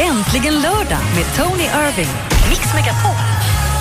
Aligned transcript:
Äntligen 0.00 0.54
lördag 0.54 0.98
med 1.16 1.24
Tony 1.36 1.64
Irving. 1.64 2.12
Mix 2.48 2.74
Megapol. 2.74 3.16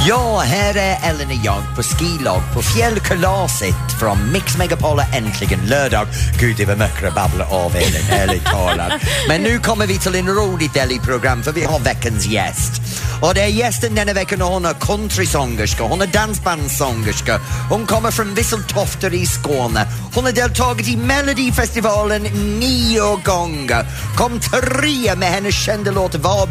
Ja, 0.08 0.40
här 0.40 0.78
är 0.78 1.10
Ellen 1.10 1.28
och 1.28 1.46
jag 1.46 1.76
på 1.76 1.84
skilag 1.84 2.42
på 2.54 2.62
fjällkalaset 2.62 3.89
från 4.00 4.32
Mix 4.32 4.58
Megapola 4.58 5.06
Äntligen 5.14 5.60
lördag. 5.68 6.08
Gud, 6.40 6.58
det 6.58 6.66
var 6.66 6.76
mörkare 6.76 7.08
att 7.08 7.16
babbla 7.16 7.46
av 7.46 7.76
elen, 7.76 8.02
ärligt 8.12 8.46
talat. 8.46 8.94
Men 9.28 9.42
nu 9.42 9.60
kommer 9.60 9.88
vi 9.88 9.98
till 9.98 10.16
en 10.16 10.28
rolig 10.28 10.72
del 10.74 10.92
i 10.92 11.00
program 11.00 11.44
för 11.44 11.52
vi 11.52 11.64
har 11.64 11.80
veckans 11.80 12.28
gäst. 12.28 12.82
Och 13.22 13.34
det 13.34 13.42
är 13.42 13.48
gästen 13.48 13.96
denna 13.96 14.14
veckan 14.14 14.42
och 14.42 14.48
hon 14.48 14.66
är 14.66 14.74
countrysångerska, 14.74 15.84
hon 15.84 16.02
är 16.02 16.08
dansbandssångerska. 16.08 17.40
Hon 17.70 17.86
kommer 17.86 18.12
från 18.12 18.36
Visseltofter 18.36 19.14
i 19.14 19.26
Skåne. 19.26 19.88
Hon 20.16 20.24
har 20.24 20.32
deltagit 20.32 20.88
i 20.88 20.98
Melodifestivalen 20.98 22.24
nio 22.60 23.16
gånger. 23.26 23.86
Kom 24.16 24.40
trea 24.40 25.16
med 25.16 25.28
hennes 25.28 25.66
kända 25.66 25.92
låt 25.92 26.16
Var 26.16 26.48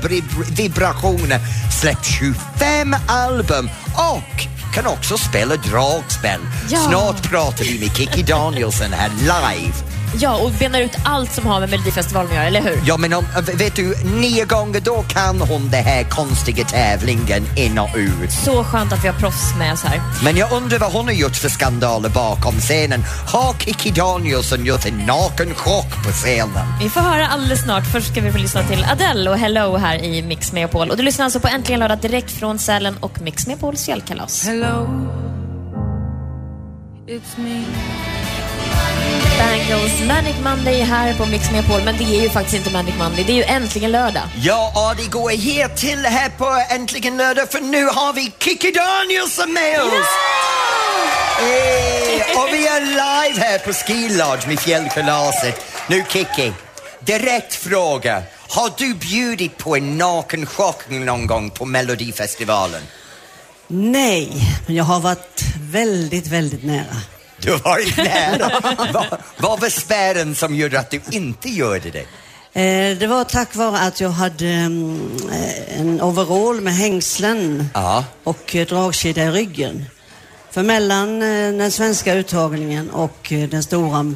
vibrationer. 0.57 1.41
Släppt 1.81 2.07
25 2.07 2.97
album 3.09 3.71
och 3.95 4.58
kan 4.75 4.87
också 4.87 5.19
spela 5.19 5.57
dragspel. 5.57 6.41
Ja. 6.71 6.79
Snart 6.79 7.31
pratar 7.31 7.65
vi 7.65 7.79
med 7.79 7.97
Kikki 7.97 8.23
Danielsson 8.23 8.93
här 8.93 9.11
live. 9.21 9.98
Ja, 10.15 10.37
och 10.37 10.51
benar 10.51 10.81
ut 10.81 10.97
allt 11.05 11.33
som 11.33 11.47
har 11.47 11.61
med 11.61 11.71
Melodifestivalen 11.71 12.31
att 12.31 12.37
göra, 12.37 12.47
eller 12.47 12.61
hur? 12.61 12.83
Ja, 12.87 12.97
men 12.97 13.13
om, 13.13 13.25
vet 13.55 13.77
du, 13.77 13.95
nio 14.05 14.45
gånger 14.45 14.81
då 14.81 15.03
kan 15.03 15.41
hon 15.41 15.71
det 15.71 15.77
här 15.77 16.05
konstiga 16.05 16.65
tävlingen 16.65 17.47
in 17.57 17.79
och 17.79 17.89
ut. 17.97 18.33
Så 18.33 18.65
skönt 18.65 18.93
att 18.93 19.05
vi 19.05 19.09
har 19.09 19.15
proffs 19.15 19.55
med 19.59 19.73
oss 19.73 19.83
här. 19.83 20.01
Men 20.25 20.37
jag 20.37 20.53
undrar 20.53 20.79
vad 20.79 20.93
hon 20.93 21.05
har 21.05 21.13
gjort 21.13 21.37
för 21.37 21.49
skandaler 21.49 22.09
bakom 22.09 22.55
scenen. 22.55 23.05
Har 23.33 23.55
Kikki 23.59 23.91
Danielsson 23.91 24.65
gjort 24.65 24.87
en 24.87 24.99
nakenchock 24.99 26.05
på 26.05 26.11
scenen? 26.11 26.67
Vi 26.83 26.89
får 26.91 27.01
höra 27.01 27.27
alldeles 27.27 27.63
snart. 27.63 27.87
Först 27.93 28.13
ska 28.13 28.21
vi 28.21 28.33
få 28.33 28.39
lyssna 28.39 28.63
till 28.63 28.85
Adele 28.85 29.31
och 29.31 29.39
Hello 29.39 29.77
här 29.77 30.05
i 30.05 30.23
Mix 30.23 30.53
Megapol. 30.53 30.91
Och 30.91 30.97
du 30.97 31.03
lyssnar 31.03 31.25
alltså 31.25 31.41
på 31.41 31.49
Äntligen 31.49 31.81
lördag 31.81 31.99
direkt 31.99 32.31
från 32.31 32.59
Sälen 32.59 32.97
och 33.01 33.21
Mix 33.21 33.47
Megapols 33.47 33.85
fjällkalas. 33.85 34.45
Hello, 34.47 34.89
it's 37.07 37.37
me. 37.37 37.65
Bangles 39.69 40.01
Manic 40.01 40.37
Monday 40.45 40.81
här 40.81 41.15
på 41.15 41.27
Mix 41.27 41.51
Megapol. 41.51 41.81
Men 41.85 41.97
det 41.97 42.05
är 42.05 42.23
ju 42.23 42.31
faktiskt 42.31 42.57
inte 42.57 42.71
Manic 42.71 42.95
Monday, 42.99 43.25
det 43.25 43.33
är 43.33 43.37
ju 43.37 43.43
äntligen 43.43 43.91
lördag. 43.91 44.23
Ja, 44.37 44.73
och 44.91 44.97
det 44.97 45.11
går 45.11 45.31
helt 45.31 45.77
till 45.77 45.99
här 45.99 46.29
på 46.29 46.65
Äntligen 46.71 47.17
lördag 47.17 47.51
för 47.51 47.61
nu 47.61 47.85
har 47.85 48.13
vi 48.13 48.33
Kikki 48.39 48.71
Danielsson 48.71 49.53
med 49.53 49.81
oss! 49.81 50.09
Eh, 51.41 52.41
och 52.41 52.49
vi 52.53 52.67
är 52.67 52.81
live 52.81 53.41
här 53.41 53.59
på 53.59 53.73
Ski 53.73 54.09
Lodge 54.09 54.49
med 54.49 54.61
fjällkalaset. 54.61 55.65
Nu 55.89 56.05
Kikki, 56.09 56.53
direkt 57.01 57.55
fråga. 57.55 58.23
Har 58.49 58.73
du 58.79 58.95
bjudit 58.95 59.57
på 59.57 59.77
en 59.77 59.99
nakenchock 59.99 60.91
någon 60.91 61.27
gång 61.27 61.51
på 61.51 61.65
Melodifestivalen? 61.65 62.83
Nej, 63.67 64.31
men 64.67 64.77
jag 64.77 64.85
har 64.85 65.01
varit 65.01 65.43
väldigt, 65.61 66.27
väldigt 66.27 66.65
nära. 66.65 66.97
Du 67.41 67.51
har 67.53 67.59
varit 67.59 67.97
nära. 67.97 68.61
vad, 68.93 69.07
vad 69.37 69.61
var 69.61 69.69
spärren 69.69 70.35
som 70.35 70.55
gjorde 70.55 70.79
att 70.81 70.91
du 70.91 71.01
inte 71.11 71.49
gjorde 71.49 71.91
det? 71.91 72.07
Eh, 72.53 72.99
det 72.99 73.07
var 73.07 73.25
tack 73.25 73.55
vare 73.57 73.79
att 73.79 74.01
jag 74.01 74.11
hade 74.11 74.47
mm, 74.49 75.11
eh, 75.33 75.81
en 75.81 76.03
overall 76.03 76.61
med 76.61 76.75
hängslen 76.75 77.69
Ja. 77.75 78.05
och 78.25 78.57
eh, 78.57 78.67
dragkedja 78.67 79.25
i 79.25 79.31
ryggen. 79.31 79.85
För 80.51 80.63
mellan 80.63 81.21
den 81.59 81.71
svenska 81.73 82.15
uttagningen 82.15 82.91
och 82.91 83.27
den 83.51 83.63
stora 83.63 84.15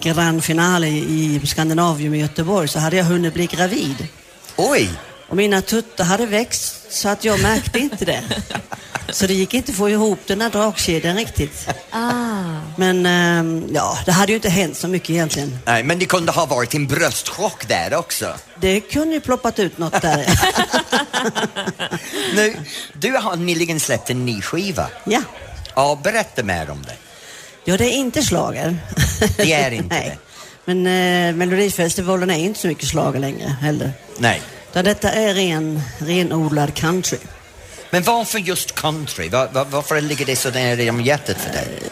grand 0.00 0.44
finale 0.44 0.88
i 0.88 1.40
Skandinavium 1.46 2.14
i 2.14 2.20
Göteborg 2.20 2.68
så 2.68 2.78
hade 2.78 2.96
jag 2.96 3.04
hunnit 3.04 3.34
bli 3.34 3.46
gravid. 3.46 4.08
Oj! 4.56 4.90
Och 5.28 5.36
mina 5.36 5.60
tuttar 5.62 6.04
hade 6.04 6.26
växt 6.26 6.92
så 6.92 7.08
att 7.08 7.24
jag 7.24 7.40
märkte 7.42 7.78
inte 7.78 8.04
det. 8.04 8.22
Så 9.08 9.26
det 9.26 9.34
gick 9.34 9.54
inte 9.54 9.72
att 9.72 9.78
få 9.78 9.90
ihop 9.90 10.18
den 10.26 10.38
där 10.38 10.50
dragkedjan 10.50 11.16
riktigt. 11.16 11.68
Ah. 11.90 12.10
Men 12.76 13.06
ehm, 13.06 13.68
ja, 13.74 13.98
det 14.06 14.12
hade 14.12 14.32
ju 14.32 14.36
inte 14.36 14.48
hänt 14.48 14.76
så 14.76 14.88
mycket 14.88 15.10
egentligen. 15.10 15.58
Nej, 15.66 15.82
men 15.82 15.98
det 15.98 16.06
kunde 16.06 16.32
ha 16.32 16.46
varit 16.46 16.74
en 16.74 16.86
bröstchock 16.86 17.68
där 17.68 17.94
också. 17.94 18.34
Det 18.60 18.80
kunde 18.80 19.14
ju 19.14 19.20
ploppat 19.20 19.58
ut 19.58 19.78
något 19.78 20.02
där. 20.02 20.26
Nu, 22.34 22.56
du 22.92 23.10
har 23.12 23.36
nyligen 23.36 23.80
släppt 23.80 24.10
en 24.10 24.26
ny 24.26 24.40
skiva. 24.42 24.86
ja. 25.04 25.20
Ja, 25.74 25.98
berätta 26.04 26.42
mer 26.42 26.70
om 26.70 26.82
det. 26.82 26.94
ja, 27.64 27.76
det 27.76 27.84
är 27.84 27.96
inte 27.96 28.22
slager. 28.22 28.76
Det 29.36 29.52
är 29.52 29.70
inte 29.70 29.88
Nej. 29.94 30.18
Men 30.64 30.86
eh, 30.86 31.34
Melodifestivalen 31.34 32.30
är 32.30 32.38
inte 32.38 32.60
så 32.60 32.66
mycket 32.66 32.88
slager 32.88 33.20
längre 33.20 33.48
heller. 33.60 33.92
Nej. 34.18 34.42
Utan 34.70 34.84
detta 34.84 35.10
är 35.12 35.34
ren, 35.34 35.82
renodlad 35.98 36.74
country. 36.74 37.18
Men 37.92 38.02
varför 38.02 38.38
just 38.38 38.74
country? 38.74 39.28
Var, 39.28 39.48
var, 39.52 39.64
varför 39.64 40.00
ligger 40.00 40.26
det 40.26 40.36
så 40.36 40.50
nära 40.50 40.90
om 40.90 41.00
hjärtat 41.00 41.36
för 41.36 41.52
dig? 41.52 41.82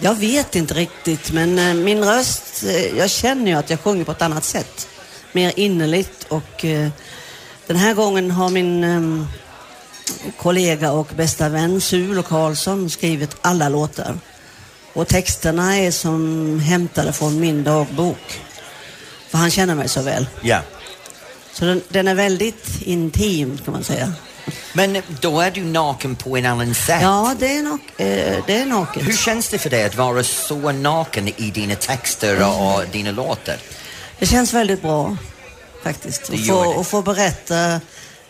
Jag 0.00 0.14
vet 0.14 0.56
inte 0.56 0.74
riktigt, 0.74 1.32
men 1.32 1.58
eh, 1.58 1.74
min 1.74 2.04
röst, 2.04 2.64
eh, 2.64 2.98
jag 2.98 3.10
känner 3.10 3.50
ju 3.50 3.58
att 3.58 3.70
jag 3.70 3.80
sjunger 3.80 4.04
på 4.04 4.12
ett 4.12 4.22
annat 4.22 4.44
sätt. 4.44 4.88
Mer 5.32 5.52
innerligt 5.56 6.26
och 6.28 6.64
eh, 6.64 6.88
den 7.66 7.76
här 7.76 7.94
gången 7.94 8.30
har 8.30 8.50
min 8.50 9.26
kollega 10.36 10.92
och 10.92 11.08
bästa 11.16 11.48
vän 11.48 11.80
Sulo 11.80 12.22
Karlsson 12.22 12.90
skrivit 12.90 13.36
alla 13.40 13.68
låtar. 13.68 14.18
Och 14.92 15.08
texterna 15.08 15.76
är 15.76 15.90
som 15.90 16.60
hämtade 16.60 17.12
från 17.12 17.40
min 17.40 17.64
dagbok. 17.64 18.40
För 19.28 19.38
han 19.38 19.50
känner 19.50 19.74
mig 19.74 19.88
så 19.88 20.02
väl. 20.02 20.26
Ja. 20.42 20.60
Så 21.52 21.64
den, 21.64 21.82
den 21.88 22.08
är 22.08 22.14
väldigt 22.14 22.82
intim 22.82 23.58
kan 23.64 23.72
man 23.72 23.84
säga. 23.84 24.12
Men 24.72 25.02
då 25.20 25.40
är 25.40 25.50
du 25.50 25.64
naken 25.64 26.16
på 26.16 26.36
en 26.36 26.46
annan 26.46 26.74
sätt. 26.74 27.02
Ja, 27.02 27.34
det 27.38 27.56
är, 27.56 27.62
nak 27.62 27.80
eh, 27.96 28.44
det 28.46 28.58
är 28.58 28.66
naket. 28.66 29.08
Hur 29.08 29.16
känns 29.16 29.48
det 29.48 29.58
för 29.58 29.70
dig 29.70 29.84
att 29.84 29.94
vara 29.94 30.22
så 30.22 30.72
naken 30.72 31.28
i 31.28 31.50
dina 31.50 31.74
texter 31.74 32.46
och, 32.46 32.74
och 32.74 32.84
dina 32.92 33.10
låtar? 33.10 33.56
Det 34.18 34.26
känns 34.26 34.52
väldigt 34.52 34.82
bra 34.82 35.16
faktiskt. 35.82 36.30
Att 36.32 36.46
få, 36.46 36.84
få 36.84 37.02
berätta 37.02 37.80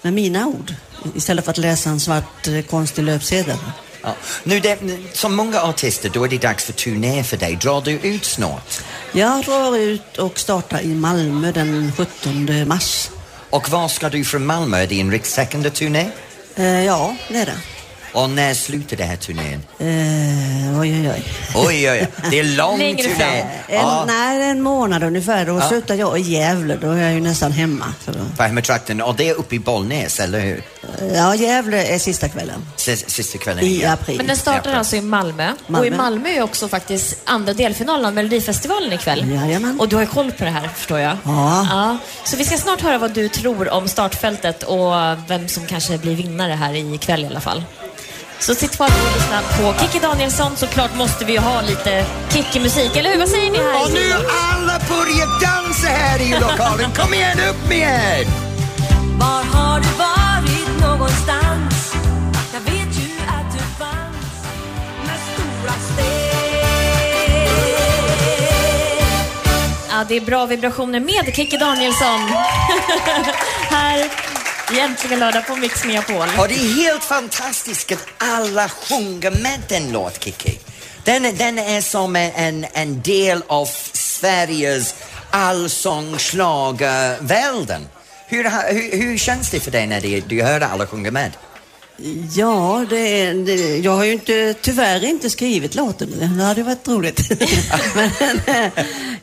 med 0.03 0.13
mina 0.13 0.47
ord 0.47 0.75
istället 1.15 1.45
för 1.45 1.51
att 1.51 1.59
läsa 1.59 1.91
en 1.91 2.01
svart 2.01 2.47
eh, 2.47 2.63
konstig 2.63 3.03
löpsedel. 3.03 3.57
Ja. 4.03 4.15
Nu, 4.45 4.61
det, 4.61 4.79
som 5.13 5.35
många 5.35 5.61
artister, 5.61 6.11
då 6.13 6.25
är 6.25 6.29
det 6.29 6.39
dags 6.39 6.65
för 6.65 6.73
turné 6.73 7.25
för 7.25 7.37
dig. 7.37 7.57
Drar 7.57 7.81
du 7.81 7.91
ut 7.91 8.25
snart? 8.25 8.83
Jag 9.13 9.45
drar 9.45 9.77
ut 9.77 10.19
och 10.19 10.39
startar 10.39 10.81
i 10.81 10.95
Malmö 10.95 11.53
den 11.53 11.93
17 11.97 12.69
mars. 12.69 13.11
Och 13.57 13.69
var 13.71 13.89
ska 13.89 14.09
du 14.09 14.25
från 14.25 14.47
Malmö? 14.47 14.79
Är 14.79 14.87
det 14.87 15.01
en 15.01 15.11
rikstäckande 15.11 15.71
turné? 15.71 16.07
Eh, 16.57 16.85
ja, 16.85 17.17
det 17.29 17.39
är 17.39 17.47
det. 17.47 17.53
Och 18.13 18.31
när 18.31 18.55
slutar 18.55 18.97
den 18.97 19.09
här 19.09 19.17
turnén? 19.17 19.63
Eh, 19.79 20.81
oj, 20.81 21.01
oj, 21.01 21.11
oj. 21.11 21.23
Oj, 21.55 21.91
oj, 21.91 21.91
oj. 21.91 22.09
Det 22.31 22.39
är 22.39 22.45
lång 22.45 22.79
Längre 22.79 23.03
turné. 23.03 23.41
En, 23.41 23.47
Ja, 23.77 24.05
Nej, 24.07 24.43
en 24.51 24.63
månad 24.63 25.03
ungefär. 25.03 25.47
Då 25.47 25.59
Ja. 25.61 25.69
slutar 25.69 25.95
jag 25.95 26.19
i 26.19 26.23
Gävle. 26.23 26.77
Då 26.81 26.91
är 26.91 27.03
jag 27.03 27.13
ju 27.13 27.21
nästan 27.21 27.53
hemma. 27.53 27.87
På 28.37 28.43
hemmatrakten. 28.43 29.01
Och 29.03 29.17
det 29.17 29.29
är 29.29 29.35
uppe 29.35 29.55
i 29.55 29.59
Bollnäs, 29.59 30.21
eller 30.21 30.41
hur? 30.41 30.63
Ja, 31.15 31.35
Gävle 31.35 31.85
är 31.87 31.99
sista 31.99 32.29
kvällen. 32.29 32.67
Sis- 32.77 33.05
Sista 33.11 33.39
kvällen 33.39 33.65
I 33.65 33.85
april. 33.85 34.17
Men 34.17 34.27
den 34.27 34.37
startar 34.37 34.75
alltså 34.75 34.97
i 34.97 35.01
Malmö. 35.03 35.53
Malmö. 35.67 35.79
Och 35.81 35.87
i 35.87 35.91
Malmö 35.97 36.29
är 36.29 36.43
också 36.43 36.69
faktiskt 36.69 37.17
andra 37.25 37.53
delfinalen 37.53 38.07
av 38.07 38.15
Melodifestivalen 38.15 38.93
ikväll. 38.93 39.31
Jajamän. 39.31 39.81
Och 39.81 39.89
du 39.89 39.97
har 39.97 40.03
ju 40.03 40.09
koll 40.09 40.33
på 40.33 40.45
det 40.45 40.51
här, 40.51 40.69
förstår 40.77 40.99
jag. 40.99 41.17
Ja. 41.25 41.67
ja. 41.71 41.97
Så 42.25 42.37
vi 42.37 42.45
ska 42.45 42.59
snart 42.59 42.81
höra 42.81 42.99
vad 42.99 43.11
du 43.11 43.29
tror 43.29 43.73
om 43.73 43.89
startfältet 43.89 44.63
och 44.63 44.93
vem 45.29 45.49
som 45.49 45.67
kanske 45.67 45.99
blir 45.99 46.15
vinnare 46.15 46.53
här 46.53 46.95
ikväll 46.95 47.25
i 47.25 47.27
alla 47.27 47.41
fall. 47.41 47.65
Så 48.41 48.55
sitt 48.55 48.77
kvar 48.77 48.87
och 48.87 49.17
lyssna 49.17 49.41
på 49.59 49.81
Kikki 49.81 49.99
Danielsson. 49.99 50.57
Såklart 50.57 50.95
måste 50.97 51.25
vi 51.25 51.33
ju 51.33 51.39
ha 51.39 51.61
lite 51.63 52.05
Kikki-musik, 52.33 52.97
eller 52.97 53.11
hur? 53.11 53.19
Vad 53.19 53.29
säger 53.29 53.51
ni 53.51 53.59
här? 53.59 53.83
Och 53.85 53.91
nu 53.93 54.13
alla 54.53 54.79
börjar 54.89 55.41
dansa 55.41 55.87
här 55.89 56.21
i 56.23 56.41
lokalen. 56.41 56.91
Kom 56.93 57.15
igen, 57.15 57.39
upp 57.51 57.69
med 57.69 57.79
er! 57.79 58.27
Var 59.19 59.45
har 59.59 59.81
du 59.81 59.89
varit 59.99 60.36
någonstans? 60.99 61.93
Jag 62.53 62.61
vet 62.61 62.99
ju 62.99 63.11
att 63.29 63.53
du 63.53 63.59
fanns 63.59 64.45
med 65.07 65.19
stora 65.35 65.73
steg. 65.73 66.07
Ja, 69.91 70.05
det 70.09 70.17
är 70.17 70.21
bra 70.21 70.47
vibrationer 70.47 71.01
med 71.01 71.35
Kikki 71.37 71.57
Danielsson. 71.57 72.21
här 73.71 74.11
i 74.73 74.81
Äntligen 74.81 75.19
lördag 75.19 75.47
på 75.47 75.57
Mix 75.57 75.85
Megapol. 75.85 76.27
Ja, 76.37 76.47
det 76.47 76.55
är 76.55 76.75
helt 76.83 77.05
fantastiskt 77.05 77.93
att 77.93 78.07
alla 78.19 78.69
sjunger 78.69 79.31
med 79.31 79.61
den 79.69 79.93
låt, 79.93 80.25
Kiki. 80.25 80.59
Den, 81.05 81.25
är- 81.25 81.33
den 81.33 81.59
är 81.59 81.81
som 81.81 82.17
en, 82.17 82.67
en 82.73 83.03
del 83.03 83.43
av 83.47 83.69
Sveriges 83.93 84.95
allsångsschlagervärlden. 85.31 87.89
Hur, 88.29 88.45
hur, 88.73 88.97
hur 89.03 89.19
känns 89.19 89.51
det 89.51 89.61
för 89.61 89.71
dig 89.71 89.87
när 89.87 90.01
du, 90.01 90.21
du 90.21 90.43
hör 90.43 90.61
alla 90.61 90.87
sjunga 90.87 91.11
med? 91.11 91.33
Ja, 92.35 92.87
det, 92.91 92.97
är- 93.21 93.35
det, 93.35 93.79
jag 93.79 93.93
har 93.93 94.05
ju 94.05 94.13
inte, 94.13 94.55
tyvärr 94.61 95.05
inte 95.05 95.31
skrivit 95.31 95.75
låten. 95.75 96.15
Det 96.19 96.27
hade 96.45 96.63
varit 96.63 96.89
roligt. 96.89 97.21
Men, 97.95 98.11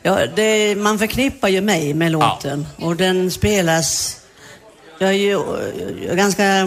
ja, 0.02 0.18
det, 0.36 0.74
man 0.76 0.98
förknippar 0.98 1.48
ju 1.48 1.60
mig 1.60 1.94
med 1.94 2.12
låten 2.12 2.66
och 2.76 2.96
den 2.96 3.30
spelas 3.30 4.16
jag 4.98 5.08
är 5.10 5.14
ju 5.14 5.40
ganska 6.14 6.66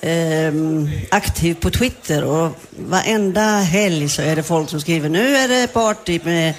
ehm, 0.00 0.90
aktiv 1.10 1.54
på 1.54 1.70
Twitter 1.70 2.24
och 2.24 2.50
varenda 2.70 3.42
helg 3.58 4.08
så 4.08 4.22
är 4.22 4.36
det 4.36 4.42
folk 4.42 4.70
som 4.70 4.80
skriver 4.80 5.08
nu 5.08 5.36
är 5.36 5.48
det 5.48 5.66
party 5.72 6.20
med 6.24 6.54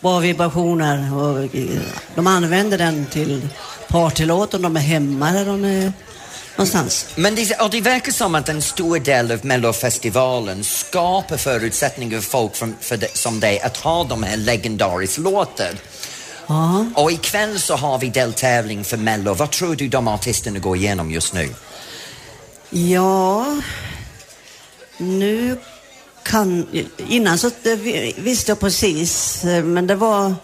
bra 0.00 0.18
vibrationer 0.18 1.14
och 1.16 1.38
eh, 1.54 1.80
de 2.14 2.26
använder 2.26 2.78
den 2.78 3.06
till 3.06 3.48
partylåt 3.94 4.54
om 4.54 4.62
de 4.62 4.76
är 4.76 4.80
hemma 4.80 5.30
eller 5.30 5.44
de 5.44 5.64
är 5.64 5.92
någonstans. 6.56 7.06
Men 7.14 7.34
det, 7.34 7.60
och 7.60 7.70
det 7.70 7.80
verkar 7.80 8.12
som 8.12 8.34
att 8.34 8.48
en 8.48 8.62
stor 8.62 8.98
del 8.98 9.32
av 9.32 9.44
Mellofestivalen 9.44 10.64
skapar 10.64 11.36
förutsättningar 11.36 12.20
för 12.20 12.30
folk 12.30 12.56
som, 12.56 12.74
för 12.80 12.96
det, 12.96 13.16
som 13.16 13.40
dig 13.40 13.60
att 13.60 13.76
ha 13.76 14.04
de 14.04 14.22
här 14.22 14.36
legendariska 14.36 15.22
låtarna. 15.22 15.78
Ja. 16.46 16.86
Och 16.94 17.12
ikväll 17.12 17.60
så 17.60 17.76
har 17.76 17.98
vi 17.98 18.08
deltävling 18.08 18.84
för 18.84 18.96
Mello. 18.96 19.34
Vad 19.34 19.50
tror 19.50 19.76
du 19.76 19.88
de 19.88 20.08
artisterna 20.08 20.58
går 20.58 20.76
igenom 20.76 21.10
just 21.10 21.34
nu? 21.34 21.54
Ja, 22.70 23.60
nu 24.98 25.58
kan... 26.22 26.66
Innan 27.08 27.38
så 27.38 27.50
visste 28.16 28.50
jag 28.50 28.60
precis, 28.60 29.44
eh, 29.44 29.64
men 29.64 29.86
det 29.86 29.94
var... 29.94 30.34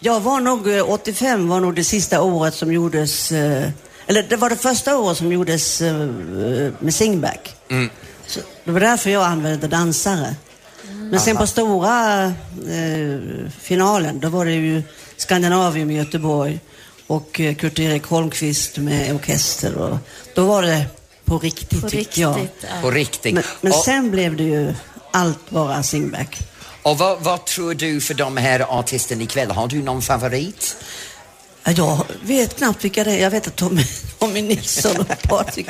Jag 0.00 0.20
var 0.20 0.40
nog, 0.40 0.68
eh, 0.76 0.90
85 0.90 1.48
var 1.48 1.60
nog 1.60 1.74
det 1.74 1.84
sista 1.84 2.22
året 2.22 2.54
som 2.54 2.72
gjordes... 2.72 3.32
eh, 3.32 3.70
Eller 4.06 4.22
det 4.22 4.36
var 4.36 4.50
det 4.50 4.56
första 4.56 4.98
året 4.98 5.16
som 5.18 5.32
gjordes 5.32 5.80
eh, 5.80 6.08
med 6.78 6.94
singback. 6.94 7.54
Så 8.26 8.40
det 8.64 8.70
var 8.72 8.80
därför 8.80 9.10
jag 9.10 9.22
använde 9.24 9.66
dansare. 9.68 10.34
Men 11.10 11.20
sen 11.20 11.36
på 11.36 11.46
stora 11.46 12.24
eh, 12.24 13.18
finalen, 13.60 14.20
då 14.20 14.28
var 14.28 14.44
det 14.44 14.52
ju 14.52 14.82
Skandinavium 15.16 15.90
i 15.90 15.96
Göteborg 15.96 16.60
och 17.06 17.40
eh, 17.40 17.54
Kurt-Erik 17.54 18.04
Holmqvist 18.04 18.76
med 18.78 19.14
orkester. 19.14 19.74
Och 19.74 19.98
då 20.34 20.44
var 20.44 20.62
det 20.62 20.84
på 21.24 21.38
riktigt, 21.38 21.80
På 21.82 21.90
tyckte 21.90 22.20
jag. 22.20 22.36
riktigt. 22.36 22.66
ja. 22.74 22.82
På 22.82 22.90
riktigt. 22.90 23.34
Men, 23.34 23.42
men 23.60 23.72
sen 23.72 24.10
blev 24.10 24.36
det 24.36 24.42
ju 24.44 24.74
allt 25.12 25.50
bara 25.50 25.82
singback 25.82 26.38
och 26.88 26.98
vad, 26.98 27.20
vad 27.20 27.44
tror 27.44 27.74
du 27.74 28.00
för 28.00 28.14
de 28.14 28.36
här 28.36 28.60
artisterna 28.60 29.22
ikväll? 29.22 29.50
Har 29.50 29.68
du 29.68 29.82
någon 29.82 30.02
favorit? 30.02 30.76
Ja, 31.76 32.04
Jag 32.20 32.28
vet 32.28 32.56
knappt 32.58 32.84
vilka 32.84 33.04
det 33.04 33.10
är. 33.10 33.22
Jag 33.22 33.30
vet 33.30 33.46
att 33.46 33.56
Tommy, 33.56 33.82
Tommy 34.18 34.42
Nilsson 34.42 34.96
och 35.00 35.22
Patrik. 35.22 35.68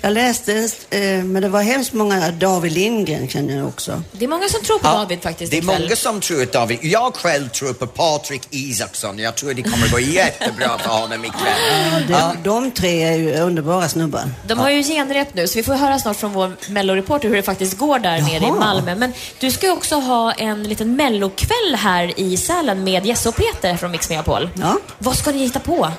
Jag 0.00 0.12
läste, 0.12 0.52
eh, 0.90 1.00
men 1.24 1.42
det 1.42 1.48
var 1.48 1.62
hemskt 1.62 1.92
många. 1.92 2.30
David 2.30 2.72
Lindgren 2.72 3.28
känner 3.28 3.56
jag 3.56 3.68
också. 3.68 4.02
Det 4.12 4.24
är 4.24 4.28
många 4.28 4.48
som 4.48 4.62
tror 4.62 4.78
på 4.78 4.86
Ja, 4.86 4.92
David 4.92 5.22
faktiskt 5.22 5.50
Det 5.50 5.56
är 5.58 5.62
ikväll. 5.62 5.82
många 5.82 5.96
som 5.96 6.20
tror 6.20 6.42
att 6.42 6.52
David... 6.52 6.78
Jag 6.82 7.14
själv 7.14 7.48
tror 7.48 7.72
på 7.72 7.86
Patrik 7.86 8.42
Isaksson. 8.50 9.18
Jag 9.18 9.34
tror 9.36 9.54
det 9.54 9.62
kommer 9.62 9.88
gå 9.92 9.98
jättebra 10.00 10.78
för 10.78 10.88
honom 10.90 11.24
ikväll. 11.24 12.06
Det, 12.08 12.36
De 12.44 12.70
tre 12.70 13.02
är 13.02 13.16
ju 13.16 13.34
underbara 13.34 13.88
snubbar. 13.88 14.30
De 14.46 14.58
har 14.58 14.70
ju 14.70 14.82
genrep 14.82 15.34
nu, 15.34 15.48
så 15.48 15.54
vi 15.58 15.62
får 15.62 15.74
höra 15.74 15.98
snart 15.98 16.16
från 16.16 16.32
vår 16.32 16.56
melloreporter 16.68 17.28
hur 17.28 17.36
det 17.36 17.42
faktiskt 17.42 17.78
går 17.78 17.98
där 17.98 18.18
nere 18.20 18.34
i 18.34 18.38
Jaha. 18.40 18.54
Malmö. 18.58 18.94
Men 18.94 19.12
du 19.38 19.50
ska 19.50 19.66
ju 19.66 19.72
också 19.72 19.94
ha 19.94 20.32
en 20.32 20.62
liten 20.62 20.96
mellokväll 20.96 21.74
här 21.76 22.20
i 22.20 22.36
Sälen 22.36 22.84
med 22.84 23.06
Jesse 23.06 23.28
och 23.28 23.36
Peter 23.36 23.76
från 23.76 23.90
Mix 23.90 24.08
Megapol. 24.08 24.50
Ja. 24.60 24.76
Vad 25.10 25.16
ska 25.18 25.30
ni 25.32 25.38
hitta 25.38 25.60
på? 25.60 25.92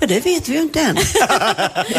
Ja, 0.00 0.06
det 0.06 0.20
vet 0.20 0.48
vi 0.48 0.52
ju 0.54 0.62
inte 0.62 0.80
än. 0.80 0.96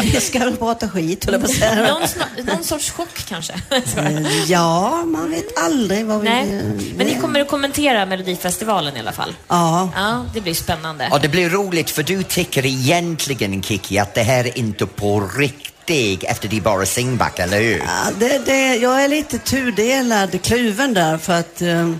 Vi 0.02 0.20
ska 0.20 0.38
väl 0.38 0.56
prata 0.56 0.88
skit, 0.88 1.24
höll 1.24 1.34
jag 1.34 1.42
på 1.42 1.46
att 1.48 1.54
säga. 1.56 1.74
Någon, 1.74 2.46
någon 2.46 2.64
sorts 2.64 2.90
chock 2.90 3.24
kanske? 3.28 3.52
Eh, 3.96 4.50
Ja, 4.50 5.04
man 5.04 5.30
vet 5.30 5.58
aldrig 5.58 6.06
vad 6.06 6.20
vi... 6.20 6.28
Nej, 6.28 6.42
eh, 6.42 6.64
men 6.96 7.06
ni 7.06 7.18
kommer 7.20 7.40
att 7.40 7.48
kommentera 7.48 8.06
Melodifestivalen 8.06 8.96
i 8.96 9.00
alla 9.00 9.12
fall? 9.12 9.34
Ja. 9.48 9.90
Ja, 9.96 10.24
det 10.34 10.40
blir 10.40 10.54
spännande. 10.54 11.08
Och 11.12 11.20
det 11.20 11.28
blir 11.28 11.50
roligt 11.50 11.90
för 11.90 12.02
du 12.02 12.22
tycker 12.22 12.66
egentligen 12.66 13.62
Kiki 13.62 13.98
att 13.98 14.14
det 14.14 14.22
här 14.22 14.44
är 14.46 14.58
inte 14.58 14.86
på 14.86 15.20
riktigt 15.36 16.24
efter 16.24 16.48
det 16.48 16.56
är 16.56 16.60
bara 16.60 16.86
singback, 16.86 17.38
eller 17.38 17.58
hur? 17.60 17.78
Ja, 17.78 18.10
det, 18.18 18.46
det, 18.46 18.76
jag 18.76 19.04
är 19.04 19.08
lite 19.08 19.38
tudelad, 19.38 20.42
kluven 20.42 20.94
där 20.94 21.18
för 21.18 21.32
att 21.32 21.62
eh, 21.62 21.90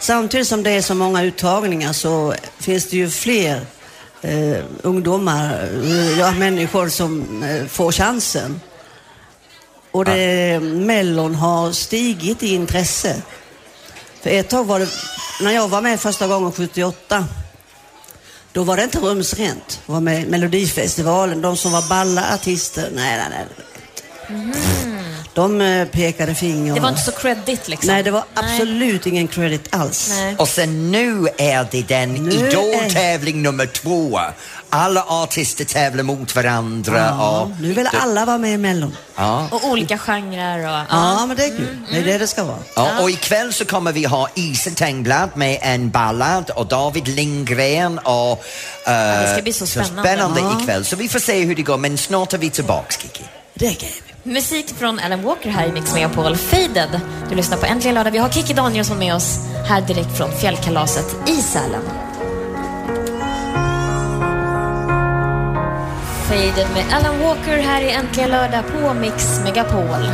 samtidigt 0.00 0.48
som 0.48 0.62
det 0.62 0.70
är 0.70 0.82
så 0.82 0.94
många 0.94 1.22
uttagningar 1.22 1.92
så 1.92 2.34
finns 2.58 2.86
det 2.86 2.96
ju 2.96 3.10
fler 3.10 3.66
eh, 4.22 4.64
ungdomar, 4.82 5.68
eh, 5.84 6.18
ja, 6.18 6.30
människor 6.30 6.88
som 6.88 7.42
eh, 7.42 7.66
får 7.66 7.92
chansen. 7.92 8.60
Och 9.90 10.04
det, 10.04 10.60
Mellon 10.60 11.34
har 11.34 11.72
stigit 11.72 12.42
i 12.42 12.54
intresse. 12.54 13.22
För 14.22 14.30
ett 14.30 14.48
tag 14.48 14.64
var 14.64 14.80
det, 14.80 14.88
när 15.40 15.52
jag 15.52 15.68
var 15.68 15.82
med 15.82 16.00
första 16.00 16.26
gången 16.26 16.52
78, 16.52 17.26
då 18.52 18.62
var 18.64 18.76
det 18.76 18.84
inte 18.84 18.98
rumsrent. 18.98 19.80
Jag 19.86 19.94
var 19.94 20.00
med 20.00 20.22
i 20.22 20.26
Melodifestivalen, 20.26 21.42
de 21.42 21.56
som 21.56 21.72
var 21.72 21.88
balla 21.88 22.34
artister, 22.34 22.90
nej, 22.94 23.16
nej, 23.30 23.46
nej. 24.28 24.97
De 25.38 25.60
eh, 25.60 25.88
pekade 25.88 26.34
finger. 26.34 26.74
Det 26.74 26.80
var 26.80 26.88
inte 26.88 27.00
så 27.02 27.12
credit 27.12 27.68
liksom? 27.68 27.86
Nej, 27.94 28.02
det 28.02 28.10
var 28.10 28.24
absolut 28.34 29.06
ingen 29.06 29.28
credit 29.28 29.74
alls. 29.74 30.08
Nej. 30.10 30.36
Och 30.38 30.48
sen 30.48 30.90
nu 30.92 31.28
är 31.38 31.66
det 31.70 31.82
den 31.88 32.14
Nu 32.14 32.30
är- 32.30 32.48
idoltävling 32.48 33.42
nummer 33.42 33.66
två. 33.66 34.20
Alla 34.70 35.02
artister 35.08 35.64
tävlar 35.64 36.02
mot 36.04 36.34
varandra 36.36 36.98
Ja, 36.98 37.40
och... 37.40 37.50
nu 37.60 37.72
vill 37.72 37.88
alla 38.00 38.24
vara 38.24 38.38
med 38.38 38.52
i 38.54 38.56
Mellon. 38.58 38.96
Ja. 39.16 39.48
Och 39.50 39.64
olika 39.64 39.98
genrer 39.98 40.58
och... 40.80 40.86
Ja, 40.90 41.26
men 41.26 41.36
det 41.36 41.44
är 41.44 41.56
kul. 41.56 41.78
Det 41.90 41.98
är 41.98 42.04
det 42.04 42.18
det 42.18 42.26
ska 42.26 42.44
vara. 42.44 42.58
Ja, 42.74 43.02
och 43.02 43.10
ikväll 43.10 43.52
så 43.52 43.64
kommer 43.64 43.92
vi 43.92 44.04
ha 44.04 44.28
Isa 44.34 44.70
Tengblad 44.70 45.30
med 45.34 45.58
en 45.62 45.90
ballad 45.90 46.50
och 46.50 46.66
David 46.66 47.08
Lindgren 47.08 47.98
och... 47.98 48.30
eh, 48.86 49.20
det 49.22 49.30
ska 49.32 49.42
bli 49.42 49.52
så 49.52 49.66
spännande. 49.66 50.02
spännande 50.02 50.40
Ja. 50.40 50.60
ikväll, 50.62 50.84
så 50.84 50.96
vi 50.96 51.08
får 51.08 51.18
se 51.18 51.40
hur 51.44 51.54
det 51.54 51.62
går, 51.62 51.76
men 51.76 51.98
snart 51.98 52.32
är 52.32 52.38
vi 52.38 52.50
tillbaks, 52.50 52.98
Kiki. 52.98 53.24
Det 53.54 53.66
är. 53.66 54.07
Musik 54.28 54.68
från 54.68 54.98
Alan 54.98 55.22
Walker 55.22 55.50
här 55.50 55.68
i 55.68 55.72
Mix 55.72 55.94
Megapol. 55.94 56.36
Faded. 56.36 57.00
Du 57.28 57.34
lyssnar 57.34 57.58
på 57.58 57.66
Äntligen 57.66 57.94
lördag. 57.94 58.10
Vi 58.10 58.18
har 58.18 58.28
Kikki 58.28 58.54
Danielsson 58.54 58.98
med 58.98 59.14
oss 59.14 59.38
här 59.68 59.80
direkt 59.80 60.16
från 60.16 60.32
fjällkalaset 60.32 61.16
i 61.28 61.32
Sälen. 61.42 61.82
Faded 66.28 66.66
med 66.74 66.84
Alan 66.92 67.20
Walker 67.20 67.58
här 67.58 67.82
i 67.82 67.90
Äntligen 67.90 68.30
lördag 68.30 68.64
på 68.72 68.94
Mix 68.94 69.40
Megapol. 69.44 70.08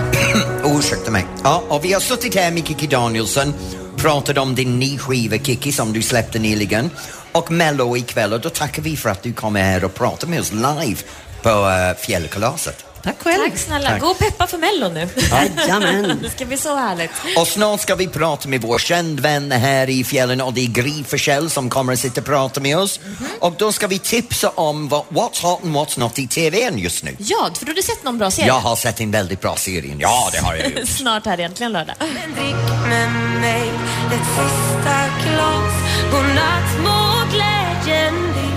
Ursäkta 0.78 1.10
mig. 1.10 1.26
Ja, 1.42 1.64
och 1.68 1.84
vi 1.84 1.92
har 1.92 2.00
suttit 2.00 2.34
här 2.34 2.50
med 2.50 2.66
Kiki 2.66 2.86
Danielsson, 2.86 3.54
pratat 3.96 4.38
om 4.38 4.54
din 4.54 4.78
nya 4.78 4.98
skiva 4.98 5.38
Kiki 5.38 5.72
som 5.72 5.92
du 5.92 6.02
släppte 6.02 6.38
nyligen 6.38 6.90
och 7.32 7.50
Mello 7.50 7.96
ikväll 7.96 8.32
och 8.32 8.40
då 8.40 8.50
tackar 8.50 8.82
vi 8.82 8.96
för 8.96 9.10
att 9.10 9.22
du 9.22 9.32
kommer 9.32 9.62
här 9.62 9.84
och 9.84 9.94
pratar 9.94 10.28
med 10.28 10.40
oss 10.40 10.52
live 10.52 11.00
på 11.42 11.50
uh, 11.50 11.96
fjällkalaset. 12.06 12.83
Tack 13.04 13.22
själv. 13.22 13.50
Tack 13.50 13.58
snälla. 13.58 13.88
Tack. 13.88 14.00
Gå 14.00 14.06
och 14.06 14.18
peppa 14.18 14.46
för 14.46 14.58
Mello 14.58 14.88
nu. 14.88 15.08
Jajamän. 15.30 16.18
det 16.22 16.30
ska 16.30 16.44
bli 16.44 16.56
så 16.56 16.76
härligt. 16.76 17.10
Och 17.38 17.46
snart 17.46 17.80
ska 17.80 17.94
vi 17.94 18.06
prata 18.08 18.48
med 18.48 18.62
vår 18.62 18.78
känd 18.78 19.20
vän 19.20 19.52
här 19.52 19.90
i 19.90 20.04
fjällen 20.04 20.40
och 20.40 20.52
det 20.52 20.60
är 20.60 20.66
Gry 20.66 21.04
Forssell 21.04 21.50
som 21.50 21.70
kommer 21.70 21.92
att 21.92 21.98
sitta 21.98 22.20
och 22.20 22.26
prata 22.26 22.60
med 22.60 22.78
oss. 22.78 23.00
Och 23.40 23.54
då 23.58 23.72
ska 23.72 23.86
vi 23.86 23.98
tipsa 23.98 24.48
om 24.48 24.88
vad, 24.88 25.04
what's 25.08 25.42
hot 25.42 25.62
and 25.62 25.76
what's 25.76 25.98
not 25.98 26.18
i 26.18 26.26
TVn 26.26 26.78
just 26.78 27.04
nu. 27.04 27.16
Ja, 27.18 27.50
för 27.54 27.66
du 27.66 27.70
har 27.70 27.76
du 27.76 27.82
sett 27.82 28.04
någon 28.04 28.18
bra 28.18 28.30
serie? 28.30 28.48
Jag 28.48 28.60
har 28.60 28.76
sett 28.76 29.00
en 29.00 29.10
väldigt 29.10 29.40
bra 29.40 29.56
serie. 29.56 29.96
Ja, 29.98 30.28
det 30.32 30.38
har 30.38 30.54
jag 30.54 30.70
gjort. 30.70 30.88
Snart 30.98 31.26
här 31.26 31.40
i 31.40 31.42
Äntligen 31.42 31.72
lördag. 31.72 31.94
Drick 32.36 32.88
med 32.88 33.10
mig 33.40 33.68
ett 34.06 34.26
sista 34.36 34.96
glas 35.24 35.74
Godnatt 36.10 36.70
må 36.84 37.30
glädjen 37.32 38.14
er 38.14 38.53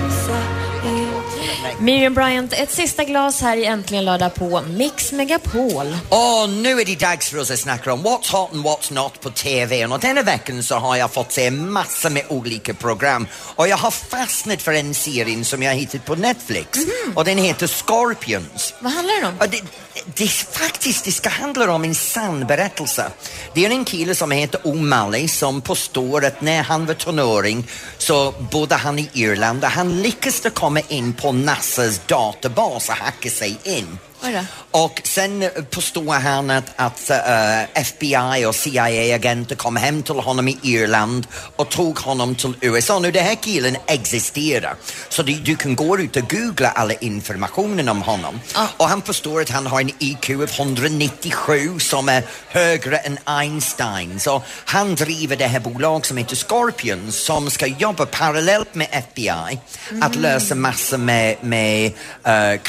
Miriam 1.80 2.14
Bryant, 2.14 2.54
ett 2.54 2.72
sista 2.72 3.04
glas 3.04 3.42
här 3.42 3.58
i 3.58 3.66
Äntligen 3.66 4.06
lördag 4.06 4.36
på 4.36 4.62
Mix 4.62 5.12
Megapol. 5.12 5.98
Och 6.10 6.50
nu 6.50 6.82
är 6.82 6.86
det 6.86 7.00
dags 7.00 7.30
för 7.30 7.38
oss 7.38 7.52
att 7.52 7.60
snacka 7.60 7.94
om 7.94 8.00
what's 8.00 8.32
hot 8.32 8.54
and 8.54 8.66
what's 8.66 8.94
not 8.94 9.22
på 9.22 9.30
TV. 9.30 9.86
Och 9.86 10.00
denna 10.00 10.22
veckan 10.22 10.64
så 10.64 10.76
har 10.76 10.96
jag 10.96 11.14
fått 11.14 11.32
se 11.32 11.52
massor 11.52 12.10
med 12.10 12.24
olika 12.30 12.74
program. 12.74 13.28
Och 13.34 13.68
jag 13.68 13.78
har 13.78 13.92
fastnat 13.92 14.62
för 14.62 14.74
en 14.74 14.94
serie 14.94 15.44
som 15.44 15.64
jag 15.64 15.74
hittat 15.74 16.06
på 16.06 16.16
Netflix. 16.16 16.80
Och 17.16 17.26
den 17.26 17.38
heter 17.38 17.68
Scorpions. 17.68 18.74
Vad 18.80 18.92
handlar 18.92 19.22
det 19.22 19.28
om? 19.28 19.34
Det, 19.40 19.62
det, 20.16 20.28
faktiskt, 20.28 21.06
det 21.06 21.12
ska 21.12 21.30
handla 21.30 21.74
om 21.74 21.84
en 21.84 21.96
sann 21.96 22.46
berättelse. 22.48 23.12
Det 23.54 23.66
är 23.66 23.70
en 23.70 23.86
kille 23.86 24.16
som 24.16 24.32
heter 24.32 24.60
O'Malley 24.60 25.28
som 25.28 25.62
påstår 25.62 26.26
att 26.26 26.42
när 26.42 26.64
han 26.64 26.86
var 26.86 26.94
tonåring 26.94 27.68
så 27.98 28.32
bodde 28.52 28.76
han 28.76 29.00
i 29.00 29.10
Irland 29.14 29.64
och 29.64 29.70
han 29.70 30.02
lyckades 30.02 30.44
komma 30.54 30.80
in 30.88 31.14
på 31.14 31.32
NASAs 31.68 32.02
databas 32.08 32.90
och 32.90 32.96
hacka 32.96 33.30
sig 33.30 33.60
in. 33.64 33.98
Och 34.72 35.02
sen 35.04 35.44
eh, 35.44 35.50
påstår 35.50 36.14
han 36.14 36.50
att, 36.50 36.74
att 36.76 37.10
eh, 37.10 37.82
FBI 37.82 38.46
och 38.46 38.56
CIA-agenter 38.56 39.56
kom 39.56 39.76
hem 39.76 40.04
till 40.04 40.16
honom 40.16 40.48
i 40.48 40.60
Irland 40.64 41.28
och 41.56 41.70
tog 41.70 42.00
honom 42.00 42.36
till 42.36 42.54
USA. 42.62 43.00
Nu, 43.00 43.12
den 43.12 43.26
här 43.26 43.36
killen 43.36 43.78
existerar, 43.86 44.76
så 45.10 45.24
du, 45.24 45.34
du 45.34 45.56
kan 45.56 45.76
gå 45.76 46.00
ut 46.00 46.16
och 46.16 46.30
googla 46.30 46.70
alla 46.70 46.94
informationen 46.94 47.90
om 47.90 48.02
honom. 48.02 48.40
Och 48.78 48.90
han 48.90 49.02
påstår 49.02 49.42
att 49.42 49.50
han 49.50 49.68
har 49.68 49.82
en 49.82 49.92
IQ 50.00 50.30
av 50.30 50.50
197 50.60 51.80
som 51.80 52.10
är 52.10 52.24
högre 52.48 52.98
än 52.98 53.20
Einsteins. 53.26 54.28
Och 54.28 54.44
han 54.66 54.96
driver 54.96 55.36
det 55.36 55.48
här 55.48 55.60
bolag 55.60 56.06
som 56.06 56.18
heter 56.18 56.36
Scorpions 56.36 57.26
som 57.26 57.50
ska 57.50 57.68
jobba 57.68 58.06
parallellt 58.06 58.76
med 58.76 58.88
FBI 58.92 59.60
att 60.02 60.16
lösa 60.16 60.56
massor 60.56 60.98
med, 60.98 61.36
med 61.42 61.92
eh, 62.24 62.62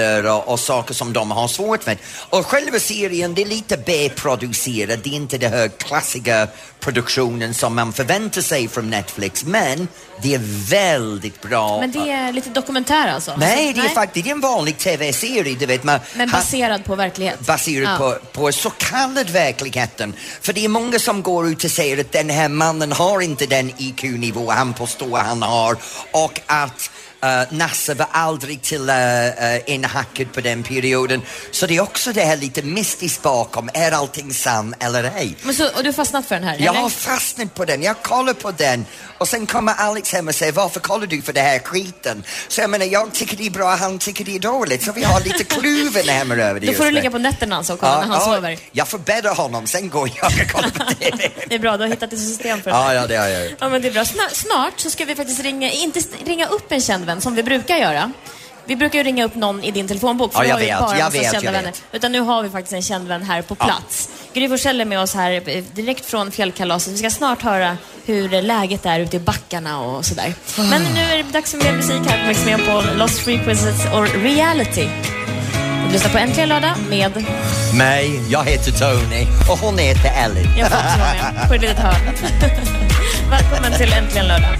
kriminaliteter 0.00 0.26
och, 0.26 0.48
och 0.48 0.60
saker 0.60 0.94
som 0.94 1.12
de 1.12 1.30
har 1.30 1.48
svårt 1.48 1.86
med. 1.86 1.98
Och 2.30 2.46
själva 2.46 2.78
serien, 2.78 3.34
det 3.34 3.42
är 3.42 3.46
lite 3.46 3.76
B-producerad, 3.76 4.98
det 5.02 5.10
är 5.10 5.14
inte 5.14 5.38
den 5.38 5.52
här 5.52 5.68
klassiska 5.68 6.48
produktionen 6.80 7.54
som 7.54 7.74
man 7.74 7.92
förväntar 7.92 8.40
sig 8.42 8.68
från 8.68 8.90
Netflix, 8.90 9.44
men 9.44 9.88
det 10.22 10.34
är 10.34 10.40
väldigt 10.70 11.42
bra. 11.42 11.80
Men 11.80 11.92
det 11.92 12.10
är 12.10 12.32
lite 12.32 12.50
dokumentär 12.50 13.08
alltså? 13.08 13.36
Nej, 13.36 13.72
det 13.72 13.80
är 13.80 13.88
faktiskt 13.88 14.24
det 14.24 14.30
är 14.30 14.34
en 14.34 14.40
vanlig 14.40 14.78
TV-serie, 14.78 15.56
du 15.58 15.66
vet. 15.66 15.84
Man, 15.84 16.00
Men 16.16 16.30
baserad 16.30 16.84
på 16.84 16.96
verklighet? 16.96 17.40
baserat 17.40 17.90
Ja. 18.00 18.18
på, 18.32 18.40
på 18.40 18.52
så 18.52 18.70
kallad 18.70 19.30
verkligheten. 19.30 20.14
För 20.40 20.52
det 20.52 20.64
är 20.64 20.68
många 20.68 20.98
som 20.98 21.22
går 21.22 21.48
ut 21.48 21.64
och 21.64 21.70
säger 21.70 22.00
att 22.00 22.12
den 22.12 22.30
här 22.30 22.48
mannen 22.48 22.92
har 22.92 23.20
inte 23.20 23.46
den 23.46 23.72
IQ-nivå 23.78 24.50
han 24.50 24.74
påstår 24.74 25.18
han 25.18 25.42
har 25.42 25.76
och 26.12 26.40
att 26.46 26.90
eh, 27.22 27.42
NASA 27.50 27.94
var 27.94 28.06
aldrig 28.12 28.62
till 28.62 28.90
uh, 28.90 29.70
inhackad 29.74 30.32
på 30.32 30.40
den 30.40 30.62
perioden. 30.62 31.22
Så 31.50 31.66
det 31.66 31.76
är 31.76 31.80
också 31.80 32.12
det 32.12 32.24
här 32.24 32.36
lite 32.36 32.62
mystiskt 32.62 33.22
bakom, 33.22 33.70
är 33.74 33.92
allting 33.92 34.34
sant 34.34 34.76
eller 34.80 35.04
ej? 35.04 35.36
Men 35.42 35.54
så, 35.54 35.64
och 35.66 35.82
du 35.82 35.88
har 35.88 35.92
fastnat 35.92 36.26
för 36.26 36.34
den 36.34 36.44
här? 36.44 36.56
Jag 36.58 36.66
eller? 36.66 36.80
har 36.80 36.90
fastnat 36.90 37.54
på 37.54 37.64
den, 37.64 37.82
jag 37.82 38.02
kollar 38.02 38.34
på 38.34 38.50
den 38.50 38.86
och 39.18 39.28
sen 39.28 39.46
kommer 39.46 39.74
Alex 39.74 40.12
hem 40.12 40.28
och 40.28 40.34
säger 40.34 40.52
varför 40.52 40.80
kollar 40.80 41.06
du 41.06 41.22
för 41.22 41.32
det 41.32 41.40
här 41.40 41.58
skiten? 41.58 42.24
Så 42.48 42.60
jag 42.60 42.70
menar, 42.70 42.86
jag 42.86 43.12
tycker 43.12 43.36
det 43.36 43.46
är 43.46 43.50
bra, 43.50 43.74
han 43.74 43.98
tycker 43.98 44.24
det 44.24 44.36
är 44.36 44.40
dåligt, 44.40 44.82
så 44.84 44.92
vi 44.92 45.02
har 45.04 45.20
lite 45.20 45.44
kluven 45.44 46.08
hemma 46.08 46.34
över 46.34 46.60
det 46.60 46.66
Då 46.66 46.72
får 46.72 46.84
du 46.84 46.90
ligga 46.90 47.10
på 47.10 47.18
nätterna 47.18 47.56
alltså 47.56 47.72
och 47.72 47.80
kolla 47.80 48.00
när 48.00 48.06
han 48.06 48.20
sover. 48.20 48.58
Jag 48.72 48.88
får 48.88 48.98
bädda 48.98 49.32
honom, 49.32 49.66
sen 49.66 49.88
går 49.88 50.10
jag 50.16 50.26
och 50.26 50.52
kollar 50.52 50.70
på 50.70 50.94
TV. 50.94 51.30
Det 51.48 51.54
är 51.54 51.58
bra, 51.58 51.76
du 51.76 51.82
har 51.82 51.90
hittat 51.90 52.12
ett 52.12 52.18
system 52.18 52.62
för 52.62 52.70
det. 52.70 52.76
ja, 52.76 52.94
ja, 52.94 53.06
det 53.06 53.16
har 53.16 53.28
jag. 53.28 53.54
Ja, 53.58 53.68
men 53.68 53.82
det 53.82 53.88
är 53.88 53.92
bra. 53.92 54.02
Sna- 54.02 54.32
Snart 54.34 54.80
så 54.80 54.90
ska 54.90 55.04
vi 55.04 55.14
faktiskt 55.14 55.42
ringa, 55.42 55.70
inte 55.70 56.00
ringa 56.24 56.46
upp 56.46 56.72
en 56.72 56.80
känd 56.80 57.06
vän 57.10 57.20
som 57.20 57.34
vi 57.34 57.42
brukar 57.42 57.76
göra. 57.76 58.12
Vi 58.64 58.76
brukar 58.76 58.98
ju 58.98 59.04
ringa 59.04 59.24
upp 59.24 59.34
någon 59.34 59.64
i 59.64 59.70
din 59.70 59.88
telefonbok, 59.88 60.32
för 60.32 60.44
Ja, 60.44 60.48
jag 60.48 60.54
har 60.54 60.60
vet, 60.60 60.78
bara 60.78 60.98
jag 60.98 61.10
vet, 61.10 61.22
kända 61.22 61.44
jag 61.44 61.52
vänner. 61.52 61.66
vet. 61.66 61.82
Utan 61.92 62.12
nu 62.12 62.20
har 62.20 62.42
vi 62.42 62.50
faktiskt 62.50 62.72
en 62.72 62.82
känd 62.82 63.08
vän 63.08 63.22
här 63.22 63.42
på 63.42 63.54
plats. 63.54 64.08
Gry 64.34 64.48
Forssell 64.48 64.80
är 64.80 64.84
med 64.84 65.00
oss 65.00 65.14
här 65.14 65.32
eh, 65.48 65.64
direkt 65.72 66.06
från 66.06 66.30
fjällkalaset. 66.30 66.92
Vi 66.92 66.98
ska 66.98 67.10
snart 67.10 67.42
höra 67.42 67.76
hur 68.06 68.42
läget 68.42 68.86
är 68.86 69.00
ute 69.00 69.16
i 69.16 69.20
backarna 69.20 69.80
och 69.80 70.04
sådär. 70.04 70.34
Men 70.70 70.82
nu 70.94 71.00
är 71.00 71.16
det 71.16 71.22
dags 71.22 71.50
för 71.50 71.58
mer 71.58 71.72
musik 71.72 72.00
här 72.08 72.20
på 72.22 72.28
Mix 72.28 72.44
Megapol, 72.44 72.84
Lost 72.96 73.18
Frequencies 73.18 73.84
och 73.94 74.08
Reality. 74.22 74.88
Du 75.86 75.92
lyssnar 75.92 76.10
på 76.12 76.18
Äntligen 76.18 76.48
lördag 76.48 76.74
med... 76.88 77.24
Mig, 77.78 78.20
jag 78.30 78.44
heter 78.44 78.72
Tony 78.72 79.26
och 79.50 79.58
hon 79.58 79.78
heter 79.78 80.10
Ellen. 80.24 80.58
Jag 80.58 80.68
får 80.70 80.76
också 80.76 80.98
vara 80.98 81.32
med 81.32 81.48
på 81.48 81.54
ett 81.54 81.60
litet 81.62 81.78
hörn. 81.78 82.14
Välkommen 83.30 83.78
till 83.78 83.92
Äntligen 83.92 84.26
lördag. 84.28 84.56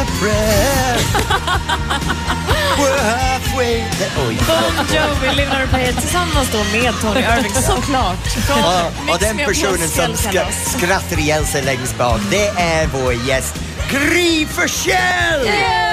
A 0.00 0.04
prayer 0.20 0.98
We're 2.80 2.98
halfway 2.98 3.84
there. 3.98 4.10
Oj, 4.28 4.36
Bon 4.46 4.86
Jovi, 4.86 5.36
Live 5.36 5.50
on 5.50 5.62
a 5.62 5.66
Prayer 5.70 5.92
tillsammans 5.92 6.48
då 6.52 6.58
med 6.58 6.94
Tony 7.00 7.20
Irving 7.20 7.54
såklart. 7.62 8.26
Från 8.26 9.06
Mix 9.06 9.14
och 9.14 9.20
den 9.20 9.38
personen 9.38 9.88
som 9.88 10.16
ska, 10.16 10.44
skrattar 10.78 11.18
ihjäl 11.18 11.46
sig 11.46 11.62
längst 11.62 11.98
bak, 11.98 12.20
det 12.30 12.46
är 12.48 12.86
vår 12.86 13.12
gäst 13.12 13.54
Gry 13.90 14.46
Forssell! 14.46 15.89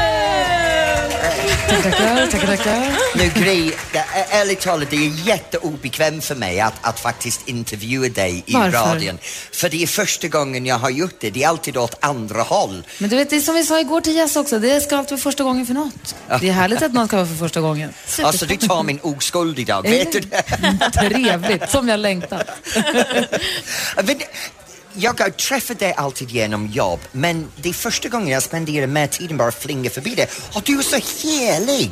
Tackar, 1.22 2.28
tackar, 2.32 2.48
tackar. 2.58 2.98
Nu 3.16 3.30
Gry, 3.44 3.72
det 3.92 3.98
är- 4.00 4.42
ärligt 4.42 4.60
talat, 4.62 4.90
det 4.90 4.96
är 4.96 5.28
jätteobekvämt 5.28 6.24
för 6.26 6.36
mig 6.36 6.60
att, 6.60 6.74
att 6.82 7.00
faktiskt 7.00 7.48
intervjua 7.48 8.10
dig 8.10 8.44
i 8.46 8.54
Varför? 8.54 8.78
radion. 8.78 9.18
För 9.52 9.70
det 9.70 9.84
är 9.84 9.88
första 9.88 10.28
gången 10.28 10.66
jag 10.66 10.76
har 10.80 10.90
gjort 10.90 11.16
det, 11.20 11.30
det 11.30 11.44
är 11.44 11.48
alltid 11.48 11.78
åt 11.78 11.96
andra 12.06 12.42
håll. 12.42 12.84
Men 12.98 13.10
du 13.10 13.16
vet, 13.16 13.30
det 13.30 13.36
är 13.36 13.40
som 13.40 13.56
vi 13.56 13.64
sa 13.66 13.80
igår 13.80 14.02
till 14.02 14.16
Jess 14.16 14.36
också, 14.36 14.60
det 14.60 14.82
ska 14.82 14.98
alltid 14.98 15.12
vara 15.12 15.22
första 15.22 15.44
gången 15.44 15.66
för 15.66 15.74
något. 15.74 16.16
Det 16.42 16.50
är 16.50 16.54
härligt 16.54 16.82
att 16.82 16.94
något 16.94 17.08
ska 17.08 17.16
vara 17.18 17.28
för 17.28 17.36
första 17.36 17.62
gången. 17.62 17.94
Alltså 18.24 18.46
du 18.46 18.58
tar 18.58 18.84
min 18.84 19.00
oskuld 19.02 19.60
idag, 19.60 19.82
vet 19.82 20.12
du 20.12 20.20
det? 20.20 20.44
Trevligt, 20.94 21.70
som 21.70 21.90
jag 21.90 22.00
längtat. 22.00 22.48
Men, 24.04 24.22
jag 24.98 25.20
har 25.20 25.30
träffat 25.30 25.80
dig 25.80 25.94
alltid 25.94 26.30
genom 26.32 26.68
jobb, 26.68 27.00
men 27.12 27.48
det 27.56 27.70
är 27.70 27.74
första 27.74 28.10
gången 28.10 28.28
jag 28.28 28.44
spenderar 28.44 28.88
mer 28.88 29.08
tiden 29.08 29.38
bara 29.38 29.52
flinga 29.52 29.90
förbi 29.90 30.16
dig. 30.16 30.28
Och 30.54 30.62
du 30.66 30.80
är 30.80 30.84
så 30.84 31.28
helig! 31.28 31.92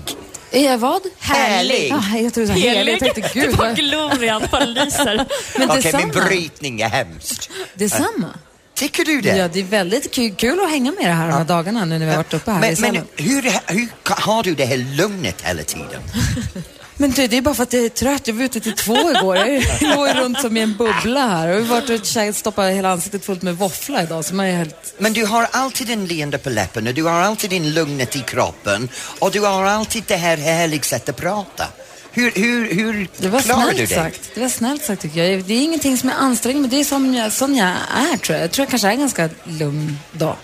Är 0.52 0.64
jag 0.66 0.78
vad? 0.78 1.02
Härlig. 1.20 1.94
Ah, 1.94 2.18
jag 2.18 2.34
tror 2.34 2.42
du 2.42 2.48
sa 2.48 2.54
helig. 2.54 2.94
Jag 2.94 3.00
tänkte, 3.00 3.22
Det 3.22 3.34
gud, 3.34 3.56
var 3.56 3.66
vad... 3.66 3.76
glorian 3.76 4.44
bara 4.52 4.66
lyser. 4.66 5.26
Okej, 5.56 5.68
detsamma. 5.68 5.98
min 6.06 6.10
brytning 6.12 6.82
är 6.82 6.90
hemskt. 6.90 7.50
Detsamma. 7.74 8.30
Tycker 8.74 9.06
du 9.06 9.22
det? 9.22 9.38
Ja, 9.38 9.48
det 9.48 9.60
är 9.60 9.64
väldigt 9.64 10.12
kul, 10.12 10.36
kul 10.36 10.60
att 10.64 10.70
hänga 10.70 10.92
med 10.92 11.06
det 11.06 11.14
här 11.14 11.28
de 11.28 11.34
här 11.34 11.44
dagarna 11.44 11.86
nu 11.86 12.00
när 12.00 12.06
vi 12.06 12.12
har 12.12 12.18
varit 12.18 12.34
uppe 12.34 12.52
här 12.52 12.58
i 12.58 12.62
men, 12.62 12.76
Sälen. 12.76 12.94
men 12.94 13.26
hur, 13.28 13.42
hur 13.68 13.90
har 14.06 14.44
du 14.44 14.56
det 14.56 14.66
här 14.66 14.78
lugnet 14.78 15.42
hela 15.42 15.64
tiden? 15.64 16.02
Men 16.98 17.12
du, 17.12 17.28
det 17.28 17.38
är 17.38 17.42
bara 17.42 17.56
för 17.56 17.64
att 17.64 17.74
jag 17.74 17.86
är 17.86 17.90
trött. 17.90 18.28
Jag 18.28 18.34
var 18.36 18.44
ute 18.44 18.60
till 18.60 18.74
två 18.76 19.12
igår. 19.12 19.38
Jag 19.38 19.64
låg 19.98 20.16
runt 20.16 20.42
som 20.42 20.58
i 20.58 20.62
en 20.62 20.76
bubbla 20.78 21.28
här. 21.28 21.48
Och 21.50 21.56
vi 21.64 21.68
har 21.68 21.76
varit 21.82 21.90
och 21.90 21.96
käkat- 22.06 22.34
stoppat 22.36 22.74
hela 22.74 22.90
ansiktet 22.92 23.26
fullt 23.26 23.42
med 23.42 23.58
våffla 23.58 24.04
idag. 24.04 24.26
Så 24.26 24.36
man 24.36 24.46
är 24.46 24.56
helt... 24.58 24.94
Men 24.98 25.14
du 25.14 25.26
har 25.26 25.48
alltid 25.52 25.90
en 25.90 26.06
leende 26.08 26.38
på 26.38 26.50
läpparna, 26.50 26.92
du 26.92 27.04
har 27.04 27.22
alltid 27.22 27.54
en 27.54 27.74
lugnet 27.74 28.16
i 28.16 28.20
kroppen 28.20 28.90
och 29.20 29.32
du 29.32 29.40
har 29.40 29.66
alltid 29.66 30.04
det 30.08 30.16
här 30.16 30.38
härliga 30.38 30.82
sättet 30.84 31.10
att 31.10 31.16
prata. 31.22 31.68
Hur, 32.12 32.32
hur, 32.32 32.74
hur 32.74 33.08
Det 33.18 33.28
var 33.28 33.40
klarar 33.42 33.66
du 33.72 33.76
snällt 33.76 33.90
det? 33.90 33.96
sagt. 33.96 34.30
Det 34.36 34.42
var 34.42 34.50
snällt 34.50 34.84
sagt 34.84 35.02
tycker 35.02 35.24
jag. 35.24 35.44
Det 35.44 35.54
är 35.54 35.62
ingenting 35.62 35.98
som 35.98 36.10
är 36.10 36.14
ansträngande, 36.14 36.62
men 36.62 36.70
det 36.70 36.80
är 36.80 36.84
som 36.84 37.14
jag, 37.14 37.32
sån 37.32 37.56
jag 37.56 37.68
är 38.12 38.18
tror 38.18 38.36
jag. 38.38 38.44
Jag 38.44 38.52
tror 38.52 38.64
jag 38.64 38.70
kanske 38.70 38.88
är 38.88 38.92
en 38.92 39.00
ganska 39.00 39.30
lugn 39.44 40.00
dag. 40.12 40.36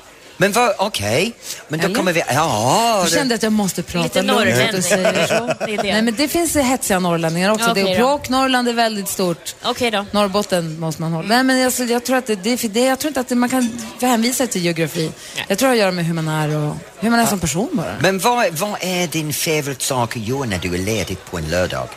Men 0.42 0.52
vad, 0.52 0.74
okej, 0.78 1.34
men 1.68 1.80
då 1.80 1.86
Eller? 1.86 1.96
kommer 1.96 2.14
vi, 2.14 2.24
ja. 2.30 2.96
Jag 2.98 3.06
det- 3.06 3.10
kände 3.10 3.36
att 3.36 3.44
jag 3.44 3.52
måste 3.54 3.84
prata 3.84 4.04
Lite 4.04 4.22
lugnt, 4.22 4.40
norrlänning. 4.40 4.68
att 4.70 4.76
du 4.76 4.82
säger 4.82 5.28
så. 5.28 5.66
Det 5.66 5.74
är 5.74 5.78
det. 5.84 5.94
Nej 5.94 6.02
men 6.02 6.16
det 6.16 6.28
finns 6.28 6.56
hetsiga 6.56 7.00
norrlänningar 7.00 7.50
också. 7.52 7.72
Okej 7.72 7.84
det, 7.84 7.98
då. 7.98 8.08
och 8.10 8.30
Norrland 8.30 8.68
är 8.68 8.74
väldigt 8.74 9.08
stort. 9.08 9.56
Okej 9.64 9.92
då. 9.92 10.06
Norrbotten 10.12 10.80
måste 10.80 11.02
man 11.02 11.12
hålla. 11.14 11.28
Nej 11.28 11.44
men 11.44 11.66
alltså, 11.66 11.84
jag 11.84 12.04
tror 12.04 12.18
att 12.18 12.26
det, 12.28 12.36
det, 12.36 12.56
det, 12.74 12.82
jag 12.86 13.00
tror 13.00 13.08
inte 13.10 13.20
att 13.20 13.28
det, 13.30 13.36
man 13.36 13.50
kan 13.50 13.80
hänvisa 14.02 14.48
till 14.48 14.62
geografi. 14.66 15.12
Jag 15.48 15.58
tror 15.58 15.68
det 15.68 15.70
har 15.70 15.74
att 15.74 15.80
göra 15.80 15.92
med 15.92 16.06
hur 16.06 16.14
man 16.14 16.28
är 16.28 16.58
och 16.58 16.76
hur 17.00 17.10
man 17.10 17.20
är 17.20 17.26
som 17.26 17.40
person 17.40 17.70
bara. 17.74 17.96
Men 18.00 18.20
vad, 18.20 18.54
vad 18.54 18.76
är 18.82 19.08
din 19.08 19.34
favoritsak 19.34 20.18
att 20.18 20.24
göra 20.24 20.46
när 20.46 20.58
du 20.60 20.74
är 20.74 20.78
ledig 20.80 21.18
på 21.32 21.38
en 21.38 21.50
lördag? 21.50 21.88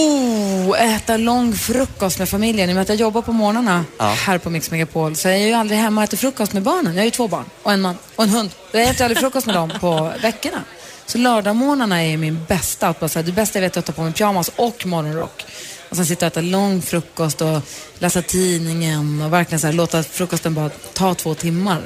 Oh, 0.00 0.82
äta 0.94 1.16
lång 1.16 1.54
frukost 1.56 2.18
med 2.18 2.28
familjen. 2.28 2.68
I 2.68 2.72
och 2.72 2.74
med 2.74 2.82
att 2.82 2.88
jag 2.88 2.98
jobbar 2.98 3.22
på 3.22 3.32
morgnarna 3.32 3.84
Ja. 3.98 4.04
här 4.06 4.38
på 4.38 4.50
Mix 4.50 4.70
Megapol 4.70 5.16
så 5.16 5.28
är 5.28 5.32
jag 5.32 5.40
ju 5.48 5.52
aldrig 5.52 5.78
hemma 5.80 6.00
och 6.00 6.04
äter 6.04 6.16
frukost 6.16 6.52
med 6.52 6.62
barnen. 6.62 6.94
Jag 6.94 7.00
har 7.00 7.04
ju 7.04 7.10
två 7.10 7.28
barn 7.28 7.44
och 7.62 7.72
en 7.72 7.80
man 7.80 7.96
och 8.16 8.24
en 8.24 8.30
hund. 8.30 8.50
Jag 8.72 8.82
äter 8.82 9.04
aldrig 9.04 9.18
frukost 9.18 9.46
med 9.46 9.54
dem 9.54 9.72
på 9.80 10.12
veckorna. 10.22 10.64
Så 11.06 11.18
lördagmorgnarna 11.18 12.04
är 12.04 12.16
min 12.16 12.44
bästa. 12.48 12.88
Att 12.88 13.00
bara 13.00 13.08
säga, 13.08 13.22
det 13.22 13.32
bästa 13.32 13.58
jag 13.58 13.62
vet 13.62 13.76
är 13.76 13.78
att 13.80 13.86
ta 13.86 13.92
på 13.92 14.02
mig 14.02 14.12
pyjamas 14.12 14.50
och 14.56 14.86
morgonrock. 14.86 15.44
Och 15.88 15.96
sen 15.96 16.06
sitta 16.06 16.26
och 16.26 16.32
äta 16.32 16.40
lång 16.40 16.82
frukost 16.82 17.40
och 17.40 17.60
läsa 17.98 18.22
tidningen 18.22 19.22
och 19.22 19.32
verkligen 19.32 19.60
så 19.60 19.66
här, 19.66 19.74
låta 19.74 20.02
frukosten 20.02 20.54
bara 20.54 20.70
ta 20.92 21.14
två 21.14 21.34
timmar. 21.34 21.82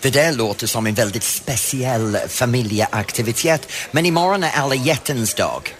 Det 0.00 0.10
där 0.10 0.32
låter 0.32 0.66
som 0.66 0.86
en 0.86 0.94
väldigt 0.94 1.24
speciell 1.24 2.18
familjeaktivitet. 2.28 3.68
Men 3.90 4.06
imorgon 4.06 4.44
är 4.44 4.50
alla 4.50 4.74
hjärtans 4.74 5.34
dag. 5.34 5.74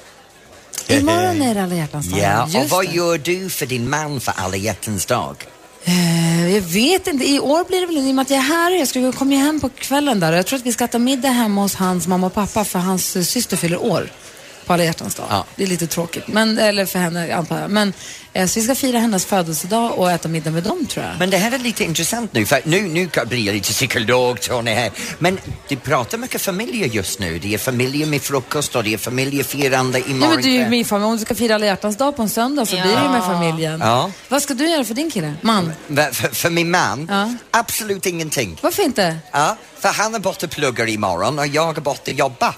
Imorgon 0.88 1.42
är 1.42 1.54
det 1.54 1.62
alla 1.62 1.74
hjärtans 1.74 2.08
dag. 2.10 2.20
Ja, 2.20 2.42
och 2.42 2.48
Just 2.50 2.70
vad 2.70 2.86
det. 2.86 2.92
gör 2.94 3.18
du 3.18 3.50
för 3.50 3.66
din 3.66 3.90
man 3.90 4.20
för 4.20 4.34
alla 4.36 4.56
hjärtans 4.56 5.06
dag? 5.06 5.36
Eh, 5.84 6.54
jag 6.54 6.60
vet 6.62 7.06
inte. 7.06 7.24
I 7.24 7.40
år 7.40 7.64
blir 7.64 7.80
det 7.80 7.86
väl 7.86 7.96
i 7.96 8.10
och 8.10 8.14
med 8.14 8.22
att 8.22 8.30
jag 8.30 8.38
är 8.38 8.42
här. 8.42 8.70
Jag 8.78 8.88
ska 8.88 9.12
komma 9.12 9.34
hem 9.34 9.60
på 9.60 9.68
kvällen 9.68 10.20
där. 10.20 10.32
Jag 10.32 10.46
tror 10.46 10.58
att 10.58 10.66
vi 10.66 10.72
ska 10.72 10.84
äta 10.84 10.98
middag 10.98 11.28
hemma 11.30 11.62
hos 11.62 11.74
hans 11.74 12.06
mamma 12.06 12.26
och 12.26 12.34
pappa 12.34 12.64
för 12.64 12.78
hans 12.78 13.16
eh, 13.16 13.22
syster 13.22 13.56
fyller 13.56 13.82
år. 13.82 14.10
På 14.66 14.72
alla 14.72 14.84
hjärtans 14.84 15.14
dag. 15.14 15.26
Ja. 15.30 15.44
Det 15.56 15.62
är 15.62 15.66
lite 15.66 15.86
tråkigt, 15.86 16.28
men, 16.28 16.58
eller 16.58 16.86
för 16.86 16.98
henne 16.98 17.34
antar 17.34 17.60
jag. 17.60 17.70
Men, 17.70 17.92
eh, 18.32 18.46
så 18.46 18.60
vi 18.60 18.64
ska 18.66 18.74
fira 18.74 18.98
hennes 18.98 19.24
födelsedag 19.26 19.98
och 19.98 20.10
äta 20.10 20.28
middag 20.28 20.50
med 20.50 20.62
dem 20.62 20.86
tror 20.86 21.04
jag. 21.06 21.14
Men 21.18 21.30
det 21.30 21.36
här 21.36 21.52
är 21.52 21.58
lite 21.58 21.84
intressant 21.84 22.32
nu, 22.32 22.46
för 22.46 22.60
nu, 22.64 22.82
nu 22.82 23.08
blir 23.26 23.46
jag 23.46 23.54
lite 23.54 23.72
psykolog 23.72 24.40
Tony 24.40 24.70
här. 24.70 24.90
Men 25.18 25.38
du 25.68 25.76
pratar 25.76 26.18
mycket 26.18 26.40
familjer 26.42 26.88
just 26.88 27.18
nu. 27.18 27.38
Det 27.38 27.54
är 27.54 27.58
familjer 27.58 28.06
med 28.06 28.22
frukost 28.22 28.76
och 28.76 28.84
det 28.84 28.94
är 28.94 28.98
familjefirande 28.98 29.98
Ja, 29.98 30.04
imorgon 30.08 30.34
men 30.34 30.42
du 30.42 30.48
är 30.48 30.52
ju 30.64 30.68
min 30.68 30.84
familj. 30.84 31.06
Om 31.06 31.16
du 31.16 31.24
ska 31.24 31.34
fira 31.34 31.54
alla 31.54 31.66
hjärtans 31.66 31.96
dag 31.96 32.16
på 32.16 32.22
en 32.22 32.28
söndag 32.28 32.66
så 32.66 32.76
Ja. 32.76 32.82
blir 32.82 32.92
det 32.96 33.08
med 33.10 33.24
familjen. 33.24 33.80
Ja. 33.80 34.10
Vad 34.28 34.42
ska 34.42 34.54
du 34.54 34.68
göra 34.70 34.84
för 34.84 34.94
din 34.94 35.10
kille? 35.10 35.34
Man? 35.42 35.72
För, 35.88 36.34
för 36.34 36.50
min 36.50 36.70
man, 36.70 37.06
Ja. 37.10 37.34
absolut 37.50 38.06
ingenting. 38.06 38.58
Varför 38.62 38.82
inte? 38.82 39.16
Ja, 39.32 39.56
för 39.80 39.88
han 39.88 40.14
är 40.14 40.18
borta 40.18 40.46
och 40.46 40.52
pluggar 40.52 40.88
imorgon 40.88 41.38
och 41.38 41.46
jag 41.46 41.76
är 41.76 41.80
borta 41.80 42.10
och 42.10 42.18
jobbar. 42.18 42.54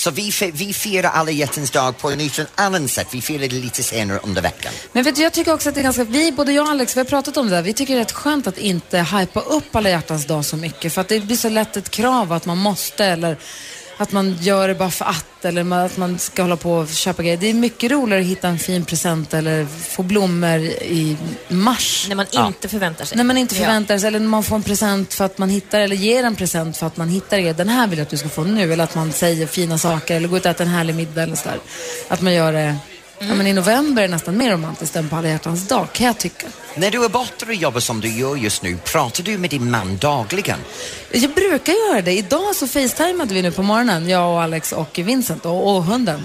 Så 0.00 0.10
vi, 0.10 0.32
vi 0.52 0.72
firar 0.72 1.10
alla 1.10 1.30
hjärtans 1.30 1.70
dag 1.70 1.98
på 1.98 2.10
en 2.10 2.18
lite 2.18 2.46
annan 2.54 2.88
sätt. 2.88 3.06
Vi 3.10 3.20
firar 3.20 3.48
det 3.48 3.54
lite 3.54 3.82
senare 3.82 4.20
under 4.22 4.42
veckan. 4.42 4.72
Men 4.92 5.04
vet 5.04 5.16
du, 5.16 5.22
jag 5.22 5.32
tycker 5.32 5.54
också 5.54 5.68
att 5.68 5.74
det 5.74 5.80
är 5.80 5.82
ganska, 5.82 6.04
vi, 6.04 6.32
både 6.32 6.52
jag 6.52 6.64
och 6.64 6.70
Alex, 6.70 6.96
vi 6.96 7.00
har 7.00 7.04
pratat 7.04 7.36
om 7.36 7.48
det 7.48 7.56
där. 7.56 7.62
Vi 7.62 7.72
tycker 7.72 7.94
det 7.94 8.00
är 8.00 8.04
rätt 8.04 8.12
skönt 8.12 8.46
att 8.46 8.58
inte 8.58 8.98
hypa 8.98 9.40
upp 9.40 9.76
alla 9.76 9.90
hjärtans 9.90 10.26
dag 10.26 10.44
så 10.44 10.56
mycket. 10.56 10.92
För 10.92 11.00
att 11.00 11.08
det 11.08 11.20
blir 11.20 11.36
så 11.36 11.48
lätt 11.48 11.76
ett 11.76 11.90
krav 11.90 12.32
att 12.32 12.46
man 12.46 12.58
måste 12.58 13.04
eller 13.04 13.36
att 14.02 14.12
man 14.12 14.36
gör 14.40 14.68
det 14.68 14.74
bara 14.74 14.90
för 14.90 15.04
att 15.04 15.44
eller 15.44 15.84
att 15.84 15.96
man 15.96 16.18
ska 16.18 16.42
hålla 16.42 16.56
på 16.56 16.72
och 16.72 16.88
köpa 16.88 17.22
grejer. 17.22 17.36
Det 17.36 17.46
är 17.50 17.54
mycket 17.54 17.90
roligare 17.90 18.20
att 18.20 18.26
hitta 18.28 18.48
en 18.48 18.58
fin 18.58 18.84
present 18.84 19.34
eller 19.34 19.66
få 19.66 20.02
blommor 20.02 20.58
i 20.60 21.16
mars. 21.48 22.06
När 22.08 22.16
man 22.16 22.26
inte 22.32 22.68
förväntar 22.68 23.04
sig. 23.04 23.16
När 23.16 23.24
man 23.24 23.36
inte 23.36 23.54
Ja. 23.54 23.60
förväntar 23.60 23.98
sig, 23.98 24.08
eller 24.08 24.20
när 24.20 24.28
man 24.28 24.42
får 24.42 24.56
en 24.56 24.62
present 24.62 25.14
för 25.14 25.24
att 25.24 25.38
man 25.38 25.48
hittar, 25.50 25.80
eller 25.80 25.96
ger 25.96 26.24
en 26.24 26.36
present 26.36 26.76
för 26.76 26.86
att 26.86 26.96
man 26.96 27.08
hittar 27.08 27.38
det. 27.38 27.52
Den 27.52 27.68
här 27.68 27.86
vill 27.86 27.98
jag 27.98 28.04
att 28.04 28.10
du 28.10 28.16
ska 28.16 28.28
få 28.28 28.44
nu. 28.44 28.72
Eller 28.72 28.84
att 28.84 28.94
man 28.94 29.12
säger 29.12 29.46
fina 29.46 29.78
saker, 29.78 30.16
eller 30.16 30.28
går 30.28 30.38
ut 30.38 30.44
och 30.44 30.50
äter 30.50 30.66
en 30.66 30.72
härlig 30.72 30.94
middag 30.94 31.22
eller 31.22 31.36
sådär. 31.36 31.58
Att 32.08 32.20
man 32.20 32.32
gör 32.34 32.52
det, 32.52 32.76
ja 33.20 33.34
men 33.34 33.46
i 33.46 33.52
november 33.52 34.02
är 34.02 34.08
det 34.08 34.14
nästan 34.14 34.36
mer 34.36 34.50
romantiskt 34.52 34.96
än 34.96 35.08
på 35.08 35.16
alla 35.16 35.28
hjärtans 35.28 35.68
dag, 35.68 35.86
kan 35.92 36.06
jag 36.06 36.18
tycka. 36.18 36.46
När 36.74 36.90
du 36.90 37.04
är 37.04 37.08
borta 37.08 37.46
och 37.46 37.54
jobbar 37.54 37.80
som 37.80 38.00
du 38.00 38.08
gör 38.08 38.36
just 38.36 38.62
nu, 38.62 38.76
pratar 38.76 39.22
du 39.24 39.38
med 39.38 39.50
din 39.50 39.70
man 39.70 39.96
dagligen? 39.96 40.58
Jag 41.12 41.30
brukar 41.34 41.72
göra 41.72 42.02
det. 42.02 42.12
Idag 42.12 42.56
så 42.56 42.66
facetimade 42.66 43.34
vi 43.34 43.42
nu 43.42 43.50
på 43.52 43.62
morgonen, 43.62 44.08
jag 44.08 44.32
och 44.32 44.42
Alex 44.42 44.72
och 44.72 44.98
Vincent 44.98 45.46
och, 45.46 45.76
och 45.76 45.84
hunden. 45.84 46.24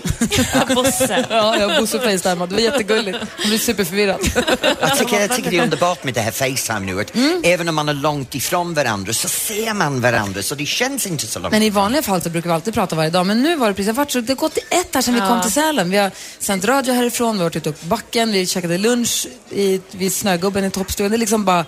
Bosse. 0.75 1.25
ja, 1.29 1.57
jag 1.59 1.71
och 1.71 1.77
Bosse 1.81 1.99
facetimade. 1.99 2.55
Det 2.55 2.55
var 2.55 2.71
jättegulligt. 2.71 3.17
Han 3.37 3.49
blev 3.49 3.57
superförvirrad. 3.57 4.19
Jag 4.81 4.97
tycker, 4.97 5.19
jag 5.19 5.35
tycker 5.35 5.51
det 5.51 5.57
är 5.57 5.63
underbart 5.63 6.03
med 6.03 6.13
det 6.13 6.21
här 6.21 6.31
Facetime 6.31 6.79
nu, 6.79 7.01
att 7.01 7.15
Mm. 7.15 7.41
även 7.43 7.69
om 7.69 7.75
man 7.75 7.89
är 7.89 7.93
långt 7.93 8.35
ifrån 8.35 8.73
varandra 8.73 9.13
så 9.13 9.29
ser 9.29 9.73
man 9.73 10.01
varandra 10.01 10.43
så 10.43 10.55
det 10.55 10.65
känns 10.65 11.07
inte 11.07 11.27
så 11.27 11.39
långt. 11.39 11.51
Men 11.51 11.63
i 11.63 11.69
vanliga 11.69 12.01
fall 12.01 12.21
så 12.21 12.29
brukar 12.29 12.49
vi 12.49 12.53
alltid 12.53 12.73
prata 12.73 12.95
varje 12.95 13.09
dag. 13.09 13.25
Men 13.25 13.43
nu 13.43 13.55
var 13.55 13.67
det 13.67 13.73
precis, 13.73 13.95
det 13.95 14.29
har 14.29 14.35
gått 14.35 14.57
ett 14.57 14.95
här 14.95 15.01
sedan 15.01 15.13
vi 15.13 15.19
kom 15.19 15.41
till 15.41 15.51
Sälen. 15.51 15.89
Vi 15.89 15.97
har 15.97 16.11
sänt 16.39 16.65
radio 16.65 16.84
härifrån, 16.93 17.33
vi 17.33 17.37
har 17.37 17.45
varit 17.45 17.55
ute 17.55 17.71
på 17.71 17.85
backen, 17.85 18.31
vi 18.31 18.45
käkade 18.45 18.77
lunch 18.77 19.27
i, 19.49 19.81
vid 19.91 20.13
Snögubben 20.13 20.63
i 20.63 20.71
toppstugan. 20.71 21.11
Det 21.11 21.17
är 21.17 21.19
liksom 21.19 21.45
bara 21.45 21.65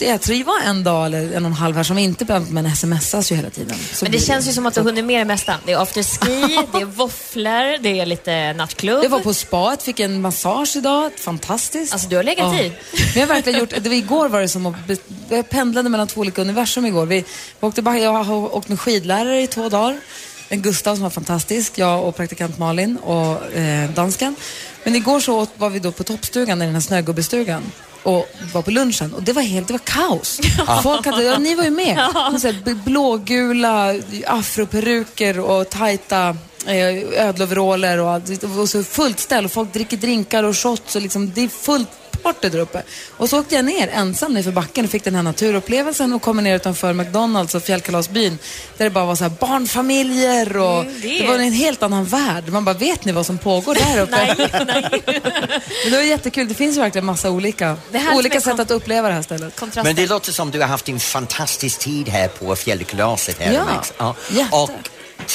ett. 0.00 0.24
Så 0.24 0.32
det 0.32 0.44
var 0.44 0.60
en 0.60 0.84
dag 0.84 1.06
eller 1.06 1.32
en 1.32 1.44
och 1.44 1.50
en 1.50 1.52
halv 1.52 1.76
här 1.76 1.82
som 1.82 1.96
vi 1.96 2.02
inte 2.02 2.24
behövde, 2.24 2.52
men 2.52 2.76
smsas 2.76 3.32
ju 3.32 3.36
hela 3.36 3.50
tiden. 3.50 3.76
Så 3.92 4.04
Men 4.04 4.12
det 4.12 4.18
känns 4.18 4.48
ju 4.48 4.52
som 4.52 4.66
att 4.66 4.74
du 4.74 4.80
har 4.80 4.84
hunnit 4.84 5.04
med 5.04 5.20
det 5.20 5.24
mesta. 5.24 5.54
Det 5.66 5.72
är 5.72 5.82
afterski, 5.82 6.58
det 6.72 6.80
är 6.80 6.84
våfflor, 6.84 7.82
det 7.82 8.00
är 8.00 8.06
lite 8.06 8.52
nattklubb. 8.52 9.04
Jag 9.04 9.10
var 9.10 9.20
på 9.20 9.34
spat, 9.34 9.82
fick 9.82 10.00
en 10.00 10.20
massage 10.20 10.76
idag, 10.76 11.12
fantastiskt. 11.18 11.92
Alltså, 11.92 12.08
du 12.08 12.16
har 12.16 12.22
legat 12.22 12.54
i. 12.54 12.72
Vi 13.14 13.20
har 13.20 13.26
verkligen 13.26 13.58
gjort, 13.58 13.70
det 13.70 13.88
var, 13.88 13.96
igår 13.96 14.28
var 14.28 14.40
det 14.40 14.48
som 14.48 14.66
att, 14.66 14.74
jag 15.28 15.48
pendlade 15.48 15.88
mellan 15.88 16.06
två 16.06 16.20
olika 16.20 16.42
universum 16.42 16.86
igår. 16.86 17.06
Vi, 17.06 17.24
åkte, 17.60 17.80
jag 17.80 18.24
har 18.24 18.56
åkt 18.56 18.68
med 18.68 18.80
skidlärare 18.80 19.42
i 19.42 19.46
två 19.46 19.68
dagar. 19.68 20.00
En 20.48 20.62
Gustav 20.62 20.94
som 20.94 21.02
var 21.02 21.10
fantastisk, 21.10 21.78
jag 21.78 22.04
och 22.04 22.16
praktikant 22.16 22.58
Malin 22.58 22.96
och 22.96 23.52
eh, 23.52 23.90
dansken. 23.90 24.36
Men 24.84 24.94
igår 24.94 25.20
så 25.20 25.40
åt, 25.40 25.50
var 25.56 25.70
vi 25.70 25.78
då 25.78 25.92
på 25.92 26.04
toppstugan 26.04 26.62
i 26.62 26.64
den 26.64 26.74
här 26.74 26.80
snögubbestugan 26.80 27.62
och 28.02 28.28
var 28.52 28.62
på 28.62 28.70
lunchen 28.70 29.14
och 29.14 29.22
det 29.22 29.32
var 29.32 29.42
helt, 29.42 29.66
det 29.66 29.72
var 29.72 29.78
kaos. 29.78 30.40
Folk 30.82 31.06
hade, 31.06 31.22
ja, 31.22 31.38
ni 31.38 31.54
var 31.54 31.64
ju 31.64 31.70
med. 31.70 31.98
Så 32.40 32.46
här, 32.46 32.74
blågula 32.84 33.94
afroperuker 34.26 35.40
och 35.40 35.68
tajta 35.70 36.36
eh, 36.66 37.26
ödloveraller 37.26 37.98
och, 37.98 38.22
och 38.58 38.68
så 38.68 38.84
fullt 38.84 39.20
ställ 39.20 39.48
folk 39.48 39.72
dricker 39.72 39.96
drinkar 39.96 40.44
och 40.44 40.56
shots 40.56 40.96
och 40.96 41.02
liksom, 41.02 41.32
det 41.34 41.40
är 41.44 41.48
fullt 41.48 41.88
party 42.22 42.48
där 42.48 42.58
uppe. 42.58 42.82
Och 43.16 43.28
så 43.28 43.40
åkte 43.40 43.54
jag 43.54 43.64
ner 43.64 43.88
ensam 43.88 44.34
ner 44.34 44.42
för 44.42 44.50
backen 44.50 44.84
och 44.84 44.90
fick 44.90 45.04
den 45.04 45.14
här 45.14 45.22
naturupplevelsen 45.22 46.12
och 46.12 46.22
kommer 46.22 46.42
ner 46.42 46.56
utanför 46.56 46.92
McDonalds 46.92 47.54
och 47.54 47.62
fjällkalasbyn 47.62 48.38
där 48.76 48.84
det 48.84 48.90
bara 48.90 49.04
var 49.04 49.14
så 49.16 49.24
här 49.24 49.32
barnfamiljer 49.40 50.56
och 50.56 50.80
Mm, 50.80 51.00
det 51.02 51.08
det... 51.18 51.26
var 51.26 51.34
en 51.38 51.52
helt 51.52 51.82
annan 51.82 52.04
värld. 52.04 52.48
Man 52.48 52.64
bara, 52.64 52.74
vet 52.74 53.04
ni 53.04 53.12
vad 53.12 53.26
som 53.26 53.38
pågår 53.38 53.74
där 53.74 53.98
uppe? 54.02 54.34
Nej, 54.36 54.64
nej. 54.66 55.02
Men 55.84 55.90
det 55.92 55.96
var 55.96 56.02
jättekul. 56.04 56.48
Det 56.48 56.54
finns 56.54 56.76
ju 56.76 56.80
verkligen 56.80 57.04
massa 57.06 57.30
olika, 57.30 57.76
Det 57.90 58.08
olika 58.14 58.40
sätt 58.40 58.60
att 58.60 58.70
uppleva 58.70 59.08
det 59.08 59.14
här 59.14 59.22
stället. 59.22 59.56
Kontraster. 59.60 59.84
Men 59.84 59.96
det 59.96 60.06
låter 60.06 60.32
som 60.32 60.50
du 60.50 60.60
har 60.60 60.66
haft 60.68 60.88
en 60.88 61.00
fantastisk 61.00 61.78
tid 61.78 62.08
här 62.08 62.28
på 62.28 62.56
fjällkalaset 62.56 63.38
här 63.40 63.52
Ja, 63.52 63.64
Max. 63.64 63.92
jätte. 64.30 64.56
Och 64.56 64.70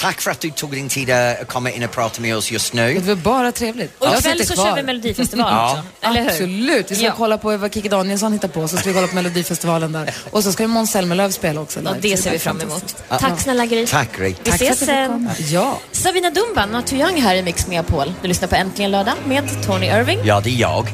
tack 0.01 0.21
för 0.21 0.31
att 0.31 0.39
du 0.39 0.49
tog 0.49 0.71
din 0.71 0.89
tid 0.89 1.09
att 1.11 1.47
komma 1.47 1.71
in 1.71 1.83
och 1.83 1.91
prata 1.91 2.21
med 2.21 2.35
oss 2.37 2.51
just 2.51 2.73
nu. 2.73 2.93
Det 2.93 2.99
var 2.99 3.15
bara 3.15 3.51
trevligt. 3.51 3.91
Och 3.99 4.07
ikväll 4.17 4.45
så 4.47 4.53
kvar. 4.53 4.65
kör 4.65 4.75
vi 4.75 4.83
Melodifestivalen 4.83 5.53
Ja. 5.57 5.71
också. 5.71 6.07
Eller 6.07 6.21
hur? 6.21 6.29
Absolut. 6.29 6.91
Vi 6.91 6.95
ska 6.95 7.05
Ja. 7.05 7.13
kolla 7.17 7.37
på 7.37 7.57
vad 7.57 7.73
Kikki 7.73 7.89
Danielsson 7.89 8.33
hittar 8.33 8.47
på, 8.47 8.67
så 8.67 8.77
ska 8.77 8.87
vi 8.89 8.93
kolla 8.93 9.07
på 9.07 9.15
Melodifestivalen 9.15 9.91
där. 9.91 10.13
Och 10.31 10.43
så 10.43 10.51
ska 10.51 10.63
ju 10.63 10.67
Måns 10.67 10.91
Zelmerlöw 10.91 11.31
spela 11.31 11.61
också 11.61 11.79
Ja, 11.83 11.89
live. 11.93 12.09
det 12.09 12.17
ser 12.17 12.31
vi 12.31 12.39
fram 12.39 12.61
emot. 12.61 12.95
Tack 13.19 13.39
snälla 13.41 13.65
Gry. 13.65 13.87
Tack 13.87 14.17
Gry. 14.17 14.33
Vi 14.43 14.51
Tack 14.51 14.61
ses 14.61 14.79
sen. 14.79 15.29
Ja. 15.51 15.79
Sabina 15.91 16.29
Dumba, 16.29 16.65
Not 16.65 16.87
Too 16.87 16.99
Young 16.99 17.21
här 17.21 17.35
i 17.35 17.41
Mix 17.43 17.67
Megapol. 17.67 18.13
Du 18.21 18.27
lyssnar 18.27 18.47
på 18.47 18.55
Äntligen 18.55 18.91
lördag 18.91 19.13
med 19.25 19.43
Tony 19.65 19.85
Irving. 19.85 20.19
Ja, 20.23 20.41
det 20.43 20.49
är 20.49 20.59
jag. 20.61 20.87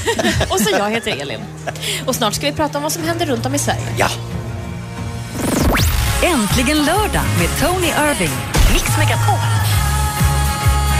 Och 0.50 0.60
så 0.60 0.70
jag 0.70 0.90
heter 0.90 1.16
Elin. 1.20 1.40
Och 2.06 2.14
snart 2.16 2.34
ska 2.34 2.46
vi 2.46 2.52
prata 2.52 2.78
om 2.78 2.82
vad 2.82 2.92
som 2.92 3.02
händer 3.04 3.26
runt 3.26 3.46
om 3.46 3.54
i 3.54 3.58
Sverige. 3.58 3.80
Ja. 3.98 4.08
Äntligen 6.24 6.76
lördag 6.84 7.22
med 7.38 7.48
Tony 7.60 7.86
Irving. 7.86 8.30
Mix 8.72 8.84
Megapol. 8.98 9.34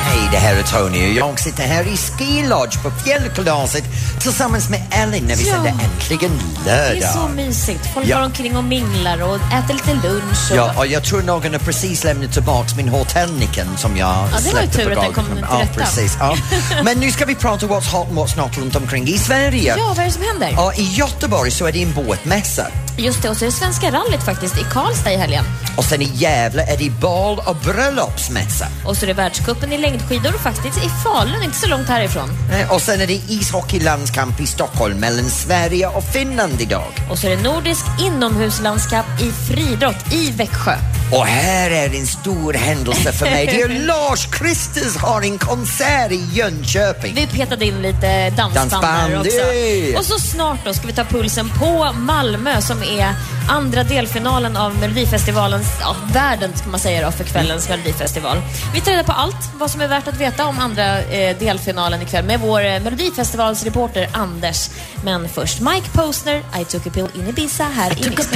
Hej, 0.04 0.28
det 0.32 0.38
här 0.38 0.54
är 0.56 0.62
Tony 0.62 1.06
och 1.10 1.12
jag 1.14 1.40
sitter 1.40 1.62
här 1.62 1.84
i 1.84 1.96
Ski 1.96 2.42
Lodge 2.48 2.82
på 2.82 2.90
fjällkalaset 2.90 3.84
tillsammans 4.20 4.70
med 4.70 4.82
Ellen 4.90 5.24
när 5.24 5.36
vi 5.36 5.48
Ja. 5.48 5.54
sänder 5.54 5.70
Äntligen 5.84 6.30
Det 6.64 6.70
är 6.70 7.00
så 7.00 7.18
lördag. 7.18 7.36
mysigt. 7.36 7.94
Folk 7.94 8.06
Ja. 8.06 8.16
går 8.18 8.24
omkring 8.24 8.56
och 8.56 8.64
minglar 8.64 9.22
och 9.22 9.36
äter 9.36 9.74
lite 9.74 9.94
lunch. 10.08 10.50
Och... 10.50 10.56
Ja, 10.56 10.72
och 10.76 10.86
jag 10.86 11.04
tror 11.04 11.22
någon 11.22 11.52
har 11.52 11.58
precis 11.60 12.04
lämnat 12.04 12.32
tillbaks 12.32 12.74
min 12.76 12.88
hotellnyckeln 12.88 13.68
som 13.76 13.96
jag 13.96 14.14
var 14.32 14.38
ju 14.38 14.50
släppte 14.50 14.76
tur 14.78 14.94
på 14.94 15.00
att 15.00 15.06
den 15.06 15.14
kom 15.14 15.24
golvet. 15.24 15.44
till 15.48 15.56
Ja, 15.58 15.62
rätta. 15.62 15.80
precis. 15.80 16.16
Ja. 16.20 16.36
Men 16.84 16.98
nu 17.00 17.10
ska 17.10 17.24
vi 17.24 17.34
prata 17.34 17.66
what's 17.66 17.90
hot 17.92 18.08
and 18.08 18.18
what's 18.18 18.36
not 18.36 18.58
runt 18.58 18.76
omkring 18.76 19.08
i 19.08 19.18
Sverige. 19.18 19.74
Ja, 19.78 19.84
vad 19.88 19.98
är 19.98 20.04
det 20.04 20.10
som 20.12 20.22
händer? 20.22 20.50
Ja, 20.56 20.72
I 20.74 20.82
Göteborg 20.94 21.50
så 21.50 21.66
är 21.66 21.72
det 21.72 21.82
en 21.82 21.92
båtmässa. 21.94 22.66
Just 22.96 23.22
det, 23.22 23.28
och 23.30 23.36
så 23.36 23.44
är 23.44 23.46
det 23.46 23.52
Svenska 23.52 23.90
rallyt 23.90 24.22
faktiskt 24.24 24.58
i 24.58 24.64
Karlstad 24.72 25.12
i 25.12 25.16
helgen. 25.16 25.44
Och 25.76 25.84
sen 25.84 26.02
i 26.02 26.10
Gävle 26.14 26.62
är 26.62 26.76
det 26.76 26.90
bal 26.90 27.38
och 27.46 27.56
bröllopsmässa. 27.56 28.66
Och 28.86 28.96
så 28.96 29.04
är 29.04 29.06
det 29.06 29.12
världscupen 29.14 29.72
i 29.72 29.78
längdskidor 29.78 30.32
faktiskt 30.32 30.78
i 30.78 30.88
Falun, 31.04 31.42
inte 31.42 31.56
så 31.56 31.66
långt 31.68 31.88
härifrån. 31.88 32.30
Eh, 32.52 32.72
Och 32.72 32.82
sen 32.82 33.00
är 33.00 33.06
det 33.06 33.20
ishockeylandskamp 33.28 34.40
i 34.40 34.46
Stockholm 34.46 34.98
mellan 34.98 35.30
Sverige 35.30 35.86
och 35.86 36.04
Finland 36.12 36.60
idag. 36.60 36.92
Och 37.10 37.18
så 37.18 37.26
är 37.26 37.36
det 37.36 37.42
nordisk 37.42 37.84
inomhuslandskamp 38.00 39.06
i 39.20 39.32
friidrott 39.52 40.12
i 40.12 40.30
Växjö. 40.30 40.74
Och 41.12 41.26
här 41.26 41.70
är 41.70 41.94
en 41.94 42.06
stor 42.06 42.52
händelse 42.52 43.12
för 43.12 43.24
mig. 43.26 43.46
Det 43.46 43.60
är 43.62 43.68
Lars 43.86 44.26
Kristers 44.26 44.96
har 44.96 45.22
en 45.22 45.38
konsert 45.38 46.12
i 46.12 46.28
Jönköping. 46.32 47.14
Vi 47.14 47.26
petade 47.26 47.64
in 47.66 47.82
lite 47.82 48.30
dansband, 48.30 48.70
Dansband, 48.70 49.14
också. 49.16 49.98
Och 49.98 50.04
så 50.04 50.18
snart 50.18 50.58
då 50.64 50.74
ska 50.74 50.86
vi 50.86 50.92
ta 50.92 51.04
pulsen 51.04 51.48
på 51.58 51.92
Malmö 51.98 52.60
som 52.62 52.82
är 52.84 53.14
andra 53.48 53.84
delfinalen 53.84 54.56
av 54.56 54.78
Melodifestivalens, 54.78 55.66
ja, 55.80 55.96
världen 56.12 56.52
kan 56.62 56.70
man 56.70 56.80
säga 56.80 57.06
då, 57.06 57.12
för 57.12 57.24
kvällens 57.24 57.68
Melodifestival. 57.68 58.38
Vi 58.74 58.80
tar 58.80 58.92
reda 58.92 59.04
på 59.04 59.12
allt 59.12 59.50
vad 59.54 59.70
som 59.70 59.80
är 59.80 59.88
värt 59.88 60.08
att 60.08 60.20
veta 60.20 60.46
om 60.46 60.58
andra 60.58 61.02
eh, 61.02 61.38
delfinalen 61.38 62.02
ikväll 62.02 62.24
med 62.24 62.40
vår 62.40 62.64
eh, 62.64 62.80
Melodifestivalsreporter 62.80 64.08
Anders. 64.12 64.70
Men 65.04 65.28
först 65.28 65.60
Mike 65.60 65.90
Posner, 65.92 66.42
I 66.60 66.64
took 66.64 66.86
a 66.86 66.90
pill 66.94 67.08
in 67.14 67.28
Ibiza 67.28 67.64
här 67.64 68.06
i 68.06 68.10
Mix 68.10 68.28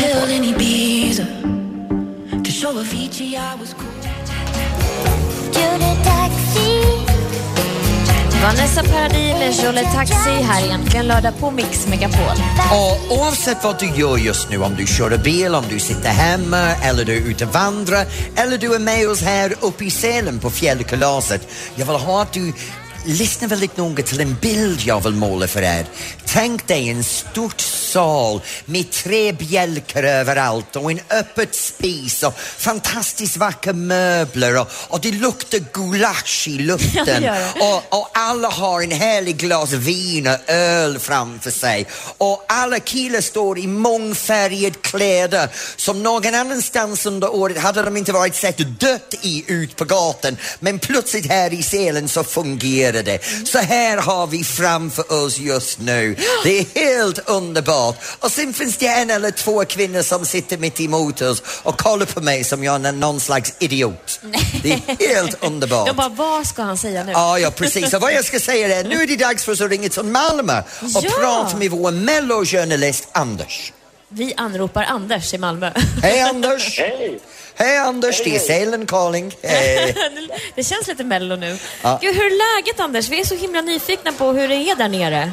I 3.20 3.56
was 3.58 3.74
cool. 3.74 3.98
Vanessa 8.42 8.82
Paradis 8.82 9.38
med 9.38 9.64
Jolle 9.64 9.82
Taxi 9.82 10.30
här 10.30 10.64
egentligen 10.64 11.06
lördag 11.06 11.32
på 11.40 11.50
Mix 11.50 11.86
Megapol. 11.86 12.36
Och 12.72 13.18
oavsett 13.18 13.64
vad 13.64 13.78
du 13.78 13.86
gör 13.86 14.16
just 14.16 14.50
nu, 14.50 14.58
om 14.62 14.74
du 14.74 14.86
kör 14.86 15.18
bil, 15.18 15.54
om 15.54 15.64
du 15.70 15.78
sitter 15.78 16.08
hemma 16.08 16.74
eller 16.82 17.04
du 17.04 17.16
är 17.16 17.20
ute 17.20 17.44
och 17.44 17.52
vandrar 17.52 18.06
eller 18.36 18.58
du 18.58 18.74
är 18.74 18.78
med 18.78 19.08
oss 19.08 19.22
här 19.22 19.54
uppe 19.60 19.84
i 19.84 19.90
Sälen 19.90 20.38
på 20.38 20.50
fjällkalaset. 20.50 21.48
Jag 21.74 21.86
vill 21.86 21.96
ha 21.96 22.22
att 22.22 22.32
du 22.32 22.52
lyssna 23.04 23.48
väldigt 23.48 23.76
noga 23.76 24.02
till 24.02 24.20
en 24.20 24.36
bild 24.40 24.80
jag 24.80 25.04
vill 25.04 25.12
måla 25.12 25.46
för 25.46 25.62
er. 25.62 25.86
Tänk 26.26 26.66
dig 26.66 26.88
en 26.88 27.04
stort 27.04 27.60
sal 27.60 28.40
med 28.64 28.90
tre 28.90 29.32
bjälkar 29.32 30.02
överallt 30.02 30.76
och 30.76 30.90
en 30.90 31.00
öppet 31.10 31.54
spis 31.54 32.22
och 32.22 32.38
fantastiskt 32.38 33.36
vackra 33.36 33.72
möbler 33.72 34.60
och, 34.60 34.68
och 34.88 35.00
det 35.00 35.10
luktar 35.10 35.58
gulasch 35.72 36.48
i 36.48 36.58
luften. 36.58 37.24
Och, 37.60 37.98
och 37.98 38.10
alla 38.14 38.48
har 38.48 38.82
en 38.82 38.90
härlig 38.90 39.36
glas 39.36 39.72
vin 39.72 40.26
och 40.26 40.50
öl 40.50 40.98
framför 40.98 41.50
sig. 41.50 41.86
Och 42.18 42.44
alla 42.48 42.80
killar 42.80 43.20
står 43.20 43.58
i 43.58 43.66
mångfärgade 43.66 44.78
kläder 44.80 45.48
som 45.76 46.02
någon 46.02 46.34
annanstans 46.34 47.06
under 47.06 47.34
året 47.34 47.58
hade 47.58 47.82
de 47.82 47.96
inte 47.96 48.12
varit 48.12 48.34
sett 48.34 48.80
dött 48.80 49.14
i 49.22 49.44
ut 49.46 49.76
på 49.76 49.84
gatan 49.84 50.36
men 50.60 50.78
plötsligt 50.78 51.26
här 51.26 51.52
i 51.52 51.62
Sälen 51.62 52.08
så 52.08 52.24
fungerar 52.24 52.87
det. 52.92 53.20
Så 53.44 53.58
här 53.58 53.96
har 53.96 54.26
vi 54.26 54.44
framför 54.44 55.12
oss 55.24 55.38
just 55.38 55.78
nu. 55.80 56.16
Det 56.44 56.58
är 56.58 56.66
helt 56.74 57.28
underbart. 57.28 57.96
Och 58.18 58.32
sen 58.32 58.52
finns 58.54 58.76
det 58.76 58.86
en 58.86 59.10
eller 59.10 59.30
två 59.30 59.64
kvinnor 59.64 60.02
som 60.02 60.26
sitter 60.26 60.58
mitt 60.58 60.80
emot 60.80 61.20
oss 61.22 61.42
och 61.62 61.78
kollar 61.80 62.06
på 62.06 62.20
mig 62.20 62.44
som 62.44 62.64
jag 62.64 62.86
är 62.86 62.92
någon 62.92 63.20
slags 63.20 63.52
idiot. 63.58 64.20
Det 64.62 64.72
är 64.72 65.08
helt 65.08 65.44
underbart. 65.44 65.86
Jag 65.86 65.96
bara, 65.96 66.08
vad 66.08 66.46
ska 66.46 66.62
han 66.62 66.78
säga 66.78 67.04
nu? 67.04 67.12
Ja, 67.12 67.38
ja, 67.38 67.50
precis. 67.50 67.94
Och 67.94 68.00
vad 68.00 68.12
jag 68.12 68.24
ska 68.24 68.40
säga 68.40 68.78
är, 68.78 68.84
nu 68.84 69.02
är 69.02 69.06
det 69.06 69.16
dags 69.16 69.44
för 69.44 69.52
oss 69.52 69.60
att 69.60 69.70
ringa 69.70 69.88
till 69.88 70.02
Malmö 70.02 70.58
och 70.80 71.04
Ja. 71.04 71.10
prata 71.20 71.56
med 71.56 71.70
vår 71.70 71.90
mellojournalist 71.90 73.08
Anders. 73.12 73.72
Vi 74.08 74.34
anropar 74.36 74.84
Anders 74.84 75.34
i 75.34 75.38
Malmö. 75.38 75.70
Hej 76.02 76.20
Anders! 76.20 76.78
Hej! 76.78 77.18
Hej 77.54 77.78
Anders, 77.78 78.22
det 78.24 78.34
är 78.34 78.38
Sälen 78.38 78.86
calling. 78.86 79.34
Hej. 79.42 79.94
det 80.54 80.64
känns 80.64 80.86
lite 80.88 81.04
mello 81.04 81.36
nu. 81.36 81.58
Ja. 81.82 81.98
Gud, 82.02 82.14
hur 82.16 82.24
är 82.24 82.56
läget 82.56 82.80
Anders? 82.80 83.08
Vi 83.08 83.20
är 83.20 83.24
så 83.24 83.34
himla 83.34 83.60
nyfikna 83.60 84.12
på 84.12 84.32
hur 84.32 84.48
det 84.48 84.54
är 84.54 84.76
där 84.76 84.88
nere. 84.88 85.32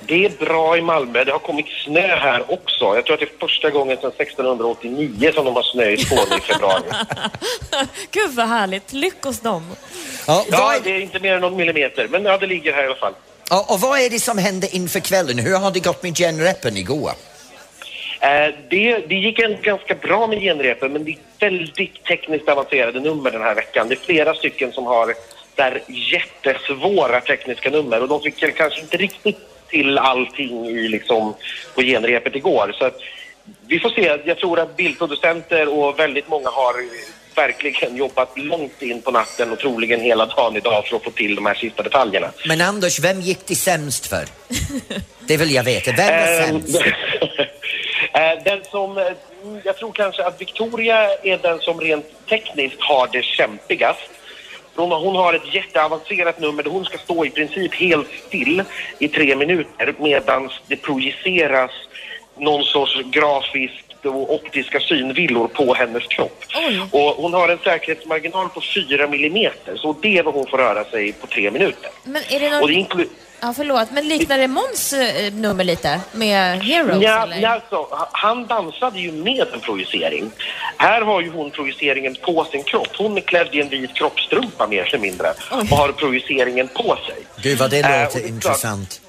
Det 0.00 0.24
är 0.24 0.30
bra 0.30 0.76
i 0.76 0.82
Malmö. 0.82 1.24
Det 1.24 1.32
har 1.32 1.38
kommit 1.38 1.66
snö 1.84 2.16
här 2.16 2.52
också. 2.52 2.84
Jag 2.94 3.04
tror 3.04 3.14
att 3.14 3.20
det 3.20 3.26
är 3.26 3.38
första 3.40 3.70
gången 3.70 3.96
sedan 3.96 4.12
1689 4.18 5.32
som 5.34 5.44
de 5.44 5.54
har 5.56 5.62
snö 5.62 5.90
i 5.90 5.96
Skåne 5.96 6.36
i 6.36 6.40
februari. 6.40 6.82
Gud 8.10 8.30
vad 8.30 8.48
härligt. 8.48 8.92
Lyckos 8.92 9.40
dem. 9.40 9.66
Ja, 10.26 10.44
Ja, 10.50 10.58
vad 10.58 10.82
det 10.82 10.90
är, 10.90 10.94
är 10.94 11.00
inte 11.00 11.18
mer 11.20 11.34
än 11.34 11.40
någon 11.40 11.56
millimeter, 11.56 12.08
men 12.10 12.24
ja, 12.24 12.38
det 12.38 12.46
ligger 12.46 12.72
här 12.72 12.82
i 12.82 12.86
alla 12.86 12.96
fall. 12.96 13.14
ja, 13.50 13.66
och 13.68 13.80
vad 13.80 14.00
är 14.00 14.10
det 14.10 14.20
som 14.20 14.38
hände 14.38 14.68
inför 14.76 15.00
kvällen? 15.00 15.38
Hur 15.38 15.56
har 15.56 15.70
det 15.70 15.80
gått 15.80 16.02
med 16.02 16.16
genrepen 16.16 16.76
igår? 16.76 17.12
Eh, 18.20 18.54
det, 18.70 18.98
det 19.08 19.14
gick 19.14 19.38
en 19.38 19.56
ganska 19.62 19.94
bra 19.94 20.26
med 20.26 20.40
genrepen, 20.40 20.92
men 20.92 21.04
det 21.04 21.10
är 21.10 21.18
väldigt 21.50 22.04
tekniskt 22.04 22.48
avancerade 22.48 23.00
nummer 23.00 23.30
den 23.30 23.42
här 23.42 23.54
veckan. 23.54 23.88
Det 23.88 23.94
är 23.94 24.04
flera 24.06 24.34
stycken 24.34 24.72
som 24.72 24.86
har 24.86 25.14
där 25.54 25.82
jättesvåra 25.88 27.20
tekniska 27.20 27.70
nummer 27.70 28.02
och 28.02 28.08
de 28.08 28.20
fick 28.22 28.56
kanske 28.56 28.80
inte 28.80 28.96
riktigt 28.96 29.38
till 29.68 29.98
allting 29.98 30.66
i, 30.66 30.88
liksom, 30.88 31.34
på 31.74 31.80
genrepet 31.82 32.36
igår. 32.36 32.74
Så 32.78 32.90
vi 33.66 33.78
får 33.80 33.88
se. 33.90 34.18
Jag 34.24 34.38
tror 34.38 34.60
att 34.60 34.76
bildproducenter 34.76 35.68
och 35.78 35.98
väldigt 35.98 36.28
många 36.28 36.48
har 36.48 36.74
verkligen 37.36 37.96
jobbat 37.96 38.38
långt 38.38 38.82
in 38.82 39.02
på 39.02 39.10
natten 39.10 39.52
och 39.52 39.58
troligen 39.58 40.00
hela 40.00 40.26
dagen 40.26 40.56
idag 40.56 40.86
för 40.86 40.96
att 40.96 41.04
få 41.04 41.10
till 41.10 41.34
de 41.34 41.46
här 41.46 41.54
sista 41.54 41.82
detaljerna. 41.82 42.30
Men 42.46 42.60
Anders, 42.60 43.00
vem 43.00 43.20
gick 43.20 43.46
det 43.46 43.54
sämst 43.54 44.06
för? 44.06 44.24
Det 45.26 45.36
vill 45.36 45.54
jag 45.54 45.64
veta. 45.64 45.92
Vem 45.92 46.06
var 46.06 46.42
Ehm, 46.48 46.62
sämst? 46.62 46.82
eh, 48.12 48.42
den 48.44 48.64
som, 48.64 48.98
eh, 48.98 49.12
jag 49.64 49.76
tror 49.76 49.92
kanske 49.92 50.24
att 50.24 50.40
Victoria 50.40 51.08
är 51.22 51.38
den 51.38 51.58
som 51.60 51.80
rent 51.80 52.26
tekniskt 52.28 52.80
har 52.80 53.08
det 53.12 53.24
kämpigast. 53.24 54.10
Hon, 54.74 54.92
hon 54.92 55.16
har 55.16 55.34
ett 55.34 55.54
jätteavancerat 55.54 56.40
nummer 56.40 56.62
där 56.62 56.70
hon 56.70 56.84
ska 56.84 56.98
stå 56.98 57.24
i 57.24 57.30
princip 57.30 57.74
helt 57.74 58.08
still 58.26 58.62
i 58.98 59.08
tre 59.08 59.36
minuter 59.36 59.94
medan 59.98 60.50
det 60.66 60.76
projiceras 60.76 61.70
någon 62.36 62.64
sorts 62.64 63.00
grafiskt 63.04 64.06
och 64.06 64.34
optiska 64.34 64.80
synvillor 64.80 65.48
på 65.48 65.74
hennes 65.74 66.06
kropp. 66.06 66.44
Oj. 66.54 66.80
Och 66.90 67.00
hon 67.00 67.34
har 67.34 67.48
en 67.48 67.58
säkerhetsmarginal 67.58 68.48
på 68.48 68.60
4 68.88 69.06
millimeter 69.06 69.76
så 69.76 69.96
det 70.02 70.18
är 70.18 70.22
vad 70.22 70.34
hon 70.34 70.46
får 70.46 70.58
röra 70.58 70.84
sig 70.84 71.12
på 71.12 71.26
tre 71.26 71.50
minuter. 71.50 71.90
Men 72.04 72.22
är 72.30 72.40
det 72.40 72.50
någon... 72.50 73.06
Ja, 73.42 73.52
förlåt. 73.56 73.90
Men 73.90 74.08
liknar 74.08 74.38
det 74.38 74.48
Måns 74.48 74.92
eh, 74.92 75.32
nummer 75.32 75.64
lite? 75.64 76.00
Med 76.12 76.62
Heroes, 76.62 77.02
Ja, 77.02 77.22
eller? 77.22 77.36
ja, 77.36 77.48
alltså, 77.48 77.86
han 78.12 78.46
dansade 78.46 79.00
ju 79.00 79.12
med 79.12 79.46
en 79.52 79.60
projicering. 79.60 80.30
Här 80.76 81.02
har 81.02 81.20
ju 81.20 81.30
hon 81.30 81.50
projiceringen 81.50 82.14
på 82.22 82.44
sin 82.44 82.62
kropp. 82.62 82.88
Hon 82.98 83.16
är 83.16 83.20
klädd 83.20 83.48
i 83.52 83.60
en 83.60 83.68
vit 83.68 83.94
kroppstrumpa 83.94 84.66
mer 84.66 84.88
eller 84.88 84.98
mindre 84.98 85.28
och 85.50 85.66
har 85.78 85.92
projiceringen 85.92 86.68
på 86.68 86.98
sig. 87.06 87.16
Gud 87.42 87.58
vad 87.58 87.70
det 87.70 87.78
och 87.84 87.90
låter 87.90 88.20
det 88.20 88.24
är 88.24 88.28
intressant. 88.28 89.00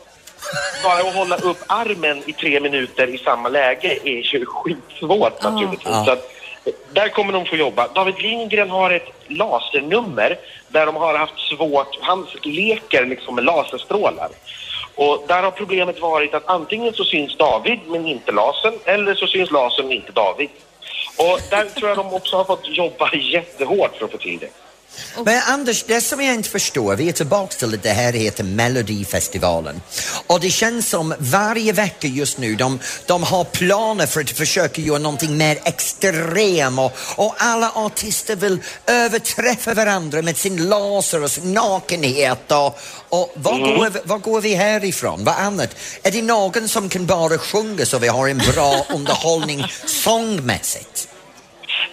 Bara 0.84 1.00
att 1.10 1.16
hålla 1.16 1.36
upp 1.38 1.58
armen 1.68 2.24
i 2.26 2.34
tre 2.34 2.60
minuter 2.60 3.08
i 3.08 3.18
samma 3.18 3.50
läge 3.50 3.98
är 4.04 4.34
ju 4.34 4.46
skitsvårt 4.46 5.44
naturligtvis. 5.44 5.88
Ja. 5.92 6.06
Så 6.06 6.12
att, 6.12 6.32
eh, 6.66 6.74
där 6.94 7.08
kommer 7.10 7.34
de 7.34 7.46
få 7.46 7.56
jobba. 7.56 7.88
David 7.88 8.20
Lindgren 8.20 8.70
har 8.70 8.92
ett 8.92 9.08
lasernummer 9.28 10.38
där 10.72 10.86
de 10.86 10.96
har 10.96 11.18
haft 11.18 11.40
svårt, 11.40 11.98
han 12.02 12.28
leker 12.44 13.06
liksom 13.06 13.36
med 13.36 13.44
laserstrålar. 13.44 14.30
Och 14.96 15.24
där 15.28 15.44
har 15.44 15.52
problemet 15.52 16.00
varit 16.00 16.34
att 16.34 16.48
antingen 16.48 16.94
så 16.94 17.04
syns 17.04 17.38
David 17.38 17.80
men 17.88 18.08
inte 18.08 18.32
lasern 18.32 18.74
eller 18.86 19.16
så 19.16 19.28
syns 19.28 19.52
lasern 19.52 19.88
men 19.88 19.96
inte 19.96 20.12
David. 20.12 20.50
Och 21.18 21.40
där 21.50 21.66
tror 21.66 21.90
jag 21.90 21.98
de 21.98 22.14
också 22.14 22.38
har 22.38 22.44
fått 22.44 22.68
jobba 22.68 23.14
jättehårt 23.16 23.96
för 23.96 24.06
att 24.06 24.12
få 24.12 24.18
till 24.18 24.40
det. 24.40 24.50
Men 25.26 25.42
Anders, 25.46 25.84
det 25.88 26.02
som 26.02 26.22
jag 26.22 26.34
inte 26.36 26.50
förstår, 26.50 26.96
vi 26.96 27.10
är 27.10 27.14
tillbaka 27.14 27.56
till 27.56 27.74
att 27.74 27.84
det 27.84 27.90
här 27.90 28.14
heter 28.14 28.44
Melodifestivalen. 28.44 29.82
Och 30.28 30.40
det 30.40 30.50
känns 30.50 30.90
som 30.90 31.14
varje 31.20 31.74
vecka 31.74 32.08
just 32.08 32.38
nu, 32.38 32.56
de, 32.56 32.80
de 33.06 33.24
har 33.24 33.44
planer 33.44 34.06
för 34.06 34.22
att 34.22 34.30
försöka 34.30 34.82
göra 34.82 35.00
någonting 35.00 35.38
mer 35.38 35.60
extrem 35.64 36.80
och, 36.80 36.92
och 37.16 37.36
alla 37.38 37.72
artister 37.76 38.36
vill 38.36 38.58
överträffa 38.88 39.74
varandra 39.74 40.22
med 40.22 40.38
sin 40.38 40.70
laser 40.70 41.24
och 41.24 41.32
sin 41.32 41.54
nakenhet. 41.54 42.52
Och, 42.52 42.80
och 43.10 43.32
vad, 43.36 43.60
går, 43.60 43.90
vi- 43.90 44.00
vad 44.04 44.22
går 44.22 44.42
vi 44.42 44.54
härifrån? 44.56 45.24
Vad 45.24 45.36
annat? 45.36 45.70
Är 46.04 46.12
det 46.12 46.22
någon 46.22 46.68
som 46.70 46.90
kan 46.90 47.06
bara 47.06 47.38
sjunga 47.38 47.86
så 47.86 47.98
vi 48.00 48.08
har 48.08 48.28
en 48.28 48.38
bra 48.38 48.86
underhållning 48.96 49.66
sångmässigt? 49.86 51.08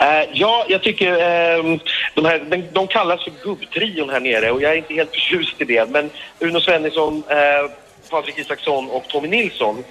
Eh, 0.01 0.29
ja, 0.33 0.67
jag 0.69 0.83
tycker 0.83 1.13
ehm, 1.19 1.79
de, 2.15 2.25
här, 2.25 2.39
de, 2.39 2.57
de 2.73 2.87
kallas 2.87 3.25
för 3.25 3.33
gubbtrion 3.43 4.11
här 4.11 4.21
nere 4.21 4.51
och 4.51 4.63
jag 4.63 4.73
är 4.73 4.77
inte 4.77 4.95
helt 4.95 5.11
förtjust 5.15 5.61
i 5.61 5.65
det. 5.65 5.91
Men 5.91 6.11
Uno 6.39 6.61
Svenningsson, 6.61 7.23
eh, 7.29 7.71
Patrik 8.11 8.39
Isaksson 8.39 8.91
och 8.91 9.05
Tommy 9.09 9.29
Nilsson 9.29 9.85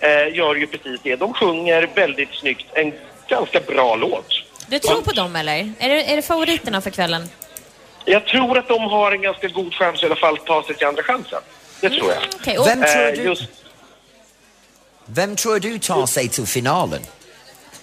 eh, 0.00 0.36
gör 0.36 0.54
ju 0.54 0.66
precis 0.66 1.00
det. 1.02 1.16
De 1.16 1.34
sjunger 1.34 1.88
väldigt 1.94 2.34
snyggt 2.34 2.66
en 2.72 2.92
ganska 3.28 3.60
bra 3.60 3.96
låt. 3.96 4.26
Du 4.68 4.78
tror 4.78 5.02
på 5.02 5.12
dem, 5.12 5.36
eller? 5.36 5.72
Är 5.78 5.88
det, 5.88 6.12
är 6.12 6.16
det 6.16 6.22
favoriterna 6.22 6.80
för 6.80 6.90
kvällen? 6.90 7.28
Jag 8.04 8.26
tror 8.26 8.58
att 8.58 8.68
de 8.68 8.82
har 8.82 9.12
en 9.12 9.22
ganska 9.22 9.48
god 9.48 9.74
chans 9.74 10.02
i 10.02 10.06
alla 10.06 10.16
fall 10.16 10.34
att 10.34 10.46
ta 10.46 10.62
sig 10.62 10.74
till 10.74 10.86
andra 10.86 11.02
chansen. 11.02 11.40
Det 11.80 11.90
tror 11.90 12.10
jag. 12.44 12.60
Och 12.60 12.66
Vem 12.66 12.82
tror 12.82 13.06
Eh, 13.06 13.12
du, 13.12 13.22
just, 13.22 13.42
vem 15.06 15.36
tror 15.36 15.60
du 15.60 15.78
tar 15.78 16.06
sig 16.06 16.28
till 16.28 16.46
finalen? 16.46 17.00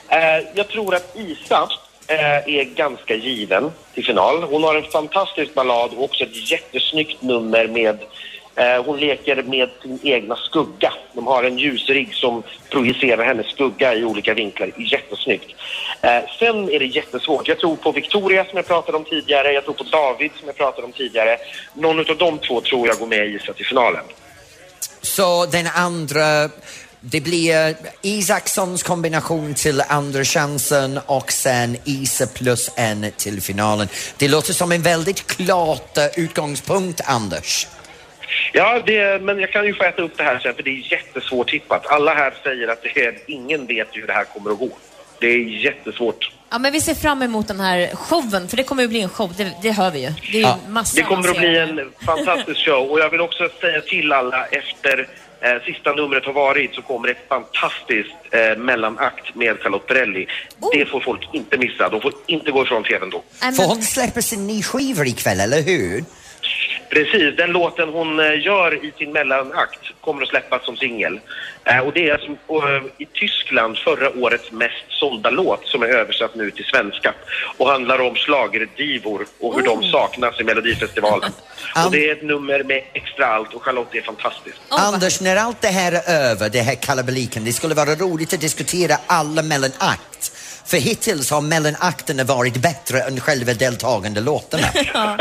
Eh, 0.10 0.48
jag 0.54 0.68
tror 0.68 0.96
att 0.96 1.16
Isa 1.16 1.70
eh, 2.08 2.58
är 2.58 2.64
ganska 2.64 3.16
given 3.16 3.72
till 3.94 4.06
final. 4.06 4.44
Hon 4.44 4.64
har 4.64 4.76
en 4.76 4.92
fantastisk 4.92 5.54
ballad 5.54 5.92
och 5.98 6.04
också 6.04 6.24
ett 6.24 6.52
jättesnyggt 6.52 7.22
nummer 7.22 7.68
med 7.68 8.00
eh, 8.56 8.84
hon 8.86 8.98
leker 9.00 9.44
med 9.44 9.70
sin 9.82 10.00
egna 10.04 10.36
skugga. 10.36 10.94
De 11.14 11.28
har 11.28 11.44
en 11.44 11.58
ljusrigg 11.58 12.14
som 12.14 12.44
projicerar 12.70 13.26
hennes 13.26 13.48
skugga 13.48 13.94
i 13.96 14.04
olika 14.04 14.34
vinklar. 14.34 14.72
Jättesnyggt. 14.78 15.56
Eh, 16.02 16.22
sen 16.40 16.70
är 16.70 16.80
det 16.80 16.86
jättesvårt. 16.86 17.48
Jag 17.48 17.60
tror 17.60 17.76
på 17.76 17.92
Victoria 17.92 18.46
som 18.46 18.58
jag 18.58 18.68
pratade 18.68 18.98
om 18.98 19.04
tidigare. 19.04 19.52
Jag 19.52 19.64
tror 19.64 19.74
på 19.74 19.84
David 19.84 20.32
som 20.40 20.48
jag 20.48 20.58
pratade 20.58 20.86
om 20.86 20.92
tidigare. 20.92 21.38
Någon 21.74 22.00
av 22.00 22.18
de 22.18 22.38
två 22.38 22.62
tror 22.62 22.88
jag 22.88 22.98
går 22.98 23.08
med 23.08 23.28
Isa 23.28 23.54
till 23.54 23.66
finalen. 23.66 24.04
Så 25.02 25.46
den 25.46 25.68
andra, 25.76 26.50
det 27.12 27.22
blir 27.22 27.76
Isakssons 28.02 28.84
kombination 28.84 29.54
till 29.54 29.82
andra 29.88 30.24
chansen 30.24 31.00
och 31.06 31.32
sen 31.32 31.78
Isa 31.86 32.28
plus 32.28 32.72
en 32.76 33.12
till 33.18 33.42
finalen. 33.42 33.88
Det 34.18 34.28
låter 34.28 34.54
som 34.54 34.72
en 34.72 34.82
väldigt 34.82 35.28
klart 35.28 35.98
eh, 35.98 36.06
utgångspunkt, 36.16 37.02
Anders. 37.06 37.68
Ja, 38.54 38.82
det, 38.86 39.22
men 39.22 39.40
jag 39.40 39.52
kan 39.52 39.66
ju 39.66 39.74
få 39.74 39.84
äta 39.84 40.02
upp 40.02 40.18
det 40.18 40.24
här 40.24 40.40
sen 40.40 40.56
för 40.56 40.64
det 40.64 40.70
är 40.70 40.92
jättesvårt 40.92 41.50
tippat. 41.50 41.86
Alla 41.86 42.14
här 42.14 42.34
säger 42.44 42.68
att 42.68 42.84
det 42.84 43.06
är, 43.06 43.18
ingen 43.28 43.66
vet 43.66 43.96
ju 43.96 44.00
hur 44.00 44.08
det 44.08 44.14
här 44.14 44.24
kommer 44.24 44.52
att 44.52 44.60
gå. 44.60 44.70
Det 45.20 45.28
är 45.28 45.40
jättesvårt. 45.40 46.32
Ja, 46.50 46.60
men 46.60 46.72
vi 46.72 46.82
ser 46.82 46.96
fram 46.96 47.22
emot 47.22 47.48
den 47.48 47.60
här 47.60 47.96
showen, 47.96 48.48
för 48.48 48.58
det 48.58 48.64
kommer 48.64 48.84
ju 48.84 48.90
bli 48.90 49.02
en 49.02 49.10
show, 49.10 49.34
det, 49.38 49.52
det 49.62 49.72
hör 49.72 49.92
vi 49.92 50.00
ju. 50.00 50.14
Det 50.32 50.38
är 50.38 50.42
ju 50.42 50.42
Ja, 50.42 50.60
massa 50.68 51.02
Det 51.02 51.04
kommer 51.04 51.30
att 51.30 51.38
bli 51.38 51.58
en 51.58 51.92
fantastisk 52.06 52.66
show 52.66 52.92
och 52.92 53.00
jag 53.00 53.10
vill 53.10 53.22
också 53.22 53.50
säga 53.62 53.82
till 53.82 54.12
alla 54.12 54.46
efter 54.46 55.08
eh, 55.42 55.64
sista 55.66 55.94
numret 55.94 56.26
har 56.26 56.34
varit 56.34 56.76
så 56.76 56.82
kommer 56.82 57.08
ett 57.08 57.28
fantastiskt 57.30 58.16
eh, 58.32 58.58
mellanakt 58.58 59.36
med 59.36 59.60
Charlotte 59.60 59.88
Perrelli. 59.88 60.28
Oh. 60.60 60.70
Det 60.74 60.86
får 60.86 61.00
folk 61.00 61.30
inte 61.34 61.58
missa. 61.58 61.90
De 61.90 62.02
får 62.02 62.14
inte 62.28 62.52
gå 62.52 62.64
ifrån 62.64 62.84
tvn 62.84 63.10
då. 63.10 63.24
Men- 63.42 63.56
hon 63.56 63.82
släppa 63.82 64.22
sin 64.22 64.48
ny 64.48 64.64
skiva 64.64 65.06
ikväll, 65.06 65.40
eller 65.40 65.62
hur? 65.62 66.04
Precis, 66.90 67.38
den 67.38 67.52
låten 67.52 67.90
hon 67.90 68.20
eh, 68.20 68.46
gör 68.46 68.86
i 68.86 68.94
sin 68.98 69.12
mellanakt 69.12 69.80
kommer 70.02 70.24
att 70.24 70.30
släppas 70.30 70.66
som 70.66 70.78
singel. 70.78 71.20
Eh, 71.64 71.80
och 71.80 71.94
det 71.94 72.10
är 72.10 72.18
som, 72.18 72.34
eh, 72.34 72.84
i 72.98 73.06
Tyskland 73.06 73.78
förra 73.78 74.10
årets 74.10 74.52
mest 74.52 74.86
sålda 74.90 75.30
låt 75.30 75.68
som 75.68 75.84
är 75.84 75.88
översatt 75.88 76.36
nu 76.36 76.52
till 76.52 76.66
svenska 76.66 77.14
och 77.58 77.70
handlar 77.70 78.00
om 78.02 78.16
schlagerdivor 78.16 79.26
och 79.40 79.56
hur 79.56 79.64
de 79.64 79.84
saknas 79.84 80.40
i 80.40 80.44
Melodifestivalen. 80.44 81.32
Och 81.86 81.92
det 81.92 82.10
är 82.10 82.12
ett 82.12 82.24
nummer 82.24 82.64
med 82.64 82.84
extra 82.94 83.26
allt 83.26 83.54
och 83.54 83.64
Charlotte 83.64 83.96
är 83.96 84.02
fantastisk. 84.02 84.58
Anders, 84.70 85.22
när 85.22 85.36
allt 85.36 85.62
det 85.62 85.68
här 85.68 85.92
är 85.92 86.32
över, 86.32 86.50
det 86.50 86.62
här 86.62 86.76
kalabaliken, 86.76 87.44
det 87.46 87.54
skulle 87.54 87.76
vara 87.76 87.96
roligt 87.96 88.34
att 88.34 88.42
diskutera 88.42 88.98
alla 89.08 89.44
mellanakt. 89.44 90.32
För 90.68 90.78
hittills 90.78 91.32
har 91.32 91.42
mellanakterna 91.42 92.24
varit 92.24 92.58
bättre 92.58 93.02
än 93.02 93.20
själva 93.20 93.54
deltagande 93.54 94.22
låtarna. 94.22 94.68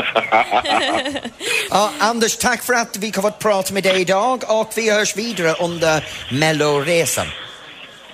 ja, 1.70 1.90
Anders, 1.98 2.36
tack 2.36 2.62
för 2.62 2.74
att 2.74 2.96
vi 2.96 3.12
har 3.14 3.22
fått 3.22 3.38
prata 3.38 3.74
med 3.74 3.82
dig 3.82 4.00
idag 4.00 4.42
och 4.48 4.72
vi 4.76 4.90
hörs 4.90 5.16
vidare 5.16 5.54
under 5.60 6.04
melloresan. 6.32 7.26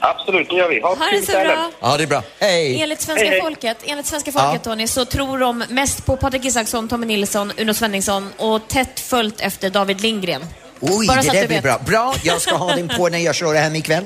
Absolut, 0.05 0.49
det 0.51 0.57
gör 0.57 0.69
vi. 0.69 0.81
Ha 0.81 0.97
det 1.13 1.27
så 1.27 1.33
bra. 1.33 1.71
Ja, 1.81 1.97
det 1.97 2.03
är 2.03 2.07
bra. 2.07 2.23
Hej! 2.39 2.83
Enligt 2.83 3.01
svenska 3.01 3.25
Hej, 3.25 3.33
hej. 3.33 3.41
folket, 3.41 3.77
enligt 3.85 4.07
svenska 4.07 4.33
folket 4.33 4.63
Tony, 4.63 4.87
så 4.87 5.05
tror 5.05 5.39
de 5.39 5.65
mest 5.69 6.07
på 6.07 6.17
Patrik 6.17 6.45
Isaksson, 6.45 6.89
Tommy 6.89 7.07
Nilsson, 7.07 7.53
Uno 7.57 7.75
Svenningsson 7.75 8.33
och 8.37 8.69
tätt 8.69 9.01
följt 9.01 9.41
efter 9.41 9.71
David 9.71 10.01
Lindgren. 10.01 10.43
Oj, 10.85 11.07
Bara 11.07 11.23
det 11.23 11.29
där 11.29 11.33
blir 11.33 11.49
vet. 11.49 11.63
bra. 11.63 11.79
Bra, 11.87 12.15
jag 12.23 12.41
ska 12.41 12.55
ha 12.55 12.77
den 12.77 12.89
på 12.97 13.09
när 13.09 13.19
jag 13.19 13.35
kör 13.35 13.55
det 13.55 13.61
hem 13.61 13.75
ikväll. 13.77 14.05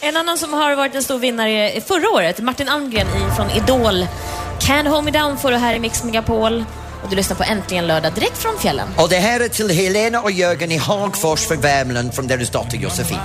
En 0.00 0.16
annan 0.16 0.38
som 0.38 0.52
har 0.52 0.74
varit 0.76 0.94
en 0.94 1.02
stor 1.02 1.18
vinnare 1.18 1.80
förra 1.86 2.08
året, 2.10 2.38
Martin 2.40 2.68
Almgren 2.68 3.06
i- 3.06 3.36
från 3.36 3.50
Idol. 3.50 4.06
Can't 4.60 4.88
hold 4.88 5.04
me 5.04 5.10
down 5.10 5.38
får 5.38 5.50
du 5.50 5.56
här 5.56 5.74
i 5.74 5.78
Mix 5.78 6.04
Megapol. 6.04 6.64
Och 7.02 7.10
du 7.10 7.16
lyssnar 7.16 7.36
på 7.36 7.42
Äntligen 7.44 7.86
lördag 7.86 8.12
direkt 8.14 8.38
från 8.38 8.58
fjällen. 8.58 8.88
Och 8.96 9.08
det 9.08 9.16
här 9.16 9.40
är 9.40 9.48
till 9.48 9.70
Helena 9.70 10.20
och 10.20 10.30
Jörgen 10.30 10.72
i 10.72 10.76
Hagfors 10.76 11.40
för 11.46 11.56
Värmland 11.56 12.14
från 12.14 12.26
deras 12.26 12.50
dotter 12.50 12.76
Josefin. 12.76 13.18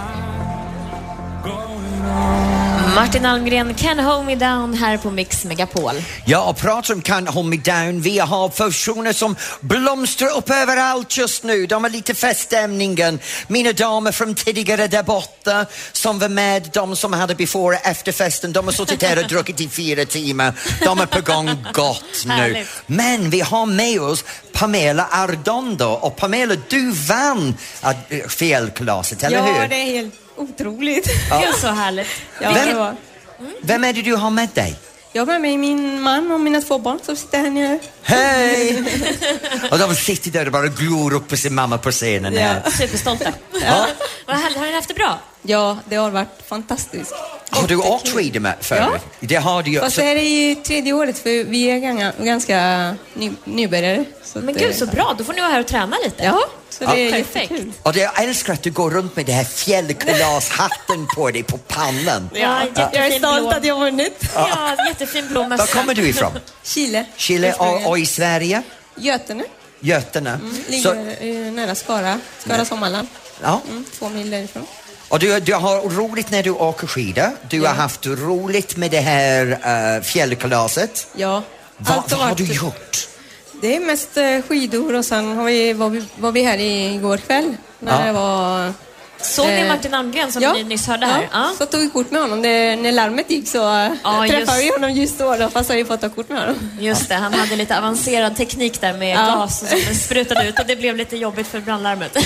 Martin 2.99 3.25
Almgren, 3.25 3.73
Can't 3.73 4.01
hold 4.01 4.25
me 4.25 4.35
down 4.35 4.73
här 4.73 4.97
på 4.97 5.11
Mix 5.11 5.45
Megapol. 5.45 5.91
Ja, 6.25 6.49
och 6.49 6.57
pratar 6.57 6.93
om 6.93 7.01
Can't 7.01 7.27
Hold 7.27 7.49
Me 7.49 7.57
Down. 7.57 8.01
Vi 8.01 8.19
har 8.19 8.49
personer 8.49 9.13
som 9.13 9.35
blomstrar 9.61 10.37
upp 10.37 10.49
överallt 10.49 11.17
just 11.17 11.43
nu. 11.43 11.65
De 11.65 11.83
har 11.83 11.91
lite 11.91 12.15
feststämningen. 12.15 13.19
Mina 13.47 13.73
damer 13.73 14.11
från 14.11 14.35
tidigare 14.35 14.87
där 14.87 15.03
borta 15.03 15.65
som 15.91 16.19
var 16.19 16.29
med, 16.29 16.69
de 16.73 16.95
som 16.95 17.13
hade 17.13 17.35
before 17.35 17.77
och 17.77 17.85
efterfesten, 17.85 18.53
de 18.53 18.65
har 18.65 18.71
suttit 18.71 19.03
här 19.03 19.23
och 19.23 19.27
druckit 19.29 19.61
i 19.61 19.69
fyra 19.69 20.05
timmar. 20.05 20.53
De 20.83 20.99
är 20.99 21.05
på 21.05 21.21
gång 21.21 21.65
gott 21.73 22.25
nu. 22.25 22.65
Men 22.85 23.29
vi 23.29 23.41
har 23.41 23.65
med 23.65 24.01
oss 24.01 24.23
Pamela 24.53 25.07
Ardondo 25.11 25.85
och 25.85 26.15
Pamela, 26.15 26.55
du 26.69 26.91
vann 26.91 27.57
äh, 27.83 28.27
fjällkalaset, 28.27 29.23
eller 29.23 29.41
hur? 29.41 29.61
Ja, 29.61 29.67
det 29.67 29.75
är 29.75 29.85
helt 29.85 30.28
otroligt. 30.39 31.05
Gud 31.05 31.55
så 31.61 31.67
härligt. 31.67 32.07
Ja, 32.41 32.51
Vem- 32.53 32.67
det 32.67 32.73
var. 32.73 32.95
Vem 33.61 33.83
är 33.83 33.93
det 33.93 34.01
du 34.01 34.15
har 34.15 34.29
med 34.29 34.49
dig? 34.53 34.75
Jag 35.13 35.21
har 35.21 35.25
med 35.25 35.41
mig 35.41 35.57
min 35.57 36.01
man 36.01 36.31
och 36.31 36.39
mina 36.39 36.61
två 36.61 36.77
barn 36.79 36.99
som 37.05 37.15
sitter 37.15 37.37
här 37.39 37.49
nere. 37.49 37.79
Hej! 38.03 38.83
och 39.71 39.79
de 39.79 39.95
sitter 39.95 40.31
där 40.31 40.45
och 40.45 40.51
bara 40.51 40.67
glor 40.67 41.13
upp 41.13 41.27
på 41.27 41.37
sin 41.37 41.55
mamma 41.55 41.77
på 41.77 41.91
scenen 41.91 42.37
här. 42.37 42.69
Superstolta. 42.69 43.33
Ja. 43.65 43.87
Vad 44.25 44.35
härligt. 44.37 44.57
Har 44.57 44.65
ni 44.65 44.73
haft 44.73 44.87
det 44.87 44.93
bra? 44.93 45.19
Ja, 45.41 45.77
det 45.89 45.95
har 45.95 46.09
varit 46.09 46.27
fantastiskt. 46.47 47.13
Har 47.49 47.67
du 47.67 47.75
åkt 47.75 48.09
skidor 48.13 48.39
med 48.39 48.53
förut? 48.61 48.81
Ja. 48.91 48.99
Det 49.19 49.35
har 49.35 49.63
du 49.63 49.71
ju. 49.71 49.79
Fast 49.79 49.95
Så- 49.95 50.01
det 50.01 50.07
här 50.07 50.15
är 50.15 50.23
ju 50.47 50.55
tredje 50.55 50.93
året 50.93 51.19
för 51.19 51.43
vi 51.43 51.63
är 51.71 51.77
ganska, 51.79 52.23
ganska 52.23 52.95
ny, 53.13 53.31
nybörjare. 53.43 54.05
Så 54.23 54.39
Men 54.39 54.53
gud 54.55 54.75
så 54.75 54.85
bra, 54.85 55.15
då 55.17 55.23
får 55.23 55.33
ni 55.33 55.41
vara 55.41 55.51
här 55.51 55.59
och 55.59 55.67
träna 55.67 55.97
lite. 56.03 56.23
Ja, 56.23 56.39
så 56.69 56.85
det 56.85 57.01
är 57.07 57.11
Perfekt. 57.11 57.51
jättekul. 57.51 57.71
Och 57.83 57.93
det, 57.93 57.99
jag 57.99 58.23
älskar 58.23 58.53
att 58.53 58.63
du 58.63 58.71
går 58.71 58.91
runt 58.91 59.15
med 59.15 59.25
den 59.25 59.35
här 59.35 59.43
fjällkalashatten 59.43 61.07
på 61.15 61.31
dig 61.31 61.43
på 61.43 61.57
pannan. 61.57 62.29
Ja, 62.33 62.61
jättefin 62.63 62.89
Jag 62.93 63.05
är 63.07 63.17
stolt 63.19 63.39
blå. 63.39 63.49
att 63.49 63.63
jag 63.65 63.75
har 63.75 63.85
vunnit. 63.85 64.23
Ja, 64.35 64.75
jättefin 64.87 65.27
blå 65.27 65.47
mössa. 65.47 65.63
Var 65.65 65.81
kommer 65.81 65.93
du 65.95 66.07
ifrån? 66.09 66.31
Chile. 66.63 67.05
Chile 67.15 67.53
och, 67.53 67.87
och 67.89 67.99
i 67.99 68.05
Sverige? 68.05 68.61
Götene. 68.95 69.43
Götene. 69.79 70.29
Mm, 70.29 70.55
Så, 70.83 70.93
ligger 70.93 71.45
eh, 71.47 71.51
nära 71.53 71.75
Skara. 71.75 72.19
Skara 72.39 72.65
Sommarland. 72.65 73.07
ja. 73.41 73.61
Mm, 73.69 73.85
två 73.99 74.09
mil 74.09 74.29
därifrån. 74.29 74.65
Och 75.09 75.19
du, 75.19 75.39
du 75.39 75.53
har 75.53 75.81
roligt 75.81 76.31
när 76.31 76.43
du 76.43 76.49
åker 76.49 76.87
skidor. 76.87 77.29
Du 77.49 77.61
har 77.61 77.73
haft 77.73 78.05
roligt 78.05 78.77
med 78.77 78.91
det 78.91 78.99
här 78.99 79.45
uh, 79.97 80.03
fjällkalaset. 80.03 81.07
Ja. 81.15 81.43
Va, 81.77 81.93
allt 81.93 82.11
vad 82.11 82.19
har 82.27 82.35
du 82.35 82.45
gjort? 82.53 83.07
Det 83.61 83.75
är 83.75 83.79
mest 83.79 84.17
eh, 84.17 84.41
skidor 84.47 84.95
och 84.95 85.05
sen 85.05 85.37
har 85.37 85.43
vi, 85.43 85.73
var, 85.73 85.89
vi, 85.89 86.03
var 86.15 86.31
vi 86.31 86.43
här 86.43 86.57
igår 86.57 87.17
kväll 87.17 87.55
när 87.79 87.99
Ja. 87.99 88.05
det 88.05 88.11
var... 88.13 88.73
Såg 89.21 89.45
ni 89.47 89.61
eh, 89.61 89.67
Martin 89.67 89.93
Almgren 89.93 90.31
som 90.31 90.43
ni 90.53 90.63
nyss 90.63 90.87
hörde 90.87 91.05
här? 91.05 91.29
Ja, 91.31 91.51
så 91.57 91.65
tog 91.65 91.81
vi 91.81 91.89
kort 91.89 92.11
med 92.11 92.21
honom. 92.21 92.41
Det, 92.41 92.75
när 92.75 92.91
larmet 92.91 93.29
gick 93.31 93.47
så 93.47 93.57
eh, 93.77 93.91
Ja, 94.03 94.25
träffade 94.29 94.39
just- 94.39 94.63
vi 94.63 94.71
honom 94.71 94.91
just 94.91 95.17
då, 95.19 95.35
då 95.35 95.49
fast 95.49 95.69
jag 95.69 95.75
hade 95.77 95.87
fått 95.87 96.01
ta 96.01 96.09
kort 96.09 96.29
med 96.29 96.39
honom. 96.39 96.55
Just 96.79 97.09
det, 97.09 97.15
han 97.15 97.33
hade 97.33 97.55
lite 97.55 97.77
avancerad 97.77 98.35
teknik 98.37 98.81
där 98.81 98.93
med 98.93 99.09
Ja. 99.15 99.25
glas 99.25 99.59
som 99.69 99.95
sprutade 99.95 100.47
ut 100.47 100.59
och 100.59 100.65
det 100.65 100.75
blev 100.75 100.95
lite 100.97 101.17
jobbigt 101.17 101.47
för 101.47 101.59
brandlarmet. 101.59 102.17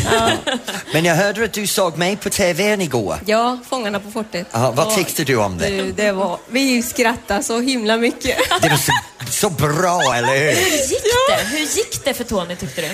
Men 0.93 1.06
jag 1.06 1.15
hörde 1.15 1.43
att 1.45 1.53
du 1.53 1.67
såg 1.67 1.97
mig 1.97 2.15
på 2.15 2.29
TVn 2.29 2.82
igår. 2.82 3.17
Ja, 3.25 3.58
Fångarna 3.69 3.99
på 3.99 4.12
fortet. 4.12 4.47
Ja, 4.51 4.71
vad 4.71 4.88
Och 4.88 4.95
tyckte 4.95 5.23
du 5.23 5.36
om 5.36 5.58
det? 5.58 5.67
Du, 5.69 5.91
det 5.91 6.12
var, 6.12 6.38
vi 6.49 6.82
skrattade 6.84 7.43
så 7.43 7.60
himla 7.60 7.97
mycket. 7.97 8.38
Det 8.62 8.69
var 8.69 8.77
så, 8.77 8.91
så 9.32 9.49
bra, 9.49 10.13
eller 10.15 10.27
hur? 10.39 10.56
Hur 10.56 10.77
gick 10.89 11.03
det? 11.29 11.43
Hur 11.58 11.60
gick 11.77 12.03
det 12.06 12.13
för 12.13 12.23
Tony 12.23 12.56
tyckte 12.56 12.82
du? 12.82 12.89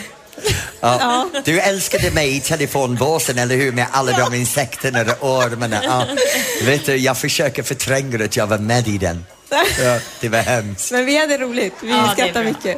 Ja. 0.80 1.30
Du 1.45 1.60
älskade 1.60 2.12
mig 2.12 2.36
i 2.36 2.39
telefonbåsen, 2.39 3.38
eller 3.38 3.56
hur? 3.56 3.71
Med 3.71 3.88
alla 3.91 4.17
de 4.17 4.34
insekterna 4.34 5.06
och 5.19 5.38
ormarna. 5.38 5.80
Ja. 5.84 6.06
Vet 6.65 6.86
du, 6.86 6.95
jag 6.95 7.17
försöker 7.17 7.63
förtränga 7.63 8.25
att 8.25 8.36
jag 8.38 8.47
var 8.47 8.58
med 8.58 8.88
i 8.88 8.97
den. 8.97 9.25
Ja, 9.84 9.99
det 10.21 10.30
var 10.30 10.39
hemskt. 10.39 10.91
Men 10.91 11.06
vi 11.06 11.17
hade 11.17 11.38
roligt. 11.38 11.73
Vi 11.82 11.89
Ja, 11.89 12.10
skrattade 12.13 12.45
mycket. 12.45 12.78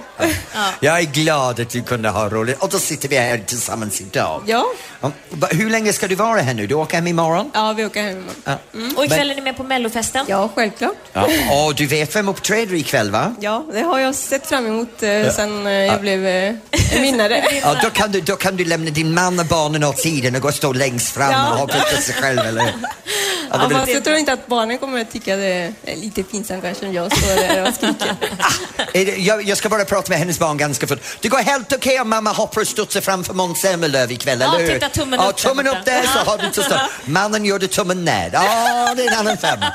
Jag 0.80 1.00
är 1.00 1.04
glad 1.04 1.60
att 1.60 1.69
du 1.69 1.82
kunde 1.84 2.10
ha 2.10 2.30
roligt. 2.30 2.58
Och 2.63 2.69
då 2.69 2.80
sitter 2.80 3.10
vi 3.10 3.17
här 3.17 3.38
tillsammans 3.38 4.02
idag. 4.02 4.43
Ja, 4.45 4.65
Ja, 5.01 5.11
Hur 5.51 5.69
länge 5.69 5.93
ska 5.93 6.07
du 6.07 6.15
vara 6.15 6.41
här 6.41 6.53
nu? 6.53 6.67
Du 6.67 6.75
åker 6.75 6.95
hem 6.95 7.07
imorgon? 7.07 7.51
ja 7.53 7.73
vi 7.73 7.85
åker 7.85 8.01
hem 8.01 8.11
imorgon. 8.11 8.35
Ja. 8.43 8.57
Och 8.97 9.05
ikväll 9.05 9.31
är 9.31 9.35
ni 9.35 9.41
med 9.41 9.57
på 9.57 9.63
mellofesten? 9.63 10.25
Ja, 10.29 10.49
självklart. 10.55 10.95
Ja. 11.13 11.27
Och 11.65 11.75
du 11.75 11.85
vet 11.85 12.15
vem 12.15 12.29
uppträder 12.29 12.75
ikväll, 12.75 13.11
va? 13.11 13.35
Ja, 13.39 13.65
det 13.73 13.81
har 13.81 13.99
jag 13.99 14.15
sett 14.15 14.47
fram 14.47 14.65
emot 14.65 15.03
eh, 15.03 15.29
sen 15.35 15.67
eh, 15.67 15.73
jag 15.73 16.01
blev 16.01 16.27
eh, 16.27 16.53
vinnare. 17.01 17.43
Ja, 17.63 17.75
då, 17.83 17.89
kan 17.89 18.11
du, 18.11 18.21
då 18.21 18.35
kan 18.35 18.55
du 18.57 18.65
lämna 18.65 18.91
din 18.91 19.13
man 19.13 19.39
och 19.39 19.45
barnen 19.45 19.83
åt 19.83 19.99
sidan 19.99 20.35
och 20.35 20.41
gå 20.41 20.47
och 20.47 20.53
stå 20.53 20.73
längst 20.73 21.09
fram 21.13 21.31
Ja. 21.31 21.51
och 21.53 21.57
hoppa 21.59 21.79
på 21.95 22.01
sig 22.01 22.15
själv, 22.15 22.39
eller? 22.39 22.63
Ja, 22.63 22.71
Ja, 23.53 23.69
fast 23.69 23.91
jag 23.93 24.03
tror 24.03 24.15
inte 24.17 24.33
att 24.33 24.47
barnen 24.47 24.77
kommer 24.77 25.01
att 25.01 25.11
tycka 25.11 25.35
det 25.35 25.73
är 25.85 25.95
lite 25.95 26.23
pinsamt 26.23 26.63
kanske 26.63 26.85
om 26.87 26.93
jag 26.93 27.17
står 27.17 27.35
där 27.35 27.67
och 27.67 27.73
skriker. 27.73 28.15
Det- 28.93 29.17
Jag, 29.17 29.43
jag 29.43 29.57
ska 29.57 29.69
bara 29.69 29.85
prata 29.85 30.09
med 30.09 30.19
hennes 30.19 30.39
barn 30.39 30.57
ganska 30.57 30.87
fort. 30.87 30.99
Det 31.21 31.27
går 31.29 31.37
helt 31.37 31.73
okej 31.73 31.99
om 32.01 32.09
mamma 32.09 32.31
hoppar 32.31 32.61
och 32.61 32.67
studsar 32.67 33.01
framför 33.01 33.33
Måns 33.33 33.61
Zelmerlöw 33.61 34.11
ikväll, 34.13 34.39
Ja, 34.41 34.55
eller 34.55 34.65
hur? 34.67 34.73
titta, 34.73 34.89
tummen 34.93 35.19
ja, 35.19 35.30
upp 35.30 35.38
tummen 35.38 35.67
upp 35.67 35.86
där 35.86 36.01
så 36.04 36.19
har 36.19 36.38
du 36.38 36.45
inte 36.45 36.63
stått. 36.63 36.80
Mannen 37.06 37.45
gjorde 37.45 37.67
tummen 37.67 38.06
ner. 38.06 38.30
Ja, 38.34 38.93
det 38.95 39.06
är 39.06 39.12
en 39.12 39.19
annan 39.19 39.38
femma. 39.38 39.73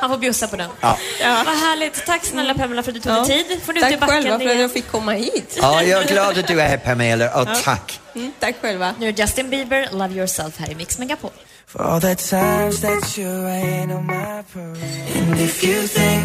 Han 0.00 0.10
får 0.10 0.18
bjussa 0.18 0.46
på 0.48 0.56
den. 0.56 0.70
Ja. 0.80 0.98
Vad 1.20 1.56
härligt. 1.56 2.06
Tack 2.06 2.24
snälla 2.24 2.54
Pamela 2.54 2.82
för 2.82 2.90
att 2.90 2.94
du 2.94 3.00
tog 3.00 3.12
Ja. 3.12 3.24
dig 3.24 3.44
tid. 3.44 3.62
Får 3.62 3.72
du 3.72 3.80
Tack 3.80 3.90
själva 4.10 4.38
för 4.38 4.48
att 4.48 4.58
jag 4.60 4.72
fick 4.72 4.90
komma 4.90 5.12
hit. 5.12 5.58
ja, 5.62 5.82
jag 5.82 6.02
är 6.02 6.06
glad 6.08 6.38
att 6.38 6.46
du 6.46 6.60
är 6.60 6.68
här 6.68 6.76
Pamela 6.76 7.40
och 7.40 7.48
tack. 7.64 8.00
Mm, 8.14 8.32
tack 8.40 8.54
själva. 8.62 8.94
Nu 8.98 9.08
är 9.08 9.12
Justin 9.12 9.50
Bieber, 9.50 9.88
Love 9.92 10.14
Yourself 10.14 10.58
här 10.58 10.70
i 10.70 10.74
Mix 10.74 10.98
Megapol. 10.98 11.30
For 11.66 11.82
all 11.82 12.00
the 12.00 12.14
times 12.14 12.80
that 12.80 13.18
you 13.18 13.44
rain 13.44 13.90
on 13.92 14.06
my 14.06 14.42
parade. 14.52 15.20
And 15.20 15.40
if 15.40 15.64
you 15.64 15.88
think 15.88 16.24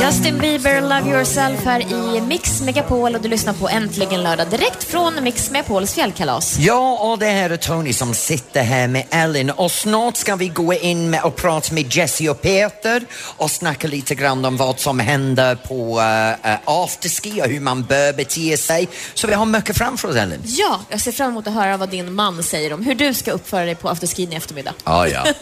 Justin 0.00 0.38
Bieber, 0.38 0.80
Love 0.80 1.10
Yourself 1.10 1.64
här 1.64 1.80
i 1.80 2.20
Mix 2.20 2.60
Megapol 2.60 3.14
och 3.14 3.20
du 3.20 3.28
lyssnar 3.28 3.52
på 3.52 3.68
Äntligen 3.68 4.22
lördag 4.22 4.48
direkt 4.50 4.84
från 4.84 5.24
Mix 5.24 5.50
Megapols 5.50 5.94
fjällkalas. 5.94 6.58
Ja, 6.58 6.98
och 6.98 7.18
det 7.18 7.26
här 7.26 7.50
är 7.50 7.56
Tony 7.56 7.92
som 7.92 8.14
sitter 8.14 8.62
här 8.62 8.88
med 8.88 9.04
Ellen 9.10 9.50
och 9.50 9.70
snart 9.70 10.16
ska 10.16 10.36
vi 10.36 10.48
gå 10.48 10.74
in 10.74 11.10
med 11.10 11.22
och 11.22 11.36
prata 11.36 11.74
med 11.74 11.94
Jessie 11.94 12.30
och 12.30 12.42
Peter 12.42 13.02
och 13.36 13.50
snacka 13.50 13.88
lite 13.88 14.14
grann 14.14 14.44
om 14.44 14.56
vad 14.56 14.80
som 14.80 15.00
händer 15.00 15.54
på 15.54 15.98
uh, 15.98 16.50
uh, 16.50 16.58
afterski 16.64 17.42
och 17.42 17.46
hur 17.46 17.60
man 17.60 17.82
bör 17.82 18.12
bete 18.12 18.56
sig. 18.56 18.88
Så 19.14 19.26
vi 19.26 19.34
har 19.34 19.46
mycket 19.46 19.78
framför 19.78 20.08
oss, 20.08 20.16
Ellen. 20.16 20.42
Ja, 20.44 20.80
jag 20.88 21.00
ser 21.00 21.12
fram 21.12 21.30
emot 21.30 21.46
att 21.46 21.54
höra 21.54 21.76
vad 21.76 21.88
din 21.88 22.14
man 22.14 22.42
säger 22.42 22.72
om 22.72 22.82
hur 22.82 22.94
du 22.94 23.14
ska 23.14 23.30
uppföra 23.30 23.64
dig 23.64 23.74
på 23.74 23.88
afterskin 23.88 24.32
i 24.32 24.36
eftermiddag. 24.36 24.74
Ja, 24.84 25.08
ja. 25.08 25.26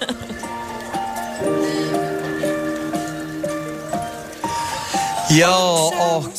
ja, 5.39 5.93
och. 6.17 6.25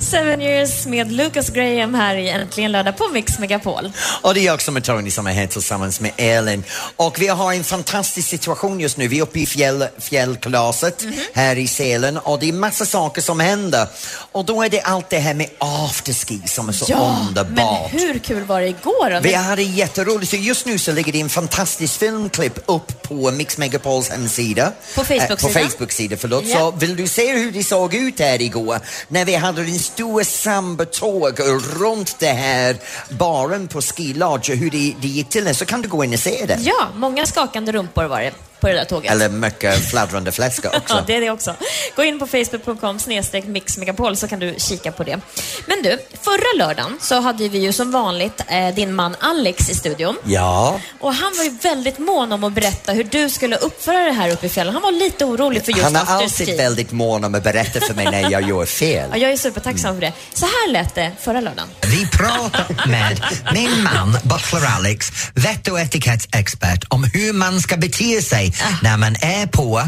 Seven 0.00 0.42
years 0.42 0.86
med 0.86 1.12
Lucas 1.12 1.50
Graham 1.50 1.94
här 1.94 2.16
i 2.16 2.28
Äntligen 2.28 2.72
lördag 2.72 2.96
på 2.96 3.08
Mix 3.08 3.38
Megapol. 3.38 3.92
Och 4.22 4.34
det 4.34 4.40
är 4.40 4.44
jag 4.44 4.62
som 4.62 4.76
är 4.76 4.80
Tony 4.80 5.10
som 5.10 5.26
är 5.26 5.32
här 5.32 5.46
tillsammans 5.46 6.00
med 6.00 6.10
Elin. 6.16 6.64
Och 6.96 7.20
vi 7.20 7.28
har 7.28 7.52
en 7.52 7.64
fantastisk 7.64 8.28
situation 8.28 8.80
just 8.80 8.96
nu. 8.96 9.08
Vi 9.08 9.18
är 9.18 9.22
uppe 9.22 9.38
i 9.40 9.46
fjäll, 9.46 9.86
fjällkalaset 9.98 11.02
Mhm. 11.04 11.14
här 11.34 11.56
i 11.58 11.68
Sälen 11.68 12.18
och 12.18 12.38
det 12.38 12.48
är 12.48 12.52
massa 12.52 12.86
saker 12.86 13.22
som 13.22 13.40
händer. 13.40 13.86
Och 14.32 14.44
då 14.44 14.62
är 14.62 14.68
det 14.68 14.80
allt 14.80 15.10
det 15.10 15.18
här 15.18 15.34
med 15.34 15.48
afterski 15.58 16.40
som 16.46 16.68
är 16.68 16.72
så 16.72 16.84
Ja, 16.88 17.12
men 17.18 17.28
underbart. 17.28 17.92
hur 17.92 18.18
kul 18.18 18.44
var 18.44 18.60
det 18.60 18.68
igår? 18.68 19.10
då? 19.10 19.20
Vi 19.20 19.34
hade 19.34 19.62
jätteroligt. 19.62 20.30
Så 20.30 20.36
just 20.36 20.66
nu 20.66 20.78
så 20.78 20.92
ligger 20.92 21.12
det 21.12 21.20
en 21.20 21.28
fantastisk 21.28 21.98
filmklipp 21.98 22.58
upp 22.66 23.02
på 23.02 23.30
Mix 23.30 23.58
Megapols 23.58 24.08
hemsida. 24.10 24.72
På 24.94 25.04
Facebook-sidan? 25.04 25.30
Eh, 25.30 25.36
på 25.64 25.68
Facebook-sida, 25.70 26.16
förlåt. 26.20 26.44
Ja. 26.46 26.58
Så 26.58 26.61
vill 26.70 26.96
du 26.96 27.08
se 27.08 27.32
hur 27.32 27.52
det 27.52 27.64
såg 27.64 27.94
ut 27.94 28.20
här 28.20 28.42
igår 28.42 28.80
när 29.08 29.24
vi 29.24 29.34
hade 29.34 29.62
en 29.62 29.78
stor 29.78 30.22
sambatåg 30.22 31.40
runt 31.80 32.18
det 32.18 32.26
här 32.26 32.76
baren 33.10 33.68
på 33.68 33.80
Ski 33.80 34.14
Lodge 34.14 34.50
hur 34.50 34.70
det, 34.70 34.94
det 35.00 35.08
gick 35.08 35.28
till 35.28 35.54
så 35.54 35.64
kan 35.64 35.82
du 35.82 35.88
gå 35.88 36.04
in 36.04 36.12
och 36.12 36.18
se 36.18 36.46
det. 36.46 36.58
Ja, 36.60 36.88
många 36.96 37.26
skakande 37.26 37.72
rumpor 37.72 38.04
var 38.04 38.20
det 38.20 38.32
på 38.62 38.68
det 38.68 38.74
där 38.74 38.84
tåget. 38.84 39.10
Eller 39.10 39.28
mycket 39.28 39.90
fladdrande 39.90 40.32
fläskar 40.32 40.70
också. 40.76 40.94
Ja, 40.94 41.04
det 41.06 41.16
är 41.16 41.20
det 41.20 41.30
också. 41.30 41.54
Gå 41.96 42.04
in 42.04 42.18
på 42.18 42.26
facebook.com 42.26 42.98
snedstreck 42.98 43.44
mixmegapol 43.44 44.16
så 44.16 44.28
kan 44.28 44.38
du 44.38 44.54
kika 44.58 44.92
på 44.92 45.04
det. 45.04 45.20
Men 45.66 45.82
du, 45.82 45.98
förra 46.22 46.66
lördagen 46.66 46.98
så 47.00 47.20
hade 47.20 47.48
vi 47.48 47.58
ju 47.58 47.72
som 47.72 47.92
vanligt 47.92 48.40
eh, 48.48 48.74
din 48.74 48.94
man 48.94 49.16
Alex 49.20 49.70
i 49.70 49.74
studion. 49.74 50.16
Ja. 50.24 50.80
Och 51.00 51.14
han 51.14 51.32
var 51.36 51.44
ju 51.44 51.50
väldigt 51.50 51.98
mån 51.98 52.32
om 52.32 52.44
att 52.44 52.52
berätta 52.52 52.92
hur 52.92 53.04
du 53.04 53.30
skulle 53.30 53.56
uppföra 53.56 54.04
det 54.04 54.12
här 54.12 54.30
uppe 54.30 54.46
i 54.46 54.48
fjällen. 54.48 54.72
Han 54.74 54.82
var 54.82 54.92
lite 54.92 55.24
orolig 55.24 55.64
för 55.64 55.72
just 55.72 55.82
Han 55.84 55.96
är 55.96 56.04
alltid 56.06 56.56
väldigt 56.56 56.92
mån 56.92 57.24
om 57.24 57.34
att 57.34 57.44
berätta 57.44 57.80
för 57.80 57.94
mig 57.94 58.04
när 58.04 58.30
jag 58.30 58.48
gör 58.48 58.66
fel. 58.66 59.10
Ja, 59.12 59.18
jag 59.18 59.32
är 59.32 59.36
supertacksam 59.36 59.94
för 59.94 60.00
det. 60.00 60.12
Så 60.34 60.46
här 60.46 60.72
lät 60.72 60.94
det 60.94 61.12
förra 61.20 61.40
lördagen. 61.40 61.68
Vi 61.82 62.06
pratar 62.06 62.88
med 62.88 63.20
min 63.52 63.82
man, 63.82 64.12
Butler 64.22 64.68
Alex, 64.76 65.06
vett 65.34 65.68
och 65.68 65.80
etikettsexpert 65.80 66.84
om 66.88 67.04
hur 67.14 67.32
man 67.32 67.60
ska 67.60 67.76
bete 67.76 68.22
sig 68.22 68.51
när 68.82 68.96
man 68.96 69.16
är 69.20 69.46
på 69.46 69.82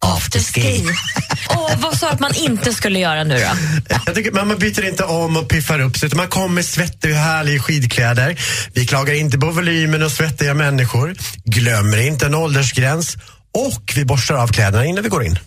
afterski. 0.00 0.84
Och 1.48 1.70
vad 1.78 1.98
sa 1.98 2.10
att 2.10 2.20
man 2.20 2.34
inte 2.34 2.74
skulle 2.74 2.98
göra 2.98 3.24
nu 3.24 3.34
då? 3.34 3.50
Jag 4.06 4.14
tycker, 4.14 4.32
men 4.32 4.48
man 4.48 4.58
byter 4.58 4.88
inte 4.88 5.04
om 5.04 5.36
och 5.36 5.48
piffar 5.48 5.80
upp 5.80 5.96
sig 5.96 6.06
utan 6.06 6.16
man 6.16 6.28
kommer 6.28 6.62
svettig 6.62 7.10
och 7.10 7.16
härlig 7.16 7.54
i 7.54 7.58
skidkläder. 7.58 8.40
Vi 8.72 8.86
klagar 8.86 9.14
inte 9.14 9.38
på 9.38 9.50
volymen 9.50 10.02
och 10.02 10.12
svettiga 10.12 10.54
människor. 10.54 11.16
Glömmer 11.44 12.06
inte 12.06 12.26
en 12.26 12.34
åldersgräns. 12.34 13.16
Och 13.54 13.92
vi 13.96 14.04
borstar 14.04 14.34
av 14.34 14.48
kläderna 14.48 14.84
innan 14.84 15.02
vi 15.02 15.08
går 15.08 15.24
in. 15.24 15.38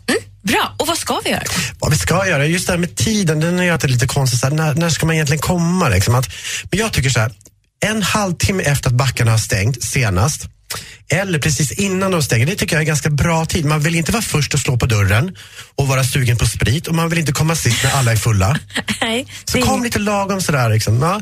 Bra, 0.44 0.76
och 0.80 0.88
vad 0.88 0.98
ska 0.98 1.22
vi 1.24 1.30
göra? 1.30 1.44
Vad 1.80 1.92
vi 1.92 1.98
ska 1.98 2.28
göra, 2.28 2.46
just 2.46 2.68
det 2.68 2.74
här 2.74 2.78
med 2.78 2.96
tiden, 2.96 3.40
den 3.40 3.60
är 3.60 3.72
alltid 3.72 3.90
lite 3.92 4.08
konstig. 4.08 4.40
Så 4.40 4.48
här, 4.48 4.54
när, 4.54 4.74
när 4.74 4.90
ska 4.90 5.06
man 5.06 5.16
egentligen 5.16 5.42
komma? 5.42 5.90
Liksom? 5.90 6.16
Att, 6.16 6.30
men 6.72 6.80
jag 6.80 6.94
tycker 6.94 7.10
så 7.10 7.20
här, 7.20 7.32
en 7.86 8.04
halvtimme 8.04 8.64
efter 8.64 8.90
att 8.90 8.96
backarna 8.96 9.32
har 9.32 9.38
stängt 9.38 9.84
senast, 9.84 10.48
eller 11.10 11.40
precis 11.40 11.72
innan 11.72 12.12
de 12.12 12.24
stänger, 12.24 12.46
det 12.46 12.56
tycker 12.56 12.76
jag 12.76 12.82
är 12.82 12.86
ganska 12.88 13.10
bra 13.10 13.46
tid. 13.46 13.66
Man 13.66 13.80
vill 13.80 13.96
inte 13.96 14.12
vara 14.12 14.22
först 14.22 14.54
och 14.54 14.60
slå 14.60 14.78
på 14.78 14.86
dörren 14.86 15.36
och 15.76 15.88
vara 15.88 16.04
sugen 16.04 16.38
på 16.38 16.46
sprit 16.46 16.88
och 16.88 16.96
man 16.96 17.10
vill 17.10 17.20
inte 17.20 17.32
komma 17.32 17.56
sist 17.56 17.84
när 17.84 17.92
alla 17.92 18.12
är 18.12 18.16
fulla. 18.16 18.60
Nej, 19.02 19.26
Så 19.46 19.62
kom 19.62 19.84
lite 19.84 20.00
lagom 20.00 20.42
sådär. 20.42 20.70
Liksom. 20.70 21.02
Ja. 21.02 21.22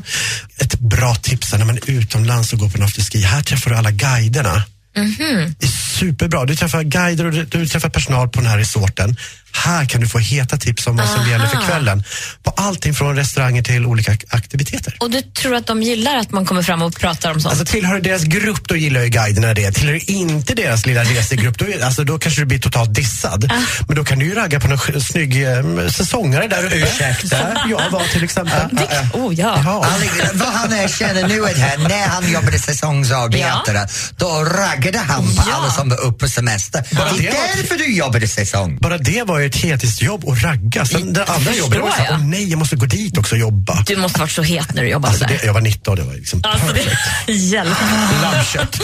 Ett 0.58 0.80
bra 0.80 1.14
tips 1.14 1.52
är 1.52 1.58
när 1.58 1.66
man 1.66 1.76
är 1.76 1.90
utomlands 1.90 2.52
och 2.52 2.58
går 2.58 2.68
på 2.68 2.78
en 2.78 2.84
afterski. 2.84 3.22
Här 3.22 3.42
träffar 3.42 3.70
du 3.70 3.76
alla 3.76 3.90
guiderna. 3.90 4.62
Mhm. 4.96 5.54
Det 5.58 5.66
är 5.66 5.98
superbra. 5.98 6.44
Du 6.44 6.56
träffar 6.56 6.82
guider 6.82 7.24
och 7.26 7.32
du, 7.32 7.44
du 7.44 7.66
träffar 7.66 7.88
personal 7.88 8.28
på 8.28 8.40
den 8.40 8.50
här 8.50 8.58
resorten. 8.58 9.16
Här 9.52 9.84
kan 9.84 10.00
du 10.00 10.08
få 10.08 10.18
heta 10.18 10.56
tips 10.56 10.86
om 10.86 10.96
vad 10.96 11.08
som 11.08 11.20
Aha. 11.20 11.30
gäller 11.30 11.46
för 11.46 11.60
kvällen. 11.66 12.04
På 12.42 12.50
allting 12.50 12.94
från 12.94 13.16
restauranger 13.16 13.62
till 13.62 13.86
olika 13.86 14.12
ak- 14.12 14.24
aktiviteter. 14.28 14.96
Och 15.00 15.10
du 15.10 15.22
tror 15.22 15.54
att 15.54 15.66
de 15.66 15.82
gillar 15.82 16.16
att 16.16 16.30
man 16.30 16.46
kommer 16.46 16.62
fram 16.62 16.82
och 16.82 16.94
pratar 17.00 17.30
om 17.30 17.40
sånt? 17.40 17.52
Alltså 17.52 17.72
tillhör 17.72 17.94
du 17.94 18.00
deras 18.00 18.22
grupp 18.24 18.68
då 18.68 18.76
gillar 18.76 19.00
ju 19.00 19.08
guiderna 19.08 19.54
det. 19.54 19.72
Tillhör 19.72 19.92
du 19.92 19.98
inte 20.00 20.54
deras 20.54 20.86
lilla 20.86 21.04
resegrupp 21.04 21.58
då, 21.58 21.66
alltså, 21.84 22.04
då 22.04 22.18
kanske 22.18 22.40
du 22.40 22.44
blir 22.44 22.58
totalt 22.58 22.94
dissad. 22.94 23.52
Men 23.88 23.96
då 23.96 24.04
kan 24.04 24.18
du 24.18 24.24
ju 24.24 24.34
ragga 24.34 24.60
på 24.60 24.68
någon 24.68 25.00
snygg 25.00 25.42
eh, 25.46 25.88
säsongare 25.88 26.46
där 26.46 26.64
uppe. 26.66 26.76
Ursäkta? 26.76 27.36
Jag 27.70 27.90
var 27.90 28.12
till 28.12 28.24
exempel. 28.24 28.60
oh 29.12 29.34
ja. 29.34 29.62
Ja. 29.64 29.86
Alex, 29.94 30.14
vad 30.34 30.48
han 30.52 30.72
erkänner 30.72 31.28
nu 31.28 31.44
är 31.44 31.54
det 31.54 31.60
här, 31.60 31.78
när 31.78 32.06
han 32.08 32.32
jobbade 32.32 32.58
säsongsarbetare, 32.58 33.88
då 34.16 34.44
raggade 34.44 34.98
han 34.98 35.24
på 35.36 35.42
Ja. 35.46 35.54
alla 35.54 35.70
som 35.70 35.88
var 35.88 36.00
uppe 36.00 36.18
på 36.18 36.28
semester. 36.28 36.84
Bara 36.92 37.12
det 37.12 37.28
är 37.28 37.32
därför 37.56 37.76
du 37.78 37.92
jobbade 37.96 38.28
säsong. 38.28 38.78
Bara 38.80 38.98
det 38.98 39.22
var 39.22 39.39
ju 39.40 39.46
ett 39.46 39.56
heltidsjobb 39.56 40.28
att 40.28 40.42
ragga. 40.42 40.84
Sen 40.86 41.12
det 41.12 41.24
andra 41.24 41.54
jobbet, 41.54 41.72
det 41.78 41.82
var 41.82 41.90
så, 41.90 42.02
åh 42.10 42.18
nej, 42.26 42.50
jag 42.50 42.58
måste 42.58 42.76
gå 42.76 42.86
dit 42.86 43.18
också 43.18 43.34
och 43.34 43.40
jobba. 43.40 43.84
Du 43.86 43.96
måste 43.96 44.20
varit 44.20 44.30
så 44.32 44.42
het 44.42 44.74
när 44.74 44.82
du 44.82 44.88
jobbade 44.88 45.10
Alltså, 45.10 45.26
där. 45.26 45.38
det, 45.40 45.46
jag 45.46 45.54
var 45.54 45.60
19, 45.60 45.96
det 45.96 46.02
var 46.02 46.14
liksom 46.14 46.40
Alltså, 46.44 46.72
det... 47.26 47.32
Hjälp. 47.32 47.76
Lammkött. 48.22 48.78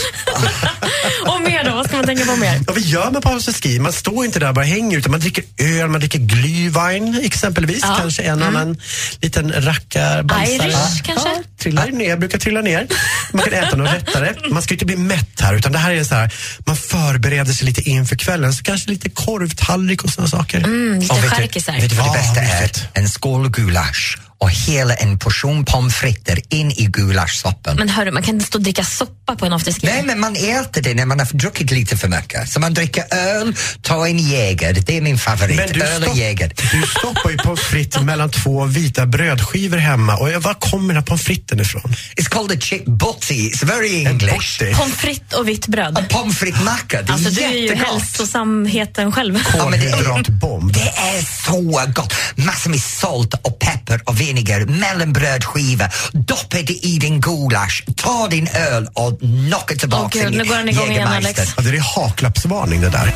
och 1.26 1.40
mer 1.40 1.64
då? 1.64 1.70
Vad 1.74 1.86
ska 1.86 1.96
man 1.96 2.06
tänka 2.06 2.24
på 2.24 2.36
mer? 2.36 2.54
Ja, 2.66 2.72
vad 2.72 2.80
gör 2.80 3.10
man 3.10 3.22
på 3.22 3.28
afterski? 3.28 3.78
Man 3.78 3.92
står 3.92 4.24
inte 4.24 4.38
där 4.38 4.48
och 4.48 4.54
bara 4.54 4.64
hänger 4.64 4.98
utan 4.98 5.10
man 5.10 5.20
dricker 5.20 5.44
öl, 5.58 5.88
man 5.88 6.00
dricker 6.00 6.18
glühwein 6.18 7.24
exempelvis. 7.24 7.80
Ja. 7.82 7.96
Kanske 8.00 8.22
en 8.22 8.42
annan 8.42 8.76
liten 9.20 9.52
rackarbalsare. 9.64 10.68
Irish, 10.68 11.02
kanske? 11.04 11.28
Ja, 11.28 11.42
trillar 11.58 11.86
ner, 11.86 12.16
brukar 12.16 12.38
trilla 12.38 12.60
ner. 12.60 12.86
Man 13.32 13.44
kan 13.44 13.52
äta 13.52 13.76
något 13.76 13.92
rättare. 13.94 14.34
Man 14.50 14.62
ska 14.62 14.74
inte 14.74 14.84
bli 14.84 14.96
mätt 14.96 15.40
här 15.40 15.54
utan 15.54 15.72
det 15.72 15.78
här 15.78 15.90
är 15.92 16.04
så 16.04 16.14
här, 16.14 16.34
man 16.66 16.76
förbereder 16.76 17.52
sig 17.52 17.66
lite 17.66 17.90
inför 17.90 18.16
kvällen. 18.16 18.52
Så 18.54 18.62
kanske 18.62 18.90
lite 18.90 19.10
korvtallrik 19.10 20.04
och 20.04 20.10
sådana 20.10 20.28
saker. 20.28 20.45
Mm, 20.54 20.98
lite 21.00 21.14
charkisar. 21.14 21.72
vet 21.80 21.90
du 21.90 21.96
vad 21.96 22.06
det 22.06 22.18
bästa 22.18 22.40
är? 22.40 22.70
En 22.94 23.08
skål 23.08 23.50
gulasch 23.50 24.18
och 24.38 24.50
hela 24.50 24.94
en 24.94 25.18
portion 25.18 25.64
pommes 25.64 25.94
frites 25.94 26.38
in 26.48 26.70
i 26.70 26.84
gulaschsoppan. 26.86 27.76
Men 27.76 27.88
hörru, 27.88 28.10
man 28.10 28.22
kan 28.22 28.34
inte 28.34 28.46
stå 28.46 28.58
och 28.58 28.62
dricka 28.62 28.84
soppa 28.84 29.36
på 29.36 29.46
en 29.46 29.52
afterski. 29.52 29.86
Nej, 29.86 30.02
men 30.02 30.20
man 30.20 30.36
äter 30.36 30.82
det 30.82 30.94
när 30.94 31.06
man 31.06 31.18
har 31.18 31.26
druckit 31.26 31.70
lite 31.70 31.96
för 31.96 32.08
mycket. 32.08 32.48
Så 32.48 32.60
man 32.60 32.74
dricker 32.74 33.04
öl, 33.14 33.54
tar 33.82 34.06
en 34.06 34.18
Jäger. 34.18 34.72
Det 34.86 34.96
är 34.96 35.00
min 35.00 35.18
favorit. 35.18 35.56
Men 35.56 35.72
du, 35.72 35.82
öl 35.82 36.04
och 36.04 36.16
Jäger. 36.16 36.52
du 36.72 36.82
stoppar 36.98 37.30
ju 37.30 37.36
pommes 37.36 37.60
frites 37.60 38.02
mellan 38.02 38.30
två 38.30 38.64
vita 38.64 39.06
brödskivor 39.06 39.76
hemma. 39.78 40.16
Och 40.16 40.30
jag, 40.30 40.40
var 40.40 40.54
kommer 40.54 40.88
den 40.88 40.96
här 40.96 41.02
pommes 41.02 41.22
fritesen 41.22 41.60
ifrån? 41.60 41.94
It's 42.16 42.28
called 42.28 42.58
a 42.58 42.60
chick 42.60 42.84
butty. 42.86 43.50
It's 43.50 43.64
very 43.64 44.00
En 44.04 44.06
English. 44.06 44.62
Pommes 44.78 44.94
frites 44.96 45.32
och 45.38 45.48
vitt 45.48 45.66
bröd. 45.66 45.98
A 45.98 46.04
pommes 46.10 46.38
frites-macka. 46.38 47.02
Det 47.02 47.08
är 47.08 47.12
Alltså 47.12 47.30
du 47.30 47.40
är 47.42 47.50
ju 47.52 47.62
jättegott. 47.62 47.86
hälsosamheten 47.86 49.12
själv. 49.12 49.40
Ja, 49.58 49.68
men 49.68 49.80
det 49.80 49.86
är- 49.86 49.92
Kolhydratbomb. 49.92 50.72
Det 50.72 50.80
är 50.96 51.44
så 51.46 51.60
gott! 51.94 52.14
Massor 52.34 52.70
med 52.70 52.80
salt 52.80 53.34
och 53.34 53.58
peppar 53.58 54.00
och 54.04 54.20
vinäger, 54.26 54.66
mellanbrödskiva, 54.66 55.88
doppa 56.12 56.56
det 56.66 56.72
i 56.72 56.98
din 56.98 57.20
gulasch, 57.20 57.84
ta 57.96 58.28
din 58.28 58.48
öl 58.48 58.88
och 58.92 59.20
knocka 59.20 59.74
tillbaka 59.74 60.18
Gud, 60.18 60.32
din 60.32 60.38
nu 60.38 60.48
går 60.48 60.56
den 60.56 60.68
igång 60.68 60.90
igen. 60.90 61.08
Alex. 61.08 61.40
Ja, 61.56 61.62
det 61.62 61.68
är 61.68 62.00
haklappsvarning 62.00 62.80
det 62.80 62.90
där. 62.90 63.14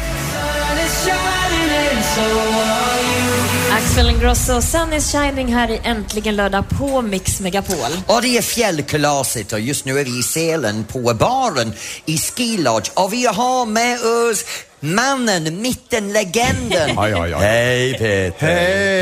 Axel 3.73 4.11
Ingrosso, 4.11 4.63
Sun 4.63 4.93
is 4.93 5.13
shining 5.13 5.55
här 5.55 5.71
i 5.71 5.81
Äntligen 5.85 6.37
lördag 6.37 6.65
på 6.69 7.03
Mix 7.03 7.41
Megapol. 7.41 7.91
Och 8.07 8.23
det 8.23 8.37
är 8.39 8.43
fjällkalaset 8.43 9.53
och 9.53 9.61
just 9.61 9.85
nu 9.85 9.99
är 9.99 10.05
vi 10.05 10.19
i 10.19 10.23
Sälen 10.23 10.85
på 10.85 11.15
baren 11.15 11.73
i 12.07 12.19
Ski 12.19 12.57
Lodge 12.57 12.91
och 12.95 13.13
vi 13.13 13.27
har 13.27 13.67
med 13.67 13.95
oss 13.95 14.45
mannen, 14.81 15.63
mitten, 15.63 16.13
legenden. 16.13 16.99
Aj, 16.99 17.13
aj, 17.13 17.33
aj. 17.35 17.41
Hej 17.43 17.93
Peter! 17.99 18.31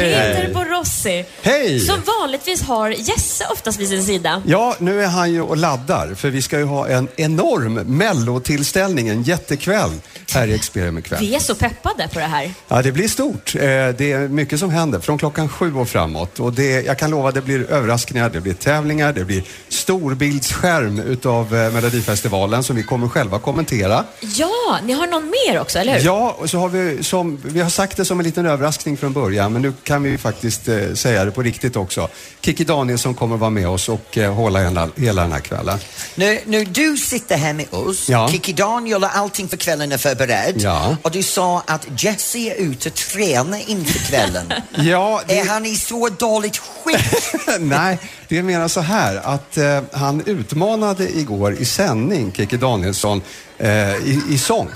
Peter 0.03 0.55
Borossi, 0.55 1.25
Hej! 1.43 1.81
som 1.81 2.01
vanligtvis 2.21 2.63
har 2.63 2.91
Jesse 2.91 3.45
oftast 3.53 3.81
vid 3.81 3.89
sin 3.89 4.03
sida. 4.05 4.43
Ja, 4.47 4.77
nu 4.79 5.03
är 5.03 5.07
han 5.07 5.33
ju 5.33 5.41
och 5.41 5.57
laddar 5.57 6.15
för 6.15 6.31
vi 6.31 6.43
ska 6.43 6.59
ju 6.59 6.65
ha 6.65 6.89
en 6.89 7.09
enorm 7.17 7.75
mellotillställning, 7.75 9.09
en 9.09 9.23
jättekväll 9.23 9.91
här 10.35 10.47
i 10.49 10.55
Experium 10.55 10.99
ikväll. 10.99 11.21
Vi 11.21 11.35
är 11.35 11.41
så 11.41 11.55
peppade 11.55 12.09
på 12.13 12.19
det 12.19 12.25
här. 12.25 12.51
Ja, 12.69 12.83
det 12.83 12.93
blir 12.93 13.09
stort. 13.09 13.55
Eh, 13.55 13.61
Det 13.61 14.13
är 14.13 14.29
mycket 14.29 14.59
som 14.61 14.71
händer 14.71 15.01
från 15.01 15.19
klockan 15.19 15.49
sju 15.49 15.75
och 15.75 15.89
framåt. 15.89 16.41
Och 16.41 16.53
det, 16.53 16.83
jag 16.87 16.99
kan 16.99 17.11
lova, 17.11 17.31
det 17.31 17.41
blir 17.41 17.71
överraskningar, 17.71 18.31
det 18.31 18.41
blir 18.41 18.55
tävlingar, 18.55 19.13
det 19.13 19.25
blir 19.25 19.43
storbildsskärm 19.69 20.99
utav 20.99 21.57
eh, 21.57 21.73
Melodifestivalen 21.73 22.63
som 22.65 22.77
vi 22.77 22.83
kommer 22.83 23.09
själva 23.09 23.39
kommentera. 23.39 24.05
Ja, 24.21 24.79
ni 24.85 24.93
har 24.93 25.07
någon 25.07 25.25
mer 25.31 25.61
också, 25.61 25.68
eller 25.77 25.99
hur? 25.99 26.05
Ja, 26.07 26.37
och 26.39 26.51
så 26.51 26.59
har 26.59 26.69
vi, 26.69 27.05
som, 27.05 27.41
vi 27.45 27.61
har 27.61 27.71
sagt 27.71 27.97
det 27.97 28.05
som 28.05 28.21
en 28.21 28.25
liten 28.27 28.47
överraskning 28.47 28.97
från 28.97 29.13
början, 29.13 29.53
men 29.53 29.63
nu 29.63 29.73
kan 29.83 30.03
vi 30.03 30.19
faktiskt 30.19 30.69
eh, 30.69 30.95
säga 30.95 31.25
det 31.25 31.31
på 31.31 31.43
riktigt 31.43 31.77
också. 31.77 32.09
Kikki 32.41 32.65
Danielsson 32.65 33.15
kommer 33.15 33.37
vara 33.37 33.51
med 33.51 33.69
oss 33.69 33.89
och 33.89 34.19
eh, 34.19 34.35
hålla 34.35 34.59
hela, 34.63 34.89
hela 34.97 35.23
den 35.23 35.33
här 35.33 35.41
kvällen. 35.41 35.79
Nu, 36.15 36.41
nu 36.47 36.65
du 36.65 36.97
sitter 36.97 37.37
här 37.37 37.53
med 37.53 37.75
oss, 37.75 38.09
Ja. 38.09 38.29
Kikki 38.29 38.53
Daniel 38.53 39.05
och 39.05 39.17
allting 39.17 39.49
för 39.49 39.57
kvällen 39.57 39.93
är 39.93 39.99
förberedd. 39.99 40.55
Ja. 40.57 40.97
Och 41.03 41.11
du 41.11 41.23
sa 41.23 41.63
att 41.67 41.87
Jesse 42.05 42.39
är 42.39 42.55
ute 42.55 42.89
och 42.89 42.95
tränar 42.95 43.71
inför 43.71 43.99
kvällen. 43.99 44.53
Ja, 44.75 45.23
det- 45.27 45.39
Är 45.39 45.45
han 45.49 45.67
i 45.67 45.77
så 45.77 46.09
dåligt 46.09 46.57
skick? 46.57 46.99
Nej, 47.61 47.99
det 48.29 48.39
är 48.39 48.43
mer 48.43 48.69
så 48.69 48.81
här 48.81 49.17
att 49.17 49.57
eh, 49.57 49.81
han 49.93 50.23
utmanade 50.27 51.09
igår 51.19 51.53
i 51.55 51.65
sändning 51.65 52.33
Kikki 52.33 52.57
Danielsson 52.57 53.23
eh, 53.59 53.69
i, 53.97 54.23
i 54.31 54.39
sång. 54.39 54.69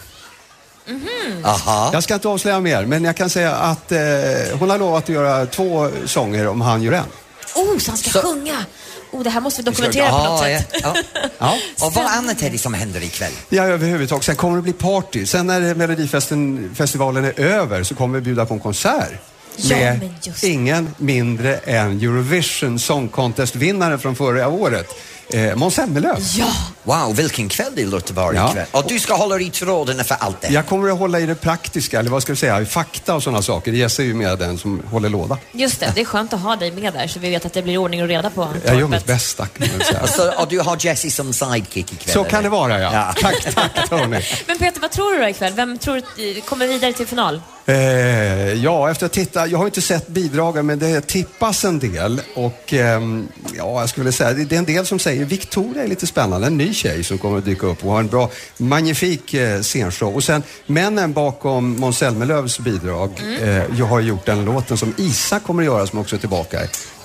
Aha. 1.44 1.90
Jag 1.92 2.02
ska 2.02 2.14
inte 2.14 2.28
avslöja 2.28 2.60
mer, 2.60 2.86
men 2.86 3.04
jag 3.04 3.16
kan 3.16 3.30
säga 3.30 3.54
att 3.54 3.92
eh, 3.92 3.98
hon 4.58 4.70
har 4.70 4.78
lovat 4.78 5.02
att 5.02 5.08
göra 5.08 5.46
två 5.46 5.88
sånger 6.06 6.48
om 6.48 6.60
han 6.60 6.82
gör 6.82 6.92
en. 6.92 7.04
Oh, 7.54 7.78
så 7.78 7.90
han 7.90 7.98
ska 7.98 8.10
Så- 8.10 8.22
sjunga! 8.22 8.64
Oh, 9.12 9.22
det 9.22 9.30
här 9.30 9.40
måste 9.40 9.62
vi 9.62 9.70
dokumentera 9.70 10.10
på 10.10 10.16
något 10.18 10.48
Ja, 10.48 10.58
sätt. 10.58 10.68
ja, 10.82 10.94
ja. 11.12 11.28
Ja. 11.78 11.86
Och 11.86 11.92
vad 11.94 12.06
annat 12.06 12.42
är 12.42 12.50
det 12.50 12.58
som 12.58 12.74
händer 12.74 13.02
ikväll? 13.02 13.32
Ja, 13.48 13.64
överhuvudtaget. 13.64 14.24
Sen 14.24 14.36
kommer 14.36 14.56
det 14.56 14.62
bli 14.62 14.72
party. 14.72 15.26
Sen 15.26 15.46
när 15.46 15.74
Melodifestivalen 15.74 17.24
är 17.24 17.40
över 17.40 17.82
så 17.82 17.94
kommer 17.94 18.14
vi 18.14 18.20
bjuda 18.24 18.46
på 18.46 18.54
en 18.54 18.60
konsert. 18.60 19.10
Ja, 19.56 19.76
med 19.76 19.98
men 19.98 20.14
just- 20.22 20.44
ingen 20.44 20.94
mindre 20.98 21.56
än 21.56 22.00
Eurovision 22.00 22.78
Song 22.78 23.08
Contest-vinnaren 23.08 23.98
från 23.98 24.16
förra 24.16 24.48
året, 24.48 24.86
eh, 25.30 25.54
Måns 25.56 25.74
Zelmerlöw. 25.74 26.16
Ja! 26.36 26.46
Wow, 26.84 27.16
vilken 27.16 27.48
kväll 27.48 27.72
det 27.76 27.84
låter 27.84 28.14
vara 28.14 28.34
Ja. 28.34 28.50
ikväll. 28.50 28.66
Och 28.70 28.84
du 28.88 29.00
ska 29.00 29.14
hålla 29.14 29.40
i 29.40 29.50
trådarna 29.50 30.04
för 30.04 30.14
allt 30.20 30.40
det. 30.40 30.48
Jag 30.48 30.66
kommer 30.66 30.90
att 30.90 30.98
hålla 30.98 31.20
i 31.20 31.26
det 31.26 31.34
praktiska, 31.34 31.98
eller 32.00 32.10
vad 32.10 32.22
ska 32.22 32.32
vi 32.32 32.36
säga, 32.36 32.66
fakta 32.66 33.14
och 33.14 33.22
sådana 33.22 33.42
saker. 33.42 33.72
Jesse 33.72 34.02
är 34.02 34.06
ju 34.06 34.14
med 34.14 34.38
den 34.38 34.58
som 34.58 34.82
håller 34.90 35.08
låda. 35.08 35.38
Just 35.52 35.80
det, 35.80 35.92
det 35.94 36.00
är 36.00 36.04
skönt 36.04 36.32
att 36.32 36.40
ha 36.40 36.56
dig 36.56 36.70
med 36.72 36.92
där 36.92 37.06
så 37.06 37.18
vi 37.18 37.30
vet 37.30 37.44
att 37.46 37.52
det 37.52 37.62
blir 37.62 37.78
ordning 37.78 38.02
och 38.02 38.08
reda 38.08 38.30
på 38.30 38.48
Jag 38.64 38.74
gör 38.74 38.80
torpet. 38.80 38.90
mitt 38.90 39.06
bästa 39.06 39.46
kan 39.46 39.68
man 39.76 39.86
säga. 39.86 40.00
Och, 40.02 40.08
så, 40.08 40.32
och 40.42 40.48
du 40.48 40.60
har 40.60 40.76
Jessie 40.80 41.10
som 41.10 41.32
sidekick 41.32 41.92
ikväll? 41.92 42.14
Så 42.14 42.24
kan 42.24 42.38
eller? 42.38 42.42
det 42.42 42.48
vara 42.48 42.80
ja. 42.80 42.92
Ja. 42.92 43.14
Tack, 43.22 43.54
tack 43.54 43.88
Tony. 43.88 44.20
Men 44.46 44.58
Peter, 44.58 44.80
vad 44.80 44.90
tror 44.90 45.12
du 45.14 45.22
då 45.22 45.28
ikväll? 45.28 45.52
Vem 45.52 45.78
tror 45.78 46.02
du 46.16 46.40
kommer 46.40 46.66
vidare 46.66 46.92
till 46.92 47.06
final? 47.06 47.42
Eh, 47.66 48.52
ja, 48.52 48.90
efter 48.90 49.06
att 49.06 49.12
titta, 49.12 49.46
jag 49.46 49.58
har 49.58 49.66
inte 49.66 49.82
sett 49.82 50.08
bidragen 50.08 50.66
men 50.66 50.78
det 50.78 51.00
tippas 51.00 51.64
en 51.64 51.78
del 51.78 52.20
och 52.34 52.72
ehm, 52.72 53.28
ja, 53.56 53.80
jag 53.80 53.88
skulle 53.88 54.12
säga, 54.12 54.32
det 54.32 54.54
är 54.54 54.58
en 54.58 54.64
del 54.64 54.86
som 54.86 54.98
säger 54.98 55.24
Victoria 55.24 55.82
är 55.84 55.88
lite 55.88 56.06
spännande, 56.06 56.46
en 56.46 56.56
ny 56.58 56.74
tjej 56.74 57.04
som 57.04 57.18
kommer 57.18 57.38
att 57.38 57.44
dyka 57.44 57.66
upp 57.66 57.84
och 57.84 57.92
har 57.92 58.00
en 58.00 58.06
bra, 58.06 58.30
magnifik 58.56 59.34
eh, 59.34 59.60
scenshow. 59.60 60.14
Och 60.14 60.24
sen 60.24 60.42
männen 60.66 61.12
bakom 61.12 61.80
Måns 61.80 61.98
Zelmerlöws 61.98 62.58
bidrag, 62.58 63.10
Mm. 63.22 63.42
eh, 63.42 63.64
jag 63.78 63.86
har 63.86 64.00
gjort 64.00 64.26
den 64.26 64.44
låten 64.44 64.76
som 64.76 64.94
Isa 64.96 65.40
kommer 65.40 65.62
att 65.62 65.66
göra 65.66 65.86
som 65.86 65.98
också 65.98 66.16
är 66.16 66.20
tillbaka 66.20 66.58